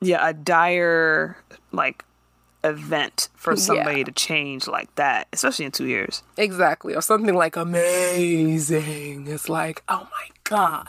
yeah, 0.00 0.26
a 0.28 0.32
dire 0.32 1.36
like 1.72 2.04
event 2.64 3.28
for 3.34 3.54
Yeah. 3.54 3.58
somebody 3.60 4.04
to 4.04 4.12
change 4.12 4.68
like 4.68 4.94
that, 4.94 5.26
especially 5.32 5.64
in 5.64 5.72
two 5.72 5.86
years. 5.86 6.22
Exactly. 6.36 6.94
Or 6.94 7.02
something 7.02 7.34
like 7.34 7.56
amazing. 7.56 9.26
It's 9.26 9.48
like, 9.48 9.82
oh 9.88 10.08
my 10.10 10.28
God, 10.44 10.88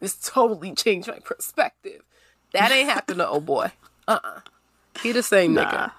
this 0.00 0.14
totally 0.16 0.74
changed 0.74 1.08
my 1.08 1.18
perspective. 1.18 2.02
That 2.52 2.70
ain't 2.72 2.88
happened 2.88 3.18
to 3.18 3.28
old 3.28 3.46
boy. 3.54 3.72
Uh 4.06 4.20
uh 4.24 4.40
He 5.02 5.12
the 5.12 5.22
same 5.22 5.54
nigga. 5.54 5.92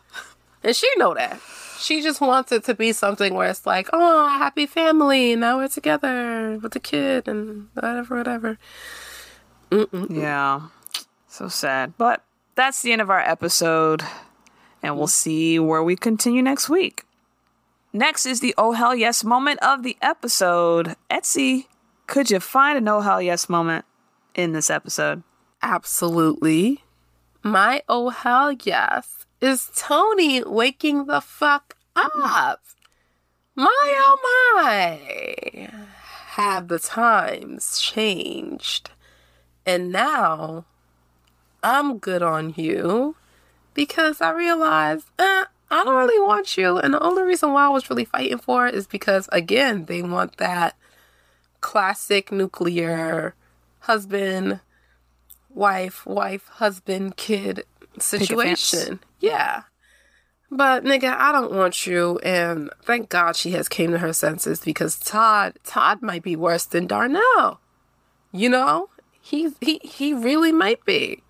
And 0.64 0.76
she 0.76 0.90
know 0.98 1.14
that. 1.14 1.40
She 1.80 2.02
just 2.02 2.20
wants 2.20 2.52
it 2.52 2.66
to 2.66 2.74
be 2.74 2.92
something 2.92 3.34
where 3.34 3.50
it's 3.50 3.66
like, 3.66 3.88
oh, 3.94 4.26
a 4.26 4.30
happy 4.30 4.66
family. 4.66 5.36
Now 5.36 5.58
we're 5.58 5.70
together 5.70 6.60
with 6.62 6.74
the 6.74 6.80
kid 6.80 7.28
and 7.28 7.70
whatever, 7.74 8.18
whatever. 8.18 8.58
Yeah. 10.10 10.62
So 11.30 11.48
sad. 11.48 11.94
But 11.98 12.24
that's 12.56 12.82
the 12.82 12.92
end 12.92 13.02
of 13.02 13.10
our 13.10 13.22
episode. 13.22 14.04
And 14.84 14.98
we'll 14.98 15.08
mm. 15.08 15.12
see 15.12 15.60
where 15.60 15.84
we 15.84 15.96
continue 15.96 16.42
next 16.42 16.70
week. 16.70 17.06
Next 17.94 18.26
is 18.26 18.40
the 18.40 18.54
oh 18.58 18.74
hell 18.74 18.94
yes 18.94 19.24
moment 19.24 19.64
of 19.64 19.84
the 19.84 19.98
episode. 20.02 20.96
Etsy, 21.10 21.68
could 22.08 22.30
you 22.30 22.40
find 22.40 22.78
an 22.78 22.88
oh 22.88 23.00
hell 23.00 23.22
yes 23.22 23.48
moment 23.48 23.86
in 24.36 24.52
this 24.52 24.70
episode? 24.70 25.24
Absolutely. 25.62 26.84
My 27.44 27.84
oh 27.88 28.10
hell 28.10 28.52
yes 28.52 29.26
is 29.42 29.72
Toni 29.76 30.44
waking 30.44 31.06
the 31.06 31.22
fuck 31.22 31.78
up. 31.96 32.62
My 33.56 33.94
oh 33.98 34.56
my. 34.56 35.70
Have 36.32 36.68
the 36.68 36.80
times 36.80 37.80
changed? 37.80 38.92
And 39.66 39.92
now 39.92 40.66
I'm 41.64 41.98
good 41.98 42.22
on 42.22 42.54
you 42.56 43.16
because 43.74 44.22
I 44.22 44.32
realized 44.32 45.08
eh, 45.20 45.46
I 45.72 45.84
don't 45.84 45.96
really 45.96 46.20
want 46.26 46.58
you. 46.58 46.78
And 46.78 46.94
the 46.94 47.04
only 47.04 47.24
reason 47.24 47.54
why 47.54 47.66
I 47.66 47.70
was 47.70 47.90
really 47.90 48.06
fighting 48.06 48.40
for 48.40 48.68
it 48.68 48.76
is 48.76 48.88
because, 48.88 49.30
again, 49.32 49.86
they 49.86 50.02
want 50.02 50.38
that 50.38 50.76
classic 51.62 52.32
nuclear 52.32 53.36
husband, 53.82 54.62
wife, 55.60 56.06
wife, 56.06 56.48
husband, 56.48 57.18
kid 57.18 57.66
situation. 58.00 59.02
Yeah. 59.20 59.64
But 60.50 60.86
nigga, 60.86 61.16
I 61.16 61.32
don't 61.32 61.52
want 61.52 61.86
you 61.86 62.18
and 62.20 62.72
thank 62.84 63.10
God 63.10 63.36
she 63.36 63.52
has 63.52 63.68
came 63.68 63.92
to 63.92 64.00
her 64.00 64.14
senses 64.14 64.62
because 64.62 64.98
Todd 64.98 65.60
Todd 65.64 66.02
might 66.02 66.24
be 66.24 66.36
worse 66.36 66.66
than 66.66 66.88
Darnell. 66.88 67.60
You 68.32 68.50
know? 68.50 68.90
He 69.22 69.52
he 69.62 69.80
he 69.84 70.14
really 70.14 70.52
might 70.52 70.84
be. 70.86 71.22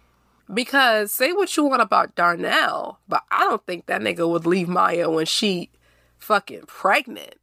Because 0.51 1.11
say 1.11 1.31
what 1.33 1.55
you 1.57 1.63
want 1.65 1.81
about 1.81 2.15
Darnell, 2.15 2.99
but 3.07 3.23
I 3.29 3.41
don't 3.41 3.65
think 3.65 3.87
that 3.87 4.01
nigga 4.01 4.27
would 4.29 4.45
leave 4.45 4.67
Maya 4.67 5.09
when 5.09 5.25
she 5.25 5.69
fucking 6.17 6.63
pregnant. 6.67 7.35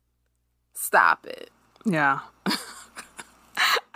Stop 0.72 1.26
it. 1.26 1.50
Yeah. 1.84 2.20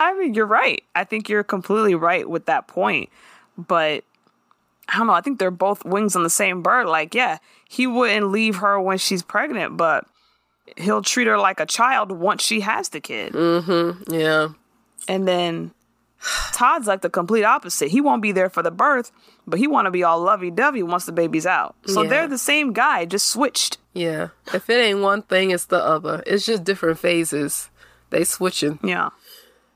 I 0.01 0.13
mean, 0.17 0.33
you're 0.33 0.45
right. 0.45 0.83
I 0.95 1.03
think 1.03 1.29
you're 1.29 1.43
completely 1.43 1.95
right 1.95 2.27
with 2.29 2.47
that 2.47 2.67
point. 2.67 3.09
But 3.57 4.03
I 4.89 4.97
don't 4.97 5.07
know. 5.07 5.13
I 5.13 5.21
think 5.21 5.39
they're 5.39 5.51
both 5.51 5.85
wings 5.85 6.15
on 6.15 6.23
the 6.23 6.29
same 6.29 6.61
bird. 6.61 6.87
Like, 6.87 7.13
yeah, 7.13 7.37
he 7.69 7.85
wouldn't 7.87 8.31
leave 8.31 8.57
her 8.57 8.79
when 8.81 8.97
she's 8.97 9.21
pregnant, 9.21 9.77
but 9.77 10.05
he'll 10.77 11.01
treat 11.01 11.27
her 11.27 11.37
like 11.37 11.59
a 11.59 11.65
child 11.65 12.11
once 12.11 12.43
she 12.43 12.61
has 12.61 12.89
the 12.89 12.99
kid. 12.99 13.33
Mm-hmm. 13.33 14.11
Yeah. 14.13 14.49
And 15.07 15.27
then 15.27 15.71
Todd's 16.53 16.87
like 16.87 17.01
the 17.01 17.09
complete 17.09 17.43
opposite. 17.43 17.89
He 17.89 18.01
won't 18.01 18.21
be 18.21 18.31
there 18.31 18.49
for 18.49 18.63
the 18.63 18.71
birth, 18.71 19.11
but 19.47 19.59
he 19.59 19.67
want 19.67 19.85
to 19.85 19.91
be 19.91 20.03
all 20.03 20.21
lovey-dovey 20.21 20.83
once 20.83 21.05
the 21.05 21.11
baby's 21.11 21.45
out. 21.45 21.75
So 21.85 22.01
Yeah. 22.03 22.09
they're 22.09 22.27
the 22.27 22.37
same 22.37 22.73
guy, 22.73 23.05
just 23.05 23.27
switched. 23.27 23.77
Yeah. 23.93 24.29
If 24.53 24.69
it 24.69 24.73
ain't 24.75 25.01
one 25.01 25.21
thing, 25.23 25.51
it's 25.51 25.65
the 25.65 25.83
other. 25.83 26.23
It's 26.25 26.45
just 26.45 26.63
different 26.63 26.99
phases. 26.99 27.69
They 28.09 28.23
switching. 28.23 28.79
Yeah. 28.83 29.09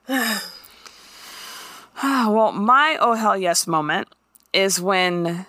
well, 2.03 2.51
my 2.51 2.97
oh 2.99 3.13
hell 3.13 3.37
yes 3.37 3.65
moment 3.67 4.07
is 4.53 4.79
when 4.79 5.45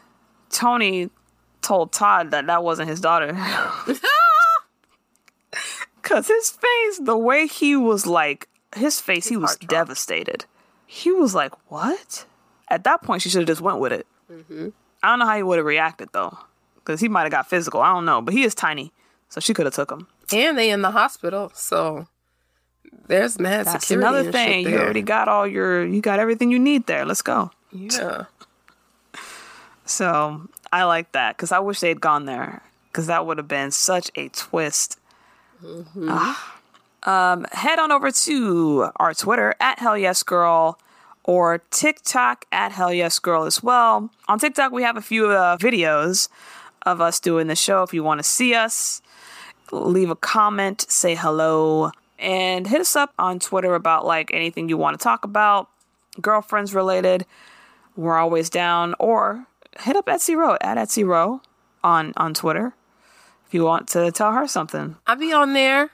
Toni 0.50 1.10
told 1.62 1.92
Todd 1.92 2.30
that 2.30 2.46
that 2.46 2.64
wasn't 2.64 2.88
his 2.88 3.00
daughter. 3.00 3.32
Cause 6.02 6.28
his 6.28 6.50
face, 6.50 7.00
the 7.00 7.18
way 7.18 7.48
he 7.48 7.74
was 7.74 8.06
like, 8.06 8.48
his 8.76 9.00
face, 9.00 9.26
he 9.26 9.36
was 9.36 9.56
devastated. 9.56 10.44
He 10.86 11.10
was 11.10 11.34
like, 11.34 11.52
"What?" 11.68 12.24
At 12.68 12.84
that 12.84 13.02
point, 13.02 13.22
she 13.22 13.28
should 13.28 13.40
have 13.40 13.48
just 13.48 13.60
went 13.60 13.80
with 13.80 13.92
it. 13.92 14.06
Mm-hmm. 14.30 14.68
I 15.02 15.08
don't 15.08 15.18
know 15.18 15.26
how 15.26 15.36
he 15.36 15.42
would 15.42 15.58
have 15.58 15.66
reacted 15.66 16.10
though, 16.12 16.38
because 16.76 17.00
he 17.00 17.08
might 17.08 17.22
have 17.22 17.32
got 17.32 17.50
physical. 17.50 17.80
I 17.80 17.92
don't 17.92 18.04
know, 18.04 18.22
but 18.22 18.34
he 18.34 18.44
is 18.44 18.54
tiny, 18.54 18.92
so 19.28 19.40
she 19.40 19.52
could 19.52 19.66
have 19.66 19.74
took 19.74 19.90
him. 19.90 20.06
And 20.32 20.56
they 20.56 20.70
in 20.70 20.82
the 20.82 20.92
hospital, 20.92 21.50
so 21.54 22.06
there's 23.06 23.38
mad 23.38 23.66
That's 23.66 23.86
security. 23.86 24.06
another 24.08 24.32
thing. 24.32 24.68
You 24.68 24.78
already 24.78 25.02
got 25.02 25.28
all 25.28 25.46
your, 25.46 25.86
you 25.86 26.00
got 26.00 26.18
everything 26.18 26.50
you 26.50 26.58
need 26.58 26.86
there. 26.86 27.04
Let's 27.04 27.22
go. 27.22 27.50
Yeah. 27.72 28.24
So 29.84 30.48
I 30.72 30.84
like 30.84 31.12
that 31.12 31.36
because 31.36 31.52
I 31.52 31.60
wish 31.60 31.80
they'd 31.80 32.00
gone 32.00 32.26
there 32.26 32.62
because 32.90 33.06
that 33.06 33.26
would 33.26 33.38
have 33.38 33.48
been 33.48 33.70
such 33.70 34.10
a 34.16 34.28
twist. 34.30 34.98
Ah. 36.02 36.54
Um, 37.04 37.46
head 37.52 37.78
on 37.78 37.92
over 37.92 38.10
to 38.10 38.90
our 38.96 39.14
Twitter 39.14 39.54
at 39.60 39.78
Hell 39.78 39.96
Yes 39.96 40.22
Girl 40.24 40.78
or 41.22 41.58
TikTok 41.70 42.44
at 42.50 42.72
Hell 42.72 42.92
Yes 42.92 43.18
Girl 43.20 43.44
as 43.44 43.62
well. 43.62 44.10
On 44.28 44.38
TikTok, 44.38 44.72
we 44.72 44.82
have 44.82 44.96
a 44.96 45.02
few 45.02 45.28
uh, 45.28 45.56
videos 45.56 46.28
of 46.84 47.00
us 47.00 47.20
doing 47.20 47.46
the 47.46 47.54
show. 47.56 47.82
If 47.82 47.94
you 47.94 48.02
want 48.02 48.18
to 48.18 48.24
see 48.24 48.54
us, 48.54 49.02
leave 49.70 50.10
a 50.10 50.16
comment, 50.16 50.84
say 50.88 51.14
hello, 51.14 51.92
and 52.18 52.66
hit 52.66 52.80
us 52.80 52.96
up 52.96 53.12
on 53.18 53.38
Twitter 53.38 53.74
about 53.74 54.04
like 54.04 54.30
anything 54.32 54.68
you 54.68 54.76
want 54.76 54.98
to 54.98 55.02
talk 55.02 55.24
about, 55.24 55.68
girlfriends 56.20 56.74
related. 56.74 57.26
We're 57.96 58.18
always 58.18 58.50
down. 58.50 58.94
Or 58.98 59.46
hit 59.80 59.96
up 59.96 60.06
Etsy 60.06 60.36
Row 60.36 60.56
at 60.60 60.76
Etsy 60.76 61.06
Row 61.06 61.40
on 61.82 62.12
on 62.16 62.34
Twitter 62.34 62.74
if 63.46 63.54
you 63.54 63.64
want 63.64 63.88
to 63.88 64.10
tell 64.12 64.32
her 64.32 64.46
something. 64.46 64.96
I'll 65.06 65.16
be 65.16 65.32
on 65.32 65.52
there. 65.52 65.90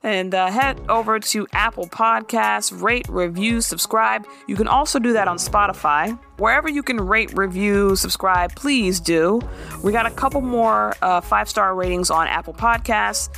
And 0.00 0.32
uh, 0.32 0.46
head 0.48 0.80
over 0.88 1.18
to 1.18 1.48
Apple 1.52 1.88
Podcasts, 1.88 2.82
rate, 2.82 3.08
review, 3.08 3.60
subscribe. 3.60 4.26
You 4.46 4.54
can 4.54 4.68
also 4.68 5.00
do 5.00 5.12
that 5.14 5.26
on 5.26 5.38
Spotify. 5.38 6.16
Wherever 6.38 6.68
you 6.68 6.84
can 6.84 7.00
rate, 7.00 7.36
review, 7.36 7.96
subscribe, 7.96 8.54
please 8.54 9.00
do. 9.00 9.40
We 9.82 9.90
got 9.90 10.06
a 10.06 10.10
couple 10.12 10.40
more 10.40 10.94
uh, 11.02 11.20
five 11.20 11.48
star 11.48 11.74
ratings 11.74 12.10
on 12.10 12.28
Apple 12.28 12.54
Podcasts. 12.54 13.28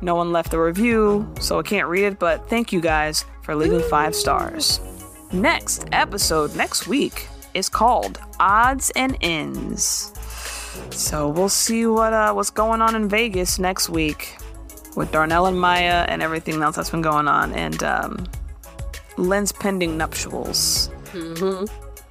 No 0.00 0.14
one 0.14 0.32
left 0.32 0.54
a 0.54 0.60
review, 0.60 1.32
so 1.40 1.58
I 1.58 1.62
can't 1.62 1.88
read 1.88 2.04
it, 2.04 2.18
but 2.18 2.48
thank 2.48 2.72
you 2.72 2.80
guys 2.80 3.24
for 3.42 3.54
leaving 3.54 3.80
five 3.88 4.14
stars. 4.14 4.80
Next 5.32 5.86
episode 5.92 6.54
next 6.54 6.86
week 6.86 7.28
is 7.54 7.68
called 7.68 8.20
Odds 8.38 8.90
and 8.94 9.16
Ends. 9.20 10.12
So 10.90 11.28
we'll 11.28 11.48
see 11.48 11.86
what 11.86 12.12
uh, 12.12 12.32
what's 12.32 12.50
going 12.50 12.80
on 12.80 12.94
in 12.94 13.08
Vegas 13.08 13.58
next 13.58 13.88
week 13.88 14.36
with 14.96 15.10
Darnell 15.10 15.46
and 15.46 15.58
Maya 15.58 16.06
and 16.08 16.22
everything 16.22 16.62
else 16.62 16.76
that's 16.76 16.90
been 16.90 17.02
going 17.02 17.28
on, 17.28 17.52
and 17.52 17.82
um, 17.82 18.26
Lynn's 19.16 19.52
pending 19.52 19.96
nuptials. 19.96 20.90
Mm-hmm. 21.12 21.64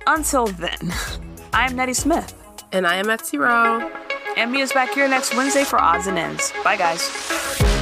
Until 0.07 0.47
then, 0.47 0.93
I'm 1.53 1.75
Nettie 1.75 1.93
Smith. 1.93 2.33
And 2.71 2.85
I 2.85 2.95
am 2.95 3.05
Etsy 3.05 3.39
Row. 3.39 3.89
And 4.35 4.51
Mia's 4.51 4.73
back 4.73 4.93
here 4.93 5.07
next 5.07 5.35
Wednesday 5.35 5.63
for 5.63 5.79
Odds 5.79 6.07
and 6.07 6.17
Ends. 6.17 6.53
Bye, 6.63 6.75
guys. 6.75 7.76